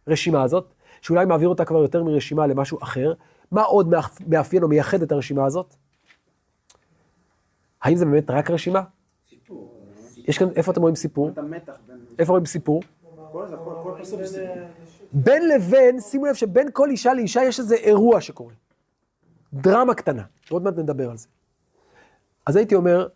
הרשימה 0.06 0.42
הזאת, 0.42 0.74
שאולי 1.00 1.24
מעביר 1.24 1.48
אותה 1.48 1.64
כבר 1.64 1.78
יותר 1.78 2.02
מרשימה 2.02 2.46
למשהו 2.46 2.78
אחר. 2.82 3.12
מה 3.50 3.62
עוד 3.62 3.94
מאפיין 4.26 4.62
או 4.62 4.68
מייחד 4.68 5.02
את 5.02 5.12
הרשימה 5.12 5.46
הזאת? 5.46 5.74
האם 7.82 7.96
זה 7.96 8.04
באמת 8.04 8.30
רק 8.30 8.50
רשימה? 8.50 8.82
סיפור. 9.30 9.74
יש 10.16 10.38
כאן, 10.38 10.48
איפה 10.56 10.72
אתם 10.72 10.80
רואים 10.80 10.96
סיפור? 10.96 11.30
איפה 12.18 12.32
רואים 12.32 12.46
סיפור. 12.46 12.82
בין 15.12 15.48
לבין, 15.48 16.00
שימו 16.00 16.26
לב 16.26 16.34
שבין 16.34 16.68
כל 16.72 16.90
אישה 16.90 17.14
לאישה 17.14 17.42
יש 17.42 17.60
איזה 17.60 17.74
אירוע 17.74 18.20
שקורה. 18.20 18.54
דרמה 19.54 19.94
קטנה, 19.94 20.22
עוד 20.50 20.62
מעט 20.62 20.74
נדבר 20.76 21.10
על 21.10 21.16
זה. 21.16 21.28
אז 22.46 22.56
הייתי 22.56 22.74
אומר, 22.74 23.08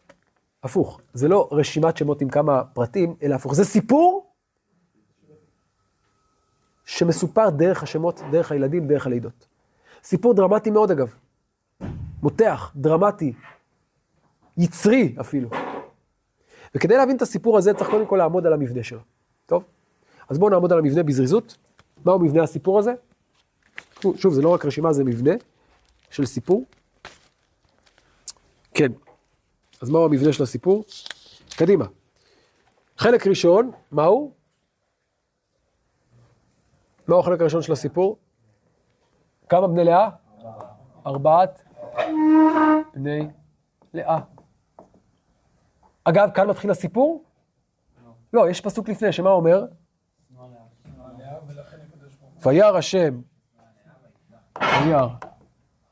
הפוך, 0.62 1.00
זה 1.14 1.28
לא 1.28 1.48
רשימת 1.52 1.96
שמות 1.96 2.20
עם 2.20 2.28
כמה 2.28 2.64
פרטים, 2.64 3.14
אלא 3.22 3.34
הפוך, 3.34 3.54
זה 3.54 3.64
סיפור 3.64 4.32
שמסופר 6.84 7.50
דרך 7.50 7.82
השמות, 7.82 8.20
דרך 8.30 8.52
הילדים, 8.52 8.88
דרך 8.88 9.06
הלידות. 9.06 9.46
סיפור 10.02 10.34
דרמטי 10.34 10.70
מאוד 10.70 10.90
אגב. 10.90 11.14
מותח, 12.22 12.72
דרמטי, 12.76 13.32
יצרי 14.56 15.14
אפילו. 15.20 15.48
וכדי 16.74 16.96
להבין 16.96 17.16
את 17.16 17.22
הסיפור 17.22 17.59
הזה 17.59 17.74
צריך 17.74 17.90
קודם 17.90 18.06
כל 18.06 18.16
לעמוד 18.16 18.46
על 18.46 18.52
המבנה 18.52 18.82
שלו. 18.82 19.00
טוב? 19.46 19.64
אז 20.28 20.38
בואו 20.38 20.50
נעמוד 20.50 20.72
על 20.72 20.78
המבנה 20.78 21.02
בזריזות. 21.02 21.56
מהו 22.04 22.18
מבנה 22.18 22.42
הסיפור 22.42 22.78
הזה? 22.78 22.94
שוב, 24.16 24.32
זה 24.32 24.42
לא 24.42 24.48
רק 24.48 24.64
רשימה, 24.64 24.92
זה 24.92 25.04
מבנה. 25.04 25.32
של 26.11 26.26
סיפור? 26.26 26.64
כן. 28.74 28.92
אז 29.83 29.91
מהו 29.91 30.05
המבנה 30.05 30.33
של 30.33 30.43
הסיפור? 30.43 30.85
קדימה. 31.57 31.85
חלק 32.97 33.26
ראשון, 33.26 33.70
מהו? 33.91 34.33
מהו 37.09 37.20
החלק 37.20 37.41
הראשון 37.41 37.62
של 37.62 37.72
הסיפור? 37.72 38.18
כמה 39.49 39.68
בני 39.68 39.85
לאה? 39.85 40.09
ארבעת 41.07 41.62
בני 42.95 43.29
לאה. 43.95 44.18
אגב, 46.05 46.31
כאן 46.35 46.47
מתחיל 46.47 46.70
הסיפור? 46.70 47.24
לא, 48.33 48.51
יש 48.51 48.61
פסוק 48.61 48.89
לפני, 48.89 49.12
שמה 49.12 49.31
אומר? 49.31 49.64
וירא 52.43 52.79
השם, 52.79 53.20
וירא 54.61 55.09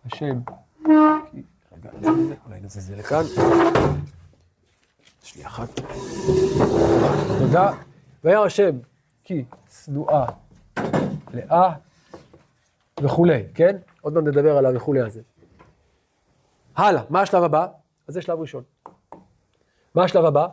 השם, 0.07 0.41
אולי 2.47 2.61
נזיז 2.61 2.83
את 2.83 2.89
זה 2.89 2.97
לכאן. 2.97 3.23
שנייה 5.23 5.49
אחת. 5.49 5.69
תודה. 7.39 7.73
וירא 8.25 8.45
השם, 8.45 8.79
כי 9.25 9.45
שנואה 9.85 10.27
לאה 11.35 11.73
וכולי, 13.03 13.43
כן? 13.55 13.77
עוד 14.01 14.13
מעט 14.13 14.25
נדבר 14.25 14.57
על 14.57 14.67
הווכולי 14.67 15.01
הזה. 15.01 15.21
הלאה, 16.77 17.03
מה 17.11 17.21
השלב 17.21 17.43
הבא? 17.43 17.67
אז 18.09 18.15
זה 18.15 18.23
שלב 18.23 18.41
ראשון. 18.41 18.63
מה 19.95 20.05
השלב 20.05 20.25
הבא? 20.25 20.47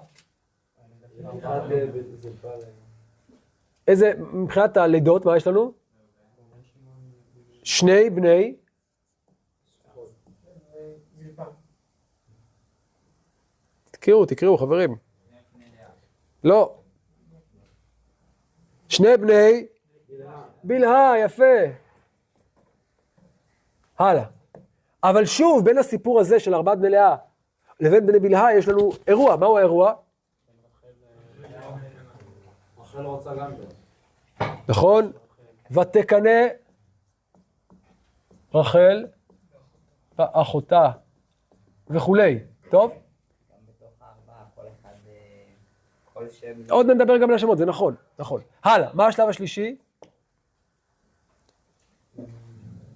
איזה, 3.87 4.11
מבחינת 4.33 4.77
הלידות, 4.77 5.25
מה 5.25 5.37
יש 5.37 5.47
לנו? 5.47 5.73
שני 7.63 8.09
בני... 8.09 8.55
תקראו, 14.03 14.25
תקראו, 14.25 14.57
חברים. 14.57 14.95
לא. 16.43 16.75
שני 18.89 19.17
בני... 19.17 19.65
בלהה, 20.63 21.19
יפה. 21.19 21.43
הלאה. 23.99 24.25
אבל 25.03 25.25
שוב, 25.25 25.65
בין 25.65 25.77
הסיפור 25.77 26.19
הזה 26.19 26.39
של 26.39 26.55
ארבעת 26.55 26.79
בני 26.79 26.89
לאה 26.89 27.15
לבין 27.79 28.07
בני 28.07 28.19
בלהה 28.19 28.53
יש 28.57 28.67
לנו 28.67 28.91
אירוע. 29.07 29.35
מהו 29.35 29.57
האירוע? 29.57 29.93
נכון? 34.67 35.11
ותקנא 35.71 36.47
רחל 38.53 39.05
ואחותה 40.17 40.91
וכולי. 41.89 42.39
טוב? 42.69 42.91
גם 42.91 43.57
בתוך 43.67 43.93
הארבעה, 44.01 44.45
כל 44.55 44.61
אחד, 44.61 44.89
אה, 45.07 46.12
כל 46.27 46.33
שם... 46.33 46.53
עוד 46.69 46.85
נדבר 46.85 47.17
גם 47.17 47.29
על 47.29 47.35
השמות, 47.35 47.57
זה 47.57 47.65
נכון, 47.65 47.95
נכון. 48.19 48.41
הלאה, 48.63 48.89
מה 48.93 49.07
השלב 49.07 49.29
השלישי? 49.29 49.75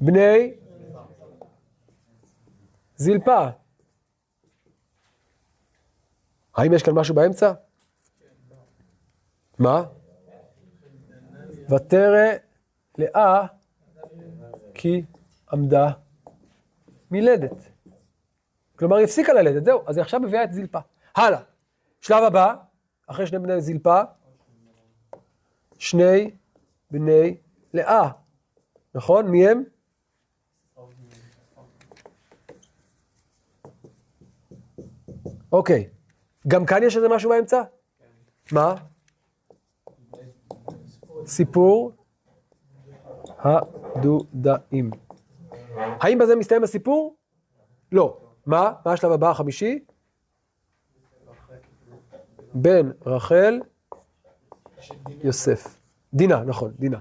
בני 0.01 0.53
זלפה. 2.95 3.47
האם 6.55 6.73
יש 6.73 6.83
כאן 6.83 6.93
משהו 6.93 7.15
באמצע? 7.15 7.51
מה? 9.59 9.83
ותרא 11.69 12.27
לאה 12.97 13.45
כי 14.73 15.03
עמדה 15.51 15.91
מלדת. 17.11 17.71
כלומר, 18.75 18.95
היא 18.95 19.03
הפסיקה 19.03 19.33
ללדת, 19.33 19.65
זהו, 19.65 19.83
אז 19.85 19.97
היא 19.97 20.01
עכשיו 20.01 20.19
מביאה 20.19 20.43
את 20.43 20.53
זלפה. 20.53 20.79
הלאה. 21.15 21.39
שלב 22.01 22.23
הבא, 22.23 22.55
אחרי 23.07 23.27
שני 23.27 23.39
בני 23.39 23.61
זלפה, 23.61 24.01
שני 25.77 26.31
בני 26.91 27.37
לאה. 27.73 28.09
נכון? 28.95 29.27
מי 29.27 29.47
הם? 29.47 29.63
אוקיי. 35.51 35.89
גם 36.47 36.65
כאן 36.65 36.83
יש 36.83 36.95
איזה 36.97 37.09
משהו 37.09 37.29
באמצע? 37.29 37.61
מה? 38.51 38.75
סיפור 41.25 41.91
הדודאים. 43.37 44.91
האם 45.75 46.17
בזה 46.17 46.35
מסתיים 46.35 46.63
הסיפור? 46.63 47.15
לא. 47.91 48.17
מה? 48.45 48.73
מה 48.85 48.93
השלב 48.93 49.11
הבא 49.11 49.29
החמישי? 49.29 49.79
בן 52.61 52.91
רחל, 53.05 53.59
יוסף. 55.23 55.79
דינה, 56.13 56.43
נכון, 56.43 56.71
דינה. 56.79 56.97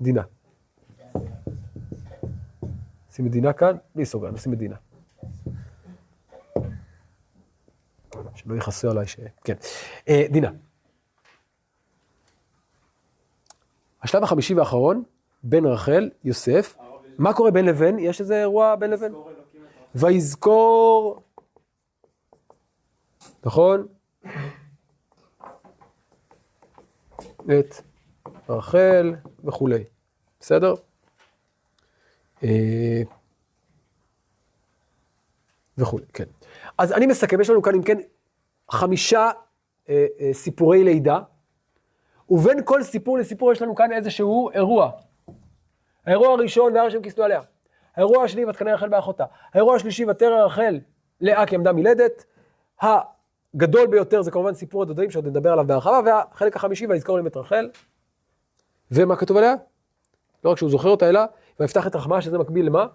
דינה. 0.00 0.22
שים 3.10 3.26
את 3.26 3.30
דינה 3.30 3.52
כאן, 3.52 3.76
בלי 3.94 4.04
סוגר, 4.04 4.30
נשים 4.30 4.52
את 4.52 4.58
דינה. 4.58 4.76
שלא 8.34 8.54
יכעסו 8.54 8.90
עליי 8.90 9.06
ש... 9.06 9.16
כן. 9.44 9.54
אה, 10.08 10.26
דינה. 10.30 10.50
השלב 14.02 14.22
החמישי 14.22 14.54
והאחרון, 14.54 15.02
בן 15.42 15.66
רחל, 15.66 16.10
יוסף. 16.24 16.76
מה 17.18 17.34
קורה 17.34 17.50
בין 17.50 17.64
לבין? 17.64 17.98
יש 17.98 18.20
איזה 18.20 18.40
אירוע 18.40 18.76
בין 18.76 18.90
לבין? 18.90 19.14
ויזכור, 19.94 21.22
נכון? 23.44 23.86
את 27.44 27.74
רחל 28.48 29.14
וכולי. 29.44 29.84
בסדר? 30.40 30.74
אה, 32.42 33.02
וכולי, 35.78 36.04
כן. 36.12 36.24
אז 36.78 36.92
אני 36.92 37.06
מסכם, 37.06 37.40
יש 37.40 37.50
לנו 37.50 37.62
כאן, 37.62 37.74
אם 37.74 37.82
כן, 37.82 37.98
חמישה 38.70 39.30
אה, 39.88 40.06
אה, 40.20 40.30
סיפורי 40.32 40.84
לידה, 40.84 41.20
ובין 42.30 42.58
כל 42.64 42.82
סיפור 42.82 43.18
לסיפור 43.18 43.52
יש 43.52 43.62
לנו 43.62 43.74
כאן 43.74 43.92
איזשהו 43.92 44.50
אירוע. 44.50 44.90
האירוע 46.06 46.28
הראשון, 46.28 46.74
והר 46.74 46.86
השם 46.86 47.02
כיסנו 47.02 47.24
עליה. 47.24 47.40
האירוע 47.96 48.24
השני, 48.24 48.44
ותקנא 48.44 48.70
רחל 48.70 48.88
באחותה. 48.88 49.24
האירוע 49.52 49.76
השלישי, 49.76 50.04
ותרא 50.04 50.44
רחל 50.44 50.80
לאה 51.20 51.46
כי 51.46 51.54
עמדה 51.54 51.72
מלדת. 51.72 52.24
הגדול 53.54 53.86
ביותר 53.86 54.22
זה 54.22 54.30
כמובן 54.30 54.54
סיפור 54.54 54.82
הדודאים, 54.82 55.10
שעוד 55.10 55.26
נדבר 55.26 55.52
עליו 55.52 55.66
בהרחבה, 55.66 56.00
והחלק 56.04 56.56
החמישי, 56.56 56.86
ויזכור 56.86 57.16
להם 57.16 57.26
את 57.26 57.36
רחל. 57.36 57.70
ומה 58.90 59.16
כתוב 59.16 59.36
עליה? 59.36 59.54
לא 60.44 60.50
רק 60.50 60.58
שהוא 60.58 60.70
זוכר 60.70 60.88
אותה, 60.88 61.08
אלא 61.08 61.20
ויפתח 61.60 61.86
את 61.86 61.96
רחמה, 61.96 62.22
שזה 62.22 62.38
מקביל 62.38 62.66
למה? 62.66 62.86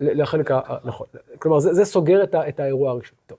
לחלק 0.00 0.50
ה... 0.50 0.60
נכון. 0.84 1.06
כלומר, 1.38 1.60
זה, 1.60 1.84
סוגר 1.84 2.24
את 2.24 2.60
האירוע 2.60 2.90
הראשון. 2.90 3.18
טוב. 3.26 3.38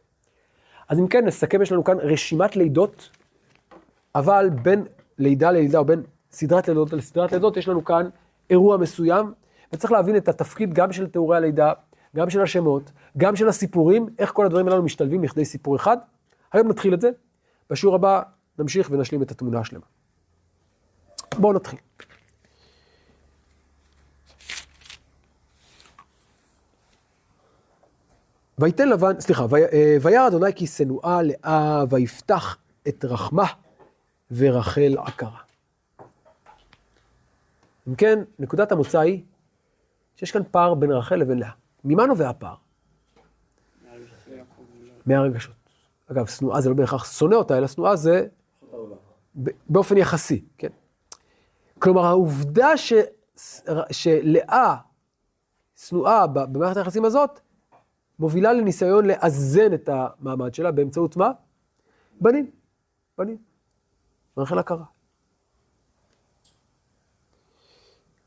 אז 0.90 1.00
אם 1.00 1.08
כן, 1.08 1.26
נסכם, 1.26 1.62
יש 1.62 1.72
לנו 1.72 1.84
כאן 1.84 1.98
רשימת 2.00 2.56
לידות, 2.56 3.10
אבל 4.16 4.50
בין 4.62 4.86
לידה 5.18 5.52
ללידה, 5.52 5.80
או 5.80 5.86
בין 5.86 6.04
סדרת 6.32 6.68
לידות 6.68 6.94
לסדרת 6.94 7.32
לידות, 7.32 7.58
יש 7.58 7.68
לנו 7.68 7.86
כאן 7.86 8.10
אירוע 8.50 8.78
מסוים, 8.78 9.34
וצריך 9.74 9.92
להבין 9.92 10.18
את 10.18 10.30
התפקיד 10.30 10.74
גם 10.74 10.92
של 10.92 11.08
תיאורי 11.08 11.38
הלידה, 11.38 11.74
גם 12.16 12.30
של 12.30 12.42
השמות, 12.42 12.92
גם 13.18 13.36
של 13.36 13.48
הסיפורים, 13.48 14.10
איך 14.20 14.32
כל 14.32 14.46
הדברים 14.46 14.68
הללו 14.68 14.84
משתלבים 14.84 15.24
לכדי 15.24 15.46
סיפור 15.46 15.76
אחד. 15.76 15.98
היום 16.54 16.68
נתחיל 16.68 16.94
את 16.94 17.02
זה, 17.02 17.10
בשיעור 17.70 17.96
הבא 17.96 18.22
נמשיך 18.60 18.88
ונשלים 18.92 19.22
את 19.22 19.32
התמונה 19.32 19.60
השלמה. 19.60 19.86
בואו 21.38 21.54
נתחיל. 21.54 21.80
ויתן 28.60 28.90
לבן, 28.90 29.20
סליחה, 29.20 29.46
"וי- 29.50 29.66
אה, 29.66 29.98
וירא 30.02 30.28
אדוני 30.28 30.54
כי 30.54 30.68
שנואה 30.68 31.22
לאה, 31.22 31.84
ויפתח 31.90 32.58
את 32.88 33.06
רחמה, 33.06 33.46
ורחל 34.32 34.96
עקרה. 34.98 35.38
אם 37.88 37.96
כן, 37.96 38.20
נקודת 38.40 38.72
המוצא 38.72 39.00
היא 39.00 39.24
שיש 40.16 40.32
כאן 40.32 40.42
פער 40.52 40.74
בין 40.74 40.92
רחל 40.92 41.16
לבין 41.16 41.40
לאה. 41.40 41.61
ממה 41.84 42.06
נובע 42.06 42.30
הפער? 42.30 42.56
מהרגשות. 45.06 45.56
אגב, 46.12 46.26
שנואה 46.26 46.62
זה 46.62 46.70
לא 46.70 46.76
בהכרח 46.76 47.12
שונא 47.12 47.36
אותה, 47.36 47.58
אלא 47.58 47.68
שנואה 47.68 47.96
זה 47.96 48.28
באופן 49.70 49.98
יחסי, 49.98 50.46
כן? 50.58 50.70
כלומר, 51.80 52.06
העובדה 52.06 52.78
ש... 52.78 52.94
שלאה 53.92 54.76
שנואה 55.76 56.28
במערכת 56.28 56.78
היחסים 56.78 57.06
הזאת, 57.06 57.40
מובילה 58.20 58.54
לניסיון 58.54 59.06
לאזן 59.06 59.74
את 59.74 59.90
המעמד 59.90 60.54
שלה 60.54 60.72
באמצעות 60.72 61.18
מה? 61.18 61.32
בנים. 62.22 62.52
בנים. 63.18 63.38
רחל 64.38 64.60
הכרה. 64.60 64.86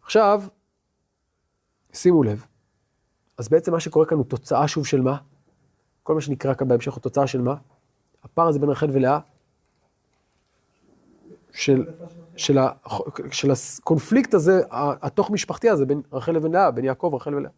עכשיו, 0.02 0.42
שימו 1.92 2.22
לב, 2.22 2.46
אז 3.39 3.49
בעצם 3.49 3.72
מה 3.72 3.80
שקורה 3.80 4.07
כאן 4.07 4.18
הוא 4.18 4.24
תוצאה 4.24 4.68
שוב 4.68 4.87
של 4.87 5.01
מה? 5.01 5.16
כל 6.03 6.14
מה 6.14 6.20
שנקרא 6.20 6.55
כאן 6.55 6.68
בהמשך 6.68 6.93
הוא 6.93 7.01
תוצאה 7.01 7.26
של 7.26 7.41
מה? 7.41 7.55
הפער 8.22 8.49
הזה 8.49 8.59
בין 8.59 8.68
רחל 8.68 8.91
ולאה, 8.93 9.18
של, 11.53 11.87
של, 12.37 12.59
של 13.30 13.51
הקונפליקט 13.51 14.35
הזה, 14.35 14.62
התוך 14.70 15.30
משפחתי 15.30 15.70
הזה, 15.70 15.87
בין 15.87 16.03
רחל 16.12 16.32
לבין 16.32 16.53
לאה, 16.53 16.70
בין 16.70 16.85
יעקב, 16.85 17.11
רחל 17.14 17.35
ולאה. 17.35 17.51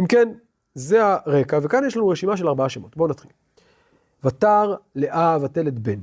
אם 0.00 0.06
כן, 0.06 0.28
זה 0.74 1.06
הרקע, 1.06 1.58
וכאן 1.62 1.84
יש 1.86 1.96
לנו 1.96 2.08
רשימה 2.08 2.36
של 2.36 2.48
ארבעה 2.48 2.68
שמות. 2.68 2.96
בואו 2.96 3.08
נתחיל. 3.08 3.30
ותר 4.24 4.74
לאה 4.94 5.38
ותלת 5.42 5.78
בן, 5.78 6.00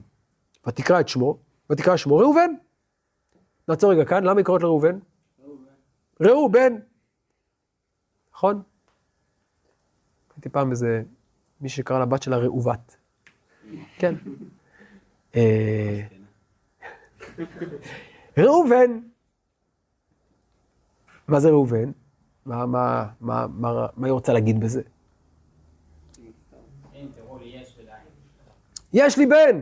ותקרא 0.68 1.00
את 1.00 1.08
שמו, 1.08 1.38
ותקרא 1.70 1.98
שמו 1.98 2.18
ראובן. 2.18 2.52
נעצור 3.68 3.92
רגע 3.92 4.06
כאן, 4.06 4.24
למה 4.24 4.38
היא 4.38 4.46
קוראת 4.46 4.62
לראובן? 4.62 5.00
ראובן. 6.22 6.74
נכון? 8.38 8.62
הייתי 10.36 10.50
פעם 10.50 10.72
איזה, 10.72 11.04
מי 11.62 11.70
שקרא 11.70 12.00
לבת 12.00 12.24
שלה 12.24 12.38
ראובת. 12.38 12.98
כן. 13.98 14.16
אה, 15.36 16.02
ראובן. 18.38 19.00
מה 21.28 21.40
זה 21.40 21.50
ראובן? 21.50 21.92
מה, 22.46 22.66
מה, 22.66 23.08
מה, 23.22 23.48
מה, 23.48 23.88
מה 23.96 24.08
היא 24.08 24.14
רוצה 24.14 24.34
להגיד 24.34 24.60
בזה? 24.60 24.82
יש 28.94 29.18
לי 29.18 29.26
בן! 29.26 29.62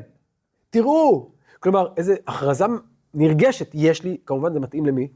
תראו! 0.69 1.31
כלומר, 1.59 1.93
איזה 1.97 2.15
הכרזה 2.27 2.65
נרגשת, 3.13 3.69
יש 3.73 4.03
לי, 4.03 4.17
כמובן 4.25 4.53
זה 4.53 4.59
מתאים 4.59 4.85
למי? 4.85 5.07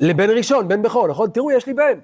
לבן 0.00 0.30
ראשון, 0.30 0.68
בן 0.68 0.82
בכור, 0.82 1.08
נכון? 1.08 1.30
תראו, 1.30 1.50
יש 1.50 1.66
לי 1.66 1.74
בן. 1.74 1.98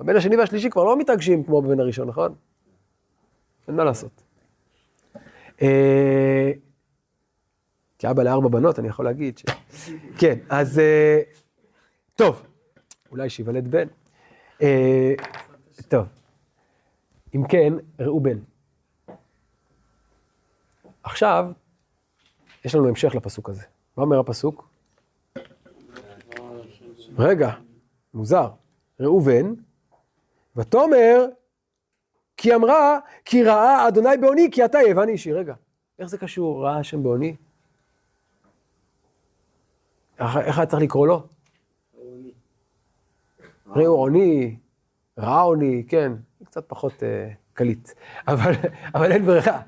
הבן 0.00 0.16
השני 0.16 0.36
והשלישי 0.36 0.70
כבר 0.70 0.84
לא 0.84 0.98
מתרגשים 0.98 1.44
כמו 1.44 1.62
בבן 1.62 1.80
הראשון, 1.80 2.08
נכון? 2.08 2.34
אין 3.68 3.76
מה 3.76 3.84
לעשות. 3.84 4.22
אה, 5.62 6.52
כאבא 7.98 8.22
לארבע 8.22 8.48
בנות, 8.48 8.78
אני 8.78 8.88
יכול 8.88 9.04
להגיד 9.04 9.38
ש... 9.38 9.44
כן, 10.18 10.38
אז... 10.48 10.78
אה, 10.78 11.20
טוב, 12.14 12.42
אולי 13.10 13.30
שיוולד 13.30 13.70
בן. 13.70 13.88
אה, 14.62 15.14
טוב, 15.88 16.06
אם 17.34 17.42
כן, 17.48 17.72
ראו 18.00 18.20
בן. 18.20 18.38
עכשיו, 21.02 21.50
יש 22.64 22.74
לנו 22.74 22.88
המשך 22.88 23.14
לפסוק 23.14 23.50
הזה. 23.50 23.62
מה 23.96 24.02
אומר 24.02 24.18
הפסוק? 24.18 24.67
רגע, 27.18 27.50
מוזר. 28.14 28.48
ראובן, 29.00 29.54
ותאמר, 30.56 31.26
כי 32.36 32.54
אמרה, 32.54 32.98
כי 33.24 33.42
ראה 33.42 33.88
אדוני 33.88 34.16
בעוני, 34.20 34.48
כי 34.52 34.64
אתה 34.64 34.78
יוון 34.88 35.08
אישי. 35.08 35.32
רגע, 35.32 35.54
איך 35.98 36.08
זה 36.08 36.18
קשור, 36.18 36.64
ראה 36.64 36.78
השם 36.78 37.02
בעוני? 37.02 37.36
איך 40.20 40.58
היה 40.58 40.66
צריך 40.66 40.82
לקרוא 40.82 41.06
לו? 41.06 41.26
ראו 43.66 43.94
עוני, 43.94 44.56
ראה 45.18 45.40
עוני, 45.40 45.84
כן, 45.88 46.12
קצת 46.44 46.64
פחות 46.68 47.02
אה, 47.02 47.30
קליט, 47.52 47.90
אבל, 48.28 48.52
אבל 48.94 49.12
אין 49.12 49.26
ברירה. 49.26 49.60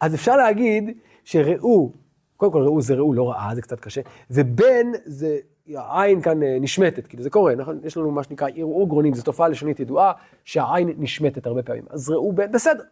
אז 0.00 0.14
אפשר 0.14 0.36
להגיד 0.36 0.98
שראו, 1.24 1.92
קודם 2.36 2.52
כל 2.52 2.62
ראו 2.62 2.80
זה 2.80 2.94
ראו, 2.94 3.14
לא 3.14 3.30
ראה, 3.30 3.54
זה 3.54 3.62
קצת 3.62 3.80
קשה, 3.80 4.00
ובן 4.30 4.86
זה, 5.04 5.38
העין 5.76 6.22
כאן 6.22 6.42
אה, 6.42 6.58
נשמטת, 6.60 7.06
כאילו 7.06 7.22
זה 7.22 7.30
קורה, 7.30 7.54
נכון? 7.54 7.80
יש 7.84 7.96
לנו 7.96 8.10
מה 8.10 8.22
שנקרא 8.22 8.48
ערעור 8.54 8.88
גרונים, 8.88 9.14
זו 9.14 9.22
תופעה 9.22 9.48
לשונית 9.48 9.80
ידועה, 9.80 10.12
שהעין 10.44 10.94
נשמטת 10.98 11.46
הרבה 11.46 11.62
פעמים. 11.62 11.84
אז 11.90 12.10
ראו 12.10 12.32
בן, 12.32 12.52
בסדר. 12.52 12.84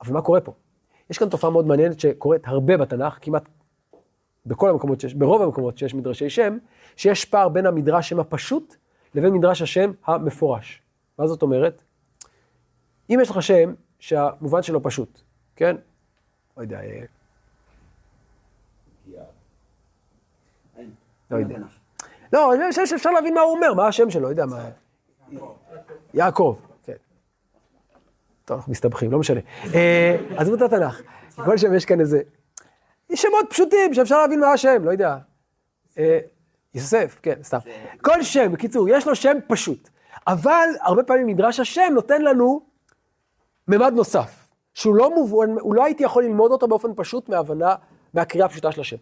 אבל 0.00 0.12
מה 0.12 0.22
קורה 0.22 0.40
פה? 0.40 0.52
יש 1.10 1.18
כאן 1.18 1.28
תופעה 1.28 1.50
מאוד 1.50 1.66
מעניינת 1.66 2.00
שקורית 2.00 2.42
הרבה 2.44 2.76
בתנ"ך, 2.76 3.18
כמעט 3.20 3.48
בכל 4.46 4.70
המקומות 4.70 5.00
שיש, 5.00 5.14
ברוב 5.14 5.42
המקומות 5.42 5.78
שיש 5.78 5.94
מדרשי 5.94 6.30
שם, 6.30 6.58
שיש 6.96 7.24
פער 7.24 7.48
בין 7.48 7.66
המדרש 7.66 8.08
שם 8.08 8.20
הפשוט 8.20 8.76
לבין 9.14 9.34
מדרש 9.34 9.62
השם 9.62 9.92
המפורש. 10.04 10.82
מה 11.18 11.26
זאת 11.26 11.42
אומרת? 11.42 11.82
אם 13.10 13.18
יש 13.22 13.30
לך 13.30 13.42
שם 13.42 13.74
שהמובן 13.98 14.62
שלו 14.62 14.82
פשוט, 14.82 15.20
כן? 15.56 15.76
לא 16.56 16.62
יודע, 16.62 16.80
אה, 16.80 17.04
לא 21.30 21.36
יודע. 21.36 21.58
לא, 22.32 22.54
אני 22.54 22.70
חושב 22.70 22.86
שאפשר 22.86 23.10
להבין 23.10 23.34
מה 23.34 23.40
הוא 23.40 23.56
אומר, 23.56 23.74
מה 23.74 23.86
השם 23.86 24.10
שלו, 24.10 24.22
לא 24.22 24.28
יודע 24.28 24.46
מה... 24.46 24.68
יעקב, 26.14 26.56
כן. 26.84 26.92
טוב, 28.44 28.56
אנחנו 28.56 28.72
מסתבכים, 28.72 29.12
לא 29.12 29.18
משנה. 29.18 29.40
עזבו 30.36 30.54
את 30.54 30.62
התנ"ך. 30.62 31.02
כל 31.36 31.56
שם 31.56 31.74
יש 31.74 31.84
כאן 31.84 32.00
איזה... 32.00 32.20
יש 33.10 33.22
שמות 33.22 33.46
פשוטים 33.50 33.94
שאפשר 33.94 34.22
להבין 34.22 34.40
מה 34.40 34.52
השם, 34.52 34.84
לא 34.84 34.90
יודע. 34.90 35.16
אה, 35.98 36.18
יוסף, 36.74 37.20
כן, 37.22 37.42
סתם. 37.42 37.58
כל 38.00 38.22
שם, 38.22 38.52
בקיצור, 38.52 38.88
יש 38.88 39.06
לו 39.06 39.14
שם 39.14 39.38
פשוט. 39.46 39.88
אבל 40.26 40.68
הרבה 40.80 41.02
פעמים 41.02 41.26
מדרש 41.26 41.60
השם 41.60 41.92
נותן 41.94 42.22
לנו 42.22 42.60
ממד 43.68 43.92
נוסף, 43.92 44.48
שהוא 44.74 44.94
לא 44.94 45.14
מובן, 45.14 45.50
הוא 45.60 45.74
לא 45.74 45.84
הייתי 45.84 46.04
יכול 46.04 46.24
ללמוד 46.24 46.52
אותו 46.52 46.68
באופן 46.68 46.88
פשוט 46.96 47.28
מהבנה, 47.28 47.74
מהקריאה 48.14 48.46
הפשוטה 48.46 48.72
של 48.72 48.80
השם. 48.80 48.96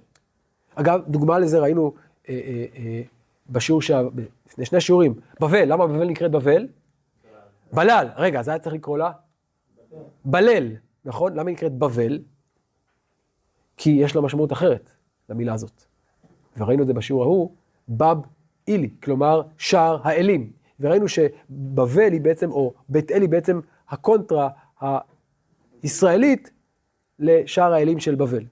אגב, 0.74 1.00
דוגמה 1.06 1.38
לזה 1.38 1.58
ראינו 1.58 1.92
אה, 2.28 2.34
אה, 2.34 2.64
אה, 2.76 3.02
בשיעור, 3.50 3.82
שה... 3.82 4.02
לפני 4.48 4.64
שני 4.64 4.80
שיעורים, 4.80 5.14
בבל, 5.40 5.72
למה 5.72 5.86
בבל 5.86 6.06
נקראת 6.06 6.30
בבל? 6.30 6.68
בלל, 7.72 8.08
רגע, 8.16 8.40
אז 8.40 8.48
היה 8.48 8.58
צריך 8.58 8.74
לקרוא 8.74 8.98
לה? 8.98 9.12
בלל, 10.24 10.68
נכון? 11.04 11.32
למה 11.32 11.48
היא 11.48 11.54
נקראת 11.54 11.72
בבל? 11.72 12.18
כי 13.76 13.90
יש 13.90 14.16
לה 14.16 14.20
משמעות 14.20 14.52
אחרת 14.52 14.90
למילה 15.28 15.54
הזאת. 15.54 15.84
וראינו 16.56 16.82
את 16.82 16.86
זה 16.86 16.94
בשיעור 16.94 17.22
ההוא, 17.22 17.54
בב 17.88 18.16
אילי, 18.68 18.90
כלומר 19.02 19.42
שער 19.58 19.98
האלים. 20.02 20.52
וראינו 20.80 21.08
שבבל 21.08 22.12
היא 22.12 22.20
בעצם, 22.20 22.50
או 22.50 22.74
בית 22.88 23.10
אל 23.10 23.20
היא 23.20 23.28
בעצם 23.28 23.60
הקונטרה 23.88 24.48
הישראלית 25.82 26.50
לשער 27.18 27.72
האלים 27.72 28.00
של 28.00 28.14
בבל. 28.14 28.44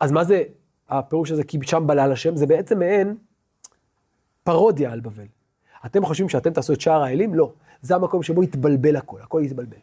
אז 0.00 0.12
מה 0.12 0.24
זה 0.24 0.42
הפירוש 0.88 1.30
הזה, 1.30 1.44
כי 1.44 1.58
שם 1.62 1.86
בלל 1.86 2.12
השם? 2.12 2.36
זה 2.36 2.46
בעצם 2.46 2.78
מעין 2.78 3.16
פרודיה 4.44 4.92
על 4.92 5.00
בבל. 5.00 5.26
אתם 5.86 6.04
חושבים 6.04 6.28
שאתם 6.28 6.52
תעשו 6.52 6.72
את 6.72 6.80
שער 6.80 7.02
האלים? 7.02 7.34
לא. 7.34 7.52
זה 7.82 7.94
המקום 7.94 8.22
שבו 8.22 8.42
יתבלבל 8.42 8.96
הכל, 8.96 9.20
הכל 9.20 9.42
יתבלבל. 9.44 9.76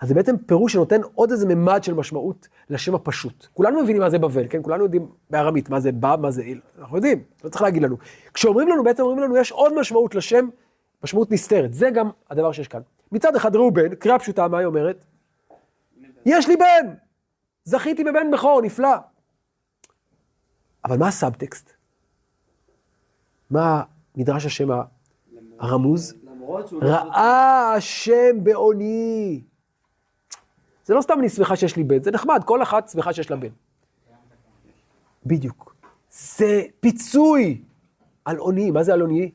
אז 0.00 0.08
זה 0.08 0.14
בעצם 0.14 0.36
פירוש 0.46 0.72
שנותן 0.72 1.00
עוד 1.14 1.30
איזה 1.30 1.54
ממד 1.54 1.84
של 1.84 1.94
משמעות 1.94 2.48
לשם 2.70 2.94
הפשוט. 2.94 3.46
כולנו 3.54 3.82
מבינים 3.82 4.02
מה 4.02 4.10
זה 4.10 4.18
בבל, 4.18 4.46
כן? 4.50 4.62
כולנו 4.62 4.84
יודעים 4.84 5.08
בארמית 5.30 5.70
מה 5.70 5.80
זה 5.80 5.92
בא, 5.92 6.16
מה 6.20 6.30
זה 6.30 6.42
איל. 6.42 6.60
אנחנו 6.78 6.96
יודעים, 6.96 7.22
לא 7.44 7.48
צריך 7.48 7.62
להגיד 7.62 7.82
לנו. 7.82 7.96
כשאומרים 8.34 8.68
לנו, 8.68 8.84
בעצם 8.84 9.02
אומרים 9.02 9.18
לנו, 9.18 9.36
יש 9.36 9.52
עוד 9.52 9.80
משמעות 9.80 10.14
לשם, 10.14 10.48
משמעות 11.04 11.30
נסתרת. 11.30 11.74
זה 11.74 11.90
גם 11.90 12.10
הדבר 12.30 12.52
שיש 12.52 12.68
כאן. 12.68 12.80
מצד 13.12 13.36
אחד 13.36 13.56
ראובן, 13.56 13.94
קריאה 13.94 14.18
פשוטה, 14.18 14.48
מה 14.48 14.58
היא 14.58 14.66
אומרת? 14.66 15.04
יש 16.26 16.48
לי 16.48 16.56
בן! 16.56 16.94
זכיתי 17.64 18.04
בבן 18.04 18.30
בכור, 18.30 18.60
נפלא. 18.62 18.96
אבל 20.84 20.98
מה 20.98 21.08
הסאבטקסט? 21.08 21.72
מה 23.52 23.82
מדרש 24.16 24.46
השם 24.46 24.68
הרמוז? 25.58 26.14
ראה 26.82 27.74
השם 27.74 28.44
בעוני. 28.44 29.42
זה 30.84 30.94
לא 30.94 31.00
סתם 31.00 31.14
אני 31.18 31.28
שמחה 31.28 31.56
שיש 31.56 31.76
לי 31.76 31.84
בן, 31.84 32.02
זה 32.02 32.10
נחמד, 32.10 32.42
כל 32.44 32.62
אחת 32.62 32.88
שמחה 32.88 33.12
שיש 33.12 33.30
לה 33.30 33.36
בן. 33.36 33.48
בדיוק. 35.26 35.74
זה 36.10 36.62
פיצוי 36.80 37.62
על 38.24 38.36
עוני. 38.36 38.70
מה 38.70 38.82
זה 38.82 38.92
על 38.92 39.00
עוני? 39.00 39.30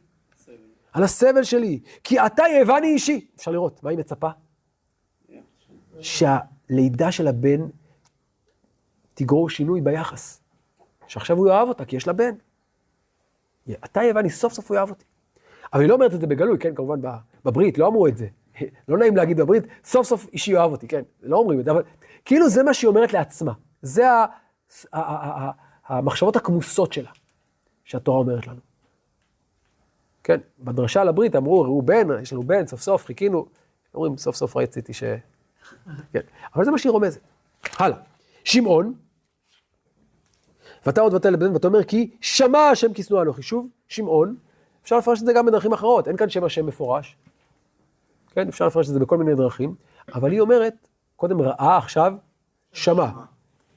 על 0.93 1.03
הסבל 1.03 1.43
שלי. 1.43 1.79
כי 2.03 2.19
אתה 2.19 2.43
יבני 2.61 2.87
אישי. 2.87 3.27
אפשר 3.35 3.51
לראות, 3.51 3.83
מה 3.83 3.89
היא 3.89 3.99
מצפה? 3.99 4.29
שהלידה 5.99 7.11
של 7.11 7.27
הבן 7.27 7.67
תגרור 9.13 9.49
שינוי 9.49 9.81
ביחס. 9.81 10.41
שעכשיו 11.07 11.37
הוא 11.37 11.47
יאהב 11.47 11.67
אותה, 11.67 11.85
כי 11.85 11.95
יש 11.95 12.07
לה 12.07 12.13
בן. 12.13 12.35
אתה 13.85 14.03
יווני, 14.03 14.29
סוף 14.29 14.53
סוף 14.53 14.71
הוא 14.71 14.77
יאהב 14.77 14.89
אותי. 14.89 15.05
אבל 15.73 15.81
היא 15.81 15.89
לא 15.89 15.93
אומרת 15.93 16.13
את 16.13 16.21
זה 16.21 16.27
בגלוי, 16.27 16.57
כן, 16.59 16.75
כמובן 16.75 16.99
בברית, 17.45 17.77
לא 17.77 17.87
אמרו 17.87 18.07
את 18.07 18.17
זה. 18.17 18.27
לא 18.87 18.97
נעים 18.97 19.17
להגיד 19.17 19.37
בברית, 19.37 19.63
סוף 19.85 20.07
סוף 20.07 20.27
אישי 20.33 20.51
יאהב 20.51 20.71
אותי, 20.71 20.87
כן, 20.87 21.01
לא 21.23 21.37
אומרים 21.37 21.59
את 21.59 21.65
זה, 21.65 21.71
אבל 21.71 21.83
כאילו 22.25 22.49
זה 22.49 22.63
מה 22.63 22.73
שהיא 22.73 22.87
אומרת 22.87 23.13
לעצמה. 23.13 23.53
זה 23.81 24.05
המחשבות 25.87 26.35
הכמוסות 26.35 26.93
שלה, 26.93 27.11
שהתורה 27.85 28.19
אומרת 28.19 28.47
לנו. 28.47 28.59
כן, 30.23 30.39
בדרשה 30.59 31.01
על 31.01 31.07
הברית 31.07 31.35
אמרו, 31.35 31.61
ראו 31.61 31.81
בן, 31.81 32.07
יש 32.21 32.33
לנו 32.33 32.43
בן, 32.43 32.67
סוף 32.67 32.81
סוף, 32.81 33.05
חיכינו. 33.05 33.45
אומרים, 33.95 34.17
סוף 34.17 34.35
סוף 34.35 34.57
רציתי 34.57 34.93
ש... 34.93 35.03
כן, 36.13 36.19
אבל 36.55 36.65
זה 36.65 36.71
מה 36.71 36.77
שהיא 36.77 36.91
רומזת. 36.91 37.21
הלאה. 37.77 37.97
שמעון, 38.43 38.93
ואתה 40.85 41.01
עוד 41.01 41.13
ותל 41.13 41.29
לבן, 41.29 41.53
ואתה 41.53 41.67
אומר, 41.67 41.83
כי 41.83 42.11
שמע 42.21 42.59
השם 42.59 42.93
כי 42.93 43.03
שנוא 43.03 43.21
אנוכי. 43.21 43.41
שוב, 43.41 43.67
שמעון, 43.87 44.35
אפשר 44.83 44.97
לפרש 44.97 45.21
את 45.21 45.25
זה 45.25 45.33
גם 45.33 45.45
בדרכים 45.45 45.73
אחרות, 45.73 46.07
אין 46.07 46.17
כאן 46.17 46.29
שם 46.29 46.43
השם 46.43 46.65
מפורש. 46.65 47.17
כן, 48.31 48.47
אפשר 48.47 48.67
לפרש 48.67 48.87
את 48.87 48.93
זה 48.93 48.99
בכל 48.99 49.17
מיני 49.17 49.35
דרכים, 49.35 49.75
אבל 50.13 50.31
היא 50.31 50.41
אומרת, 50.41 50.73
קודם 51.15 51.41
ראה, 51.41 51.77
עכשיו 51.77 52.13
שמע. 52.73 53.09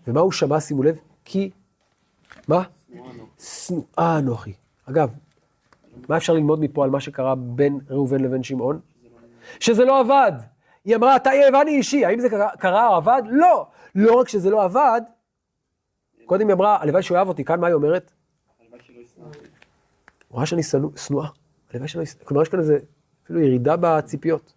ומה 0.07 0.21
הוא 0.21 0.33
שמע, 0.33 0.61
שימו 0.61 0.83
לב? 0.83 0.99
כי, 1.25 1.51
מה? 2.49 2.63
שנואה 3.39 4.19
אנוכי. 4.19 4.53
אגב, 4.91 5.11
מה 6.09 6.17
אפשר 6.17 6.33
ללמוד 6.33 6.61
מפה 6.61 6.85
על 6.85 6.91
מה 6.91 7.01
שקרה 7.01 7.35
בין 7.35 7.81
ראובן 7.91 8.21
לבין 8.21 8.43
שמעון? 8.43 8.81
שזה 9.61 9.85
לא 9.85 10.01
עבד. 10.01 10.33
היא 10.85 10.97
אמרה, 10.97 11.17
אתה 11.17 11.31
יווני 11.35 11.71
אישי, 11.71 12.05
האם 12.05 12.21
זה 12.21 12.29
קרה 12.59 12.89
או 12.89 12.95
עבד? 12.95 13.23
לא. 13.31 13.67
לא 13.95 14.15
רק 14.15 14.29
שזה 14.29 14.51
לא 14.51 14.65
עבד, 14.65 15.01
קודם 16.31 16.49
היא 16.49 16.55
אמרה, 16.55 16.83
הלוואי 16.83 17.03
שהוא 17.03 17.17
אוהב 17.17 17.29
אותי, 17.29 17.45
כאן 17.45 17.61
מה 17.61 17.67
היא 17.67 17.75
אומרת? 17.75 18.13
הוא 20.29 20.35
רואה 20.37 20.47
שאני 20.47 20.63
שנוא- 20.63 20.97
שנואה, 20.99 21.29
הלוואי 21.71 21.89
שלא 21.89 22.03
ישנא, 22.03 22.25
כלומר 22.25 22.43
יש 22.43 22.49
כאן 22.49 22.61
איזה, 22.61 22.79
אפילו 23.25 23.41
ירידה 23.41 23.75
בציפיות. 23.81 24.53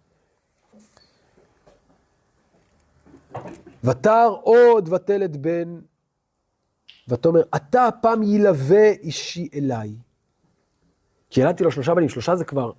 ותר 3.84 4.28
עוד 4.42 4.92
ותלת 4.92 5.36
בן, 5.36 5.80
ותאמר, 7.08 7.42
אתה 7.56 7.86
הפעם 7.86 8.22
ילווה 8.22 8.90
אישי 8.90 9.48
אליי. 9.54 9.90
כי 11.30 11.40
ילדתי 11.40 11.64
לו 11.64 11.70
שלושה 11.70 11.94
בנים, 11.94 12.08
שלושה 12.08 12.36
זה 12.36 12.44
כבר, 12.44 12.72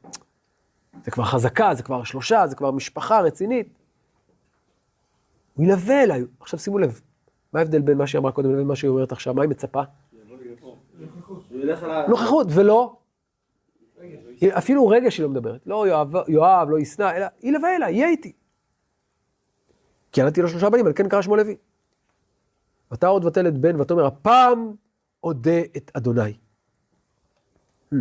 זה 1.05 1.11
כבר 1.11 1.23
חזקה, 1.23 1.75
זה 1.75 1.83
כבר 1.83 2.03
שלושה, 2.03 2.47
זה 2.47 2.55
כבר 2.55 2.71
משפחה 2.71 3.19
רצינית. 3.21 3.67
הוא 5.53 5.65
ילווה 5.65 6.03
אליי. 6.03 6.23
עכשיו 6.39 6.59
שימו 6.59 6.77
לב, 6.79 7.01
מה 7.55 7.59
ההבדל 7.59 7.81
בין 7.81 7.97
מה 7.97 8.07
שהיא 8.07 8.19
אמרה 8.19 8.31
קודם 8.31 8.53
לבין 8.53 8.67
מה 8.67 8.75
שהיא 8.75 8.89
אומרת 8.89 9.11
עכשיו? 9.11 9.33
מה 9.33 9.41
היא 9.41 9.49
מצפה? 9.49 9.81
נוכחות, 12.07 12.47
ולא, 12.49 12.95
אפילו 14.57 14.87
רגש 14.87 15.17
היא 15.17 15.23
לא 15.23 15.29
מדברת. 15.29 15.61
לא 15.65 15.87
יואב, 15.87 16.13
יואב 16.27 16.69
לא 16.69 16.79
ישנא, 16.79 17.11
אלא 17.17 17.25
ילווה 17.43 17.75
אליי, 17.75 17.93
יהיה 17.93 18.09
איתי. 18.09 18.31
כי 20.11 20.21
ילדתי 20.21 20.41
לו 20.41 20.47
שלושה 20.47 20.69
בנים, 20.69 20.87
על 20.87 20.93
כן 20.93 21.09
קרא 21.09 21.21
שמו 21.21 21.35
לוי. 21.35 21.55
ואתה 22.91 23.07
עוד 23.07 23.25
ותלת 23.25 23.57
בן, 23.57 23.81
ותאמר, 23.81 24.05
הפעם 24.05 24.73
אודה 25.23 25.59
את 25.77 25.91
אדוני. 25.93 26.33
Hmm. 27.93 27.95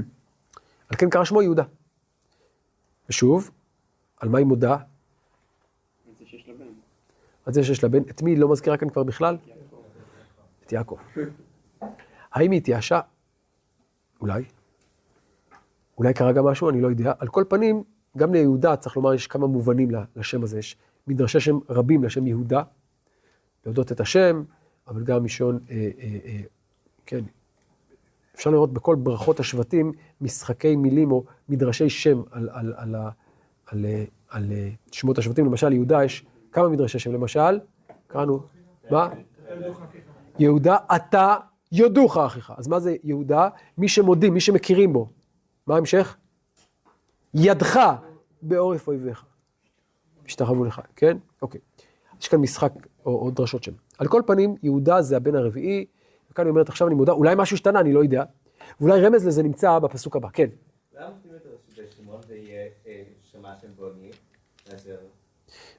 על 0.89 0.97
כן 0.99 1.11
קרא 1.11 1.25
שמו 1.25 1.43
יהודה. 1.43 1.65
ושוב, 3.09 3.51
על 4.17 4.29
מה 4.29 4.39
היא 4.39 4.47
מודה? 4.47 4.77
על 7.47 7.53
זה 7.53 7.65
שיש 7.65 7.83
לה 7.83 7.89
בן. 7.89 8.03
את 8.03 8.23
מי 8.23 8.31
היא 8.31 8.39
לא 8.39 8.49
מזכירה 8.49 8.77
כאן 8.77 8.89
כבר 8.89 9.03
בכלל? 9.03 9.37
את 10.67 10.73
יעקב. 10.73 10.97
האם 12.33 12.51
היא 12.51 12.59
התייאשה? 12.59 13.01
אולי. 14.21 14.45
אולי 15.99 16.15
קרה 16.15 16.33
גם 16.33 16.45
משהו, 16.45 16.71
אני 16.71 16.81
לא 16.81 16.89
יודע. 16.89 17.13
על 17.19 17.29
כל 17.29 17.45
פנים, 17.49 17.83
גם 18.17 18.35
ליהודה, 18.35 18.77
צריך 18.77 18.97
לומר, 18.97 19.15
יש 19.15 19.27
כמה 19.27 19.47
מובנים 19.47 19.89
לשם 20.17 20.43
הזה. 20.43 20.59
יש 20.59 20.77
מדרשי 21.07 21.41
שם 21.41 21.59
רבים 21.69 22.05
לשם 22.05 22.27
יהודה, 22.27 22.63
להודות 23.67 23.93
את 23.93 24.01
השם, 24.01 24.43
אבל 24.89 25.05
גם 25.05 25.25
משון, 25.25 25.59
אה, 25.71 25.91
אה, 25.99 26.19
אה, 26.25 26.41
כן, 27.07 27.21
אפשר 28.35 28.51
לראות 28.51 28.73
בכל 28.73 28.97
ברכות 28.97 29.41
השבטים 29.41 29.93
משחקי 30.21 30.77
מילים 30.77 31.13
או 31.13 31.25
מדרשי 31.49 31.91
שם 31.91 32.23
על, 32.31 32.49
על, 32.53 32.75
על, 32.77 32.95
על, 32.95 32.95
על, 32.95 33.11
על, 33.67 33.87
על 34.29 34.53
שמות 34.93 35.19
השבטים. 35.19 35.47
למשל, 35.47 35.73
יהודה 35.73 36.05
יש 36.05 36.27
כמה 36.55 36.69
מדרשי 36.69 36.99
שם, 36.99 37.13
למשל, 37.13 37.61
קראנו, 38.07 38.41
מה? 38.91 39.09
יהודה, 40.39 40.77
אתה 40.97 41.37
יודוך 41.73 42.17
אחיך. 42.17 42.53
אז 42.57 42.69
מה 42.69 42.81
זה 42.81 42.97
יהודה? 43.05 43.49
מי 43.79 43.89
שמודים, 43.89 44.35
מי 44.35 44.41
שמכירים 44.41 44.93
בו. 44.93 45.09
מה 45.67 45.75
ההמשך? 45.75 46.17
ידך 47.35 47.81
בעורף 48.43 48.89
אויביך. 48.89 49.25
השתחוו 50.27 50.65
לך, 50.65 50.81
כן? 50.97 51.17
אוקיי. 51.43 51.61
יש 52.21 52.29
כאן 52.29 52.41
משחק 52.41 52.73
או, 53.07 53.11
או 53.25 53.31
דרשות 53.31 53.63
שם. 53.63 53.73
על 53.99 54.09
כל 54.09 54.23
פנים, 54.27 54.57
יהודה 54.63 55.03
זה 55.03 55.17
הבן 55.17 55.35
הרביעי, 55.35 55.87
וכאן 56.31 56.45
היא 56.45 56.51
אומרת, 56.51 56.69
עכשיו 56.69 56.89
אני 56.89 56.95
מודה, 56.95 57.13
אולי 57.13 57.35
משהו 57.39 57.55
השתנה, 57.55 57.81
אני 57.81 57.93
לא 57.93 58.03
יודע. 58.03 58.25
ואולי 58.81 59.01
רמז 59.01 59.27
לזה 59.27 59.43
נמצא 59.43 59.79
בפסוק 59.79 60.17
הבא, 60.17 60.29
כן. 60.33 60.49
למה 64.65 65.14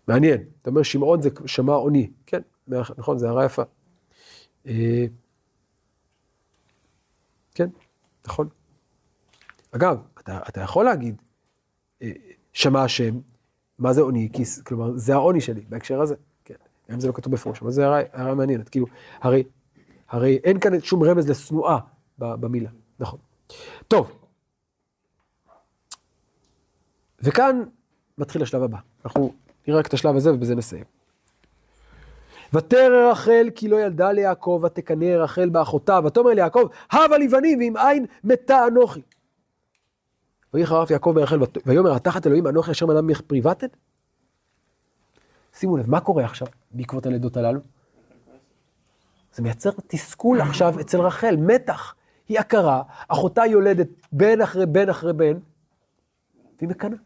מעניין. 0.07 0.43
אתה 0.61 0.69
אומר, 0.69 0.83
שמעון 0.83 1.21
זה 1.21 1.29
שמע 1.45 1.73
עוני. 1.73 2.09
כן, 2.25 2.41
נכון, 2.67 3.17
זו 3.17 3.27
הערה 3.27 3.45
יפה. 3.45 3.63
אה, 4.67 5.05
כן, 7.53 7.69
נכון. 8.27 8.49
אגב, 9.71 10.03
אתה, 10.19 10.39
אתה 10.49 10.61
יכול 10.61 10.85
להגיד, 10.85 11.21
אה, 12.01 12.11
שמע 12.53 12.83
השם, 12.83 13.19
מה 13.79 13.93
זה 13.93 14.01
עוני? 14.01 14.29
כי, 14.33 14.43
כלומר, 14.63 14.91
זה 14.97 15.13
העוני 15.13 15.41
שלי 15.41 15.61
בהקשר 15.69 16.01
הזה. 16.01 16.15
כן, 16.45 16.55
גם 16.89 16.93
אם 16.93 16.99
זה 16.99 17.07
לא 17.07 17.13
כתוב 17.13 17.33
בפירוש, 17.33 17.61
אבל 17.61 17.71
זו 17.71 17.81
הערה, 17.81 18.01
הערה 18.13 18.35
מעניינת. 18.35 18.69
כאילו, 18.69 18.85
הרי, 19.21 19.43
הרי 20.09 20.39
אין 20.43 20.59
כאן 20.59 20.81
שום 20.81 21.03
רמז 21.03 21.29
לשנואה 21.29 21.77
במילה, 22.17 22.69
נכון. 22.99 23.19
טוב. 23.87 24.11
וכאן 27.21 27.63
מתחיל 28.17 28.43
השלב 28.43 28.63
הבא. 28.63 28.77
אנחנו 29.05 29.33
נראה 29.67 29.79
רק 29.79 29.87
את 29.87 29.93
השלב 29.93 30.15
הזה 30.15 30.33
ובזה 30.33 30.55
נסיים. 30.55 30.83
ותרא 32.53 33.11
רחל 33.11 33.49
כי 33.55 33.67
לא 33.67 33.81
ילדה 33.81 34.11
ליעקב, 34.11 34.61
ותקנא 34.65 35.05
רחל 35.05 35.49
באחותה, 35.49 35.99
ותאמר 36.05 36.29
ליעקב, 36.29 36.67
הבה 36.91 37.17
לי 37.17 37.27
בנים 37.27 37.59
ועם 37.59 37.77
עין 37.77 38.05
מתה 38.23 38.67
אנוכי. 38.67 39.01
ויהי 40.53 40.65
חרף 40.65 40.91
יעקב 40.91 41.11
ברחל, 41.15 41.39
ויאמר, 41.65 41.95
התחת 41.95 42.27
אלוהים 42.27 42.47
אנוכי 42.47 42.71
אשר 42.71 42.85
מנע 42.85 43.01
ממך 43.01 43.21
פריבטד? 43.21 43.67
שימו 45.53 45.77
לב, 45.77 45.89
מה 45.89 45.99
קורה 45.99 46.25
עכשיו 46.25 46.47
בעקבות 46.71 47.05
הלידות 47.05 47.37
הללו? 47.37 47.59
זה 49.33 49.43
מייצר 49.43 49.69
תסכול 49.87 50.41
עכשיו 50.41 50.79
אצל 50.79 51.01
רחל, 51.01 51.35
מתח. 51.39 51.95
היא 52.27 52.39
עקרה, 52.39 52.81
אחותה 53.07 53.45
יולדת 53.45 53.87
בן 54.11 54.41
אחרי 54.41 54.65
בן 54.65 54.89
אחרי 54.89 55.13
בן, 55.13 55.37
והיא 56.57 56.69
מקנאה. 56.69 56.97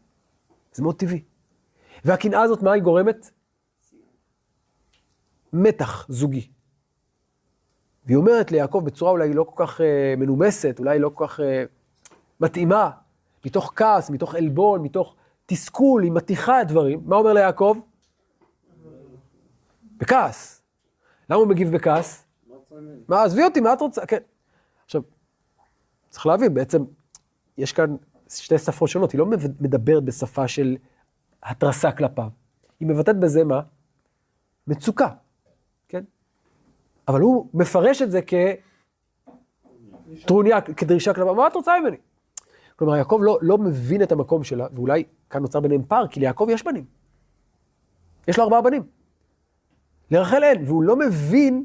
זה 0.72 0.82
מאוד 0.82 0.96
טבעי. 0.96 1.22
והקנאה 2.04 2.42
הזאת, 2.42 2.62
מה 2.62 2.72
היא 2.72 2.82
גורמת? 2.82 3.30
מתח 5.52 6.06
זוגי. 6.08 6.50
והיא 8.06 8.16
אומרת 8.16 8.50
ליעקב 8.50 8.82
בצורה 8.84 9.10
אולי 9.10 9.34
לא 9.34 9.44
כל 9.44 9.66
כך 9.66 9.80
אה, 9.80 10.14
מנומסת, 10.16 10.76
אולי 10.78 10.98
לא 10.98 11.10
כל 11.14 11.26
כך 11.26 11.40
אה, 11.40 11.64
מתאימה, 12.40 12.90
מתוך 13.46 13.72
כעס, 13.76 14.10
מתוך 14.10 14.34
עלבון, 14.34 14.82
מתוך 14.82 15.16
תסכול, 15.46 16.02
היא 16.02 16.12
מתיחה 16.12 16.62
את 16.62 16.68
דברים. 16.68 17.00
מה 17.04 17.16
אומר 17.16 17.32
ליעקב? 17.32 17.78
בכעס. 19.96 20.62
למה 21.30 21.40
הוא 21.40 21.48
מגיב 21.48 21.72
בכעס? 21.72 22.24
מה, 23.08 23.22
עזבי 23.22 23.44
אותי, 23.44 23.60
מה 23.60 23.72
את 23.72 23.80
רוצה? 23.80 24.06
כן. 24.06 24.20
עכשיו, 24.84 25.02
צריך 26.10 26.26
להבין, 26.26 26.54
בעצם, 26.54 26.84
יש 27.58 27.72
כאן 27.72 27.96
שתי 28.28 28.58
שפות 28.58 28.88
שונות, 28.88 29.12
היא 29.12 29.18
לא 29.18 29.26
מדברת 29.60 30.04
בשפה 30.04 30.48
של 30.48 30.76
התרסה 31.42 31.92
כלפיו. 31.92 32.28
היא 32.80 32.88
מבטאת 32.88 33.20
בזה 33.20 33.44
מה? 33.44 33.60
מצוקה, 34.66 35.08
כן? 35.88 36.04
אבל 37.08 37.20
הוא 37.20 37.48
מפרש 37.54 38.02
את 38.02 38.10
זה 38.10 38.20
כטרוניה, 40.22 40.60
כדרישה 40.60 41.14
כלפיו, 41.14 41.34
מה 41.34 41.46
את 41.46 41.54
רוצה 41.54 41.72
ממני? 41.80 41.96
כלומר, 42.76 42.96
יעקב 42.96 43.20
לא, 43.22 43.38
לא 43.42 43.58
מבין 43.58 44.02
את 44.02 44.12
המקום 44.12 44.44
שלה, 44.44 44.66
ואולי 44.72 45.04
כאן 45.30 45.42
נוצר 45.42 45.60
ביניהם 45.60 45.82
פער, 45.88 46.06
כי 46.06 46.20
ליעקב 46.20 46.46
יש 46.50 46.64
בנים. 46.64 46.84
יש 48.28 48.38
לו 48.38 48.44
ארבעה 48.44 48.62
בנים. 48.62 48.82
לרחל 50.10 50.44
אין, 50.44 50.64
והוא 50.66 50.82
לא 50.82 50.96
מבין 50.96 51.64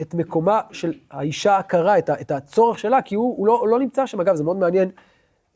את 0.00 0.14
מקומה 0.14 0.60
של 0.72 0.92
האישה 1.10 1.56
העקרה, 1.56 1.98
את, 1.98 2.10
את 2.10 2.30
הצורך 2.30 2.78
שלה, 2.78 3.02
כי 3.02 3.14
הוא, 3.14 3.36
הוא, 3.36 3.46
לא, 3.46 3.58
הוא 3.58 3.68
לא 3.68 3.78
נמצא 3.78 4.06
שם. 4.06 4.20
אגב, 4.20 4.34
זה 4.34 4.44
מאוד 4.44 4.56
מעניין, 4.56 4.90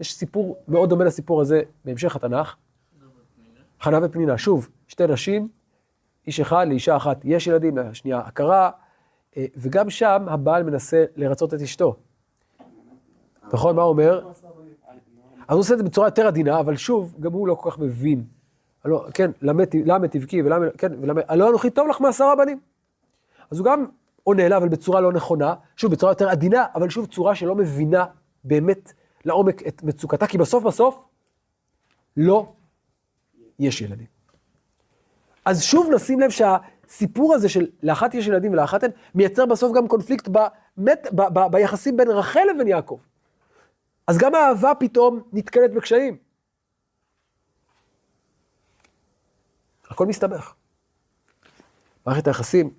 יש 0.01 0.15
סיפור 0.15 0.57
מאוד 0.69 0.89
דומה 0.89 1.05
לסיפור 1.05 1.41
הזה 1.41 1.63
בהמשך 1.85 2.17
התנ"ך. 2.17 2.57
חנה 3.85 3.99
ופנינה, 4.03 4.39
שוב, 4.39 4.69
שתי 4.89 5.07
נשים, 5.07 5.49
איש 6.27 6.41
אחד 6.41 6.67
לאישה 6.69 6.97
אחת, 6.97 7.21
יש 7.25 7.47
ילדים, 7.47 7.79
השנייה 7.79 8.19
עקרה, 8.19 8.71
אה, 9.37 9.47
וגם 9.57 9.91
שם 9.91 10.27
הבעל 10.29 10.63
מנסה 10.63 11.05
לרצות 11.17 11.55
את 11.55 11.61
אשתו. 11.61 11.97
נכון, 13.53 13.77
מה 13.77 13.83
הוא 13.83 13.89
אומר? 13.89 14.31
אז 15.49 15.55
הוא 15.55 15.61
עושה 15.61 15.73
את 15.73 15.79
זה 15.79 15.85
בצורה 15.85 16.07
יותר 16.07 16.27
עדינה, 16.27 16.61
אבל 16.61 16.77
שוב, 16.77 17.15
גם 17.21 17.33
הוא 17.33 17.49
לא 17.49 17.55
כל 17.55 17.71
כך 17.71 17.79
מבין. 17.79 18.25
הלא, 18.85 19.07
כן, 19.15 19.31
למה 19.43 20.09
תבכי 20.09 20.43
ולמה, 20.43 20.67
כן, 20.79 20.93
ולמה, 21.01 21.21
הלא 21.29 21.49
אנוכי 21.49 21.71
טוב 21.71 21.89
לך 21.89 22.01
מעשרה 22.01 22.37
בנים. 22.37 22.61
אז 23.51 23.59
הוא 23.59 23.67
גם 23.67 23.87
עונה 24.23 24.49
לה, 24.49 24.57
אבל 24.57 24.69
בצורה 24.69 25.01
לא 25.01 25.13
נכונה, 25.13 25.55
שוב, 25.77 25.93
בצורה 25.93 26.13
יותר 26.13 26.29
עדינה, 26.29 26.67
אבל 26.75 26.89
שוב, 26.89 27.07
צורה 27.07 27.35
שלא 27.35 27.55
מבינה 27.55 28.05
באמת 28.45 28.93
לעומק 29.25 29.67
את 29.67 29.83
מצוקתה, 29.83 30.27
כי 30.27 30.39
בסוף 30.39 30.65
בסוף, 30.65 31.05
לא 32.17 32.53
יש 33.59 33.81
ילדים. 33.81 34.07
אז 35.45 35.63
שוב 35.63 35.91
נשים 35.95 36.21
לב 36.21 36.31
שהסיפור 36.31 37.35
הזה 37.35 37.49
של 37.49 37.67
לאחת 37.83 38.15
יש 38.15 38.27
ילדים 38.27 38.53
ולאחת 38.53 38.85
אין, 38.85 38.91
מייצר 39.15 39.47
בסוף 39.47 39.77
גם 39.77 39.89
קונפליקט 39.89 40.29
במת, 40.29 41.07
ב, 41.13 41.23
ב, 41.23 41.53
ביחסים 41.53 41.97
בין 41.97 42.11
רחל 42.11 42.45
לבין 42.55 42.69
יעקב. 42.69 42.99
אז 44.07 44.19
גם 44.19 44.35
האהבה 44.35 44.73
פתאום 44.79 45.21
נתקלת 45.33 45.75
בקשיים. 45.75 46.17
הכל 49.91 50.07
מסתבך. 50.07 50.55
מערכת 52.07 52.27
היחסים, 52.27 52.71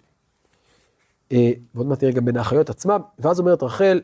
אה, 1.32 1.52
ועוד 1.76 1.88
מעט 1.88 2.00
תראה 2.00 2.12
גם 2.12 2.26
בין 2.26 2.38
האחיות 2.38 2.70
עצמם, 2.70 3.02
ואז 3.20 3.40
אומרת 3.40 3.64
רחל, 3.64 4.02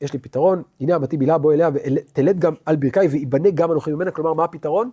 יש 0.00 0.12
לי 0.12 0.18
פתרון, 0.18 0.62
הנה 0.80 0.96
אמתי 0.96 1.16
בילה 1.16 1.38
בוא 1.38 1.52
אליה 1.52 1.70
ותלד 1.74 2.40
גם 2.40 2.54
על 2.66 2.76
ברכי 2.76 3.00
ויבנה 3.00 3.50
גם 3.50 3.72
אנוכי 3.72 3.92
ממנה, 3.92 4.10
כלומר 4.10 4.34
מה 4.34 4.44
הפתרון? 4.44 4.90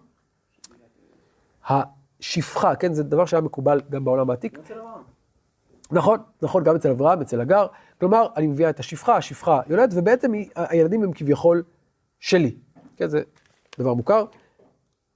השפחה, 1.68 2.76
כן, 2.76 2.94
זה 2.94 3.04
דבר 3.04 3.26
שהיה 3.26 3.42
מקובל 3.42 3.82
גם 3.90 4.06
בעולם 4.06 4.30
העתיק. 4.30 4.60
נכון, 5.92 6.20
נכון, 6.42 6.64
גם 6.64 6.76
אצל 6.76 6.90
אברהם, 6.90 7.22
אצל 7.22 7.42
הגר. 7.42 7.68
כלומר, 8.00 8.28
אני 8.36 8.48
מביאה 8.48 8.70
את 8.70 8.80
השפחה, 8.80 9.18
השפחה 9.18 9.62
יולדת, 9.70 9.94
ובעצם 9.96 10.34
היא, 10.34 10.50
הילדים 10.56 11.04
הם 11.04 11.12
כביכול 11.14 11.64
שלי. 12.20 12.56
כן, 12.96 13.08
זה 13.08 13.22
דבר 13.80 13.94
מוכר. 13.94 14.26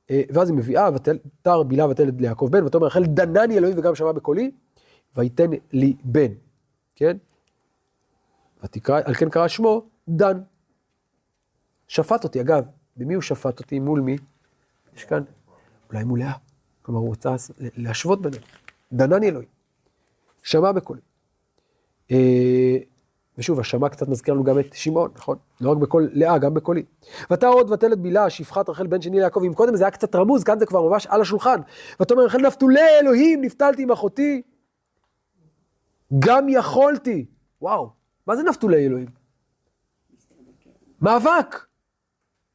אה, 0.10 0.22
ואז 0.34 0.50
היא 0.50 0.58
מביאה, 0.58 0.90
ותר 0.94 1.64
בילה 1.64 1.88
ותלד 1.88 2.22
ליעקב 2.22 2.48
בן, 2.52 2.66
ותאמר 2.66 2.86
רחל 2.86 3.06
דנני 3.06 3.58
אלוהים 3.58 3.78
וגם 3.78 3.96
שמע 3.96 4.12
בקולי, 4.12 4.52
ויתן 5.16 5.50
לי 5.72 5.96
בן. 6.04 6.32
כן? 6.96 7.18
ותקרא, 8.64 9.02
על 9.06 9.14
כן 9.14 9.30
קרא 9.30 9.48
שמו 9.48 9.86
דן. 10.08 10.42
שפט 11.88 12.24
אותי, 12.24 12.42
אגב, 12.42 12.68
במי 12.98 13.14
הוא 13.14 13.22
שפט 13.22 13.60
אותי? 13.60 13.80
מול 13.80 14.00
מי? 14.00 14.18
יש 14.96 15.04
כאן, 15.04 15.24
אולי 15.92 16.04
מול 16.04 16.20
לאה. 16.20 16.34
כלומר, 16.82 17.00
הוא 17.00 17.08
רוצה 17.08 17.36
להשוות 17.60 18.22
ביניהם. 18.22 18.44
דנני 18.94 19.30
אלוהים. 19.30 19.48
שמע 20.44 20.72
בקולי. 20.72 21.02
אה, 22.12 22.78
ושוב, 23.38 23.60
השמע 23.60 23.90
קצת 23.90 24.08
מזכיר 24.08 24.34
לנו 24.34 24.44
גם 24.44 24.60
את 24.60 24.74
שמעון, 24.74 25.12
נכון? 25.16 25.38
לא 25.62 25.72
רק 25.72 25.78
בקול 25.78 26.10
לאה, 26.14 26.38
גם 26.38 26.54
בקולי. 26.54 26.84
ואתה 27.30 27.48
עוד 27.48 27.72
ותלת 27.72 28.00
בילה, 28.00 28.30
שפחת 28.30 28.70
רחל 28.70 28.88
בן 28.88 29.02
שני 29.02 29.20
ליעקב, 29.20 29.44
אם 29.48 29.54
קודם 29.54 29.76
זה 29.76 29.84
היה 29.84 29.92
קצת 29.92 30.16
רמוז, 30.16 30.44
כאן 30.44 30.60
זה 30.60 30.66
כבר 30.66 30.82
ממש 30.82 31.08
על 31.08 31.22
השולחן. 31.22 31.62
ותאמר 32.02 32.26
רחל 32.26 32.38
נפתולי 32.38 33.00
אלוהים, 33.00 33.42
נפתלתי 33.42 33.84
עם 33.84 33.92
אחותי. 33.92 34.42
גם 36.20 36.50
יכולתי. 36.50 37.26
וואו, 37.62 37.90
מה 38.28 38.36
זה 38.36 38.44
נפתולי 38.44 38.86
אלוהים? 38.86 39.08
מאבק. 41.02 41.66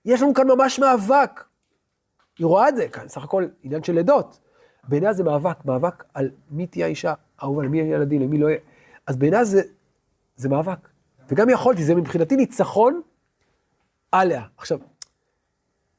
יש 0.05 0.23
לנו 0.23 0.35
כאן 0.35 0.47
ממש 0.47 0.79
מאבק. 0.79 1.45
היא 2.39 2.47
רואה 2.47 2.69
את 2.69 2.77
זה, 2.77 2.89
כאן 2.89 3.09
סך 3.09 3.25
הכל 3.25 3.47
עניין 3.63 3.83
של 3.83 3.93
לידות. 3.93 4.41
בעיניה 4.89 5.13
זה 5.13 5.25
מאבק, 5.25 5.65
מאבק 5.65 6.05
על 6.15 6.31
מי 6.51 6.67
תהיה 6.67 6.87
האישה 6.87 7.15
האהובה, 7.39 7.63
למי 7.63 7.79
יהיה 7.79 7.97
ילדים, 7.97 8.23
למי 8.23 8.39
לא 8.39 8.49
יהיה. 8.49 8.59
אז 9.07 9.17
בעיניה 9.17 9.45
זה, 9.45 9.63
זה 10.37 10.49
מאבק. 10.49 10.89
וגם 11.29 11.51
יכולתי, 11.51 11.85
זה 11.85 11.95
מבחינתי 11.95 12.37
ניצחון 12.37 13.01
עליה. 14.13 14.43
עכשיו, 14.57 14.79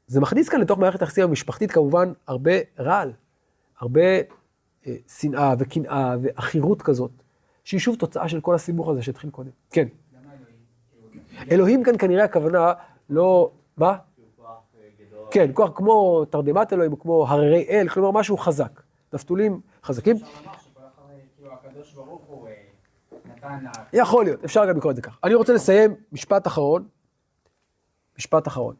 זה 0.07 0.19
מכניס 0.19 0.49
כאן 0.49 0.61
לתוך 0.61 0.79
מערכת 0.79 1.01
היחסים 1.01 1.23
המשפחתית 1.23 1.71
כמובן 1.71 2.13
הרבה 2.27 2.51
רעל, 2.79 3.13
הרבה 3.79 4.01
אה, 4.87 4.95
שנאה 5.19 5.53
וקנאה 5.59 6.15
ועכירות 6.21 6.81
כזאת, 6.81 7.11
שהיא 7.63 7.79
שוב 7.79 7.95
תוצאה 7.95 8.29
של 8.29 8.41
כל 8.41 8.55
הסיבוך 8.55 8.89
הזה 8.89 9.01
שהתחיל 9.01 9.29
קודם. 9.29 9.49
כן. 9.69 9.87
אלוהים 11.51 11.83
כאן 11.83 11.97
כנראה 11.97 12.23
הכוונה 12.23 12.73
לא, 13.09 13.51
מה? 13.77 13.97
כן, 15.31 15.51
כוח 15.53 15.69
כמו 15.75 16.25
תרדמת 16.25 16.73
אלוהים, 16.73 16.95
כמו 16.95 17.27
הררי 17.27 17.65
אל, 17.69 17.89
כלומר 17.89 18.11
משהו 18.11 18.37
חזק. 18.37 18.81
נפתולים 19.13 19.59
חזקים. 19.83 20.15
כאילו, 20.19 21.51
אה. 23.43 23.69
יכול 23.93 24.25
להיות, 24.25 24.43
אפשר 24.43 24.65
גם 24.65 24.77
לקרוא 24.77 24.91
את 24.91 24.95
זה 24.95 25.01
ככה. 25.01 25.17
אני 25.23 25.35
רוצה 25.35 25.53
לסיים 25.53 25.95
משפט 26.11 26.47
אחרון. 26.47 26.87
משפט 28.17 28.47
אחרון. 28.47 28.75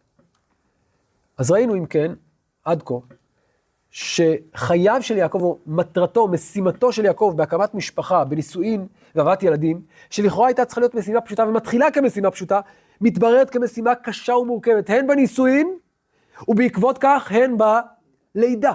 אז 1.37 1.51
ראינו 1.51 1.75
אם 1.75 1.85
כן, 1.85 2.11
עד 2.65 2.83
כה, 2.85 2.95
שחייו 3.91 4.97
של 5.01 5.17
יעקב, 5.17 5.41
או 5.41 5.57
מטרתו, 5.65 6.27
משימתו 6.27 6.91
של 6.91 7.05
יעקב 7.05 7.33
בהקמת 7.35 7.73
משפחה, 7.73 8.25
בנישואין 8.25 8.87
והבאת 9.15 9.43
ילדים, 9.43 9.81
שלכאורה 10.09 10.47
הייתה 10.47 10.65
צריכה 10.65 10.81
להיות 10.81 10.95
משימה 10.95 11.21
פשוטה 11.21 11.47
ומתחילה 11.47 11.91
כמשימה 11.91 12.31
פשוטה, 12.31 12.59
מתבררת 13.01 13.49
כמשימה 13.49 13.95
קשה 13.95 14.33
ומורכבת, 14.33 14.89
הן 14.89 15.07
בנישואין, 15.07 15.77
ובעקבות 16.47 16.97
כך 16.97 17.31
הן 17.31 17.57
בלידה. 17.57 18.73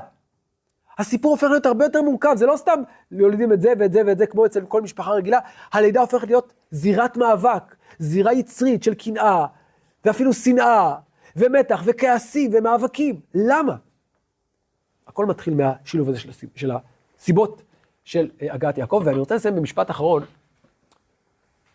הסיפור 0.98 1.30
הופך 1.30 1.46
להיות 1.50 1.66
הרבה 1.66 1.84
יותר 1.84 2.02
מורכב, 2.02 2.34
זה 2.36 2.46
לא 2.46 2.56
סתם 2.56 2.82
יולדים 3.10 3.52
את 3.52 3.62
זה 3.62 3.72
ואת 3.78 3.92
זה 3.92 4.02
ואת 4.06 4.18
זה 4.18 4.26
כמו 4.26 4.46
אצל 4.46 4.66
כל 4.66 4.82
משפחה 4.82 5.10
רגילה, 5.10 5.38
הלידה 5.72 6.00
הופכת 6.00 6.26
להיות 6.26 6.52
זירת 6.70 7.16
מאבק, 7.16 7.76
זירה 7.98 8.32
יצרית 8.32 8.82
של 8.82 8.94
קנאה, 8.94 9.46
ואפילו 10.04 10.32
שנאה, 10.32 10.94
ומתח, 11.36 11.82
וכעסים, 11.86 12.50
ומאבקים. 12.54 13.20
למה? 13.34 13.76
הכל 15.06 15.26
מתחיל 15.26 15.54
מהשילוב 15.54 16.08
הזה 16.08 16.18
של, 16.18 16.30
הסיב, 16.30 16.50
של 16.54 16.70
הסיבות 17.18 17.62
של 18.04 18.30
אה, 18.42 18.54
הגעת 18.54 18.78
יעקב, 18.78 19.02
ואני 19.04 19.18
רוצה 19.18 19.34
לסיים 19.34 19.56
במשפט 19.56 19.90
אחרון. 19.90 20.22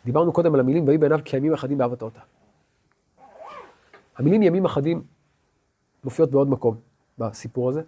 דיברנו 0.06 0.34
קודם 0.34 0.54
על 0.54 0.60
המילים, 0.60 0.88
ויהי 0.88 0.98
בעיניו 0.98 1.20
כימים 1.26 1.54
אחדים 1.54 1.78
באהבת 1.78 2.02
אותה. 2.02 2.20
המילים 4.18 4.44
ימים 4.44 4.66
אחדים 4.66 5.04
מופיעות 6.04 6.32
בעוד 6.32 6.50
מקום 6.50 6.78
בסיפור 7.18 7.70
הזה. 7.70 7.82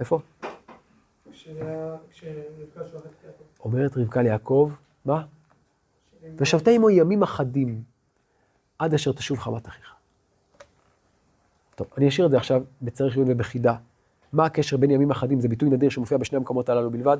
איפה? 0.00 0.20
אומרת 3.60 3.96
רבקה 3.96 4.22
ליעקב, 4.22 4.72
מה? 5.04 5.24
ושבת 6.36 6.68
עמו 6.68 6.90
ימים 6.90 7.22
אחדים, 7.22 7.82
עד 8.78 8.94
אשר 8.94 9.12
תשוב 9.12 9.38
חמת 9.38 9.68
אחיך. 9.68 9.94
טוב, 11.74 11.86
אני 11.98 12.08
אשאיר 12.08 12.26
את 12.26 12.30
זה 12.30 12.36
עכשיו 12.36 12.62
בצריך 12.82 13.16
עיון 13.16 13.30
ובחידה. 13.30 13.76
מה 14.32 14.44
הקשר 14.44 14.76
בין 14.76 14.90
ימים 14.90 15.10
אחדים, 15.10 15.40
זה 15.40 15.48
ביטוי 15.48 15.70
נדיר 15.70 15.90
שמופיע 15.90 16.18
בשני 16.18 16.36
המקומות 16.36 16.68
הללו 16.68 16.90
בלבד, 16.90 17.18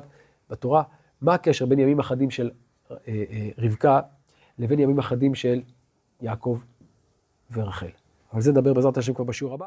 בתורה, 0.49 0.83
מה 1.21 1.33
הקשר 1.33 1.65
בין 1.65 1.79
ימים 1.79 1.99
אחדים 1.99 2.31
של 2.31 2.51
אה, 2.91 2.95
אה, 3.07 3.49
רבקה 3.57 4.01
לבין 4.59 4.79
ימים 4.79 4.99
אחדים 4.99 5.35
של 5.35 5.61
יעקב 6.21 6.59
ורחל. 7.51 7.89
אבל 8.33 8.41
זה 8.41 8.51
נדבר 8.51 8.73
בעזרת 8.73 8.97
השם 8.97 9.13
כבר 9.13 9.23
בשיעור 9.23 9.53
הבא. 9.53 9.65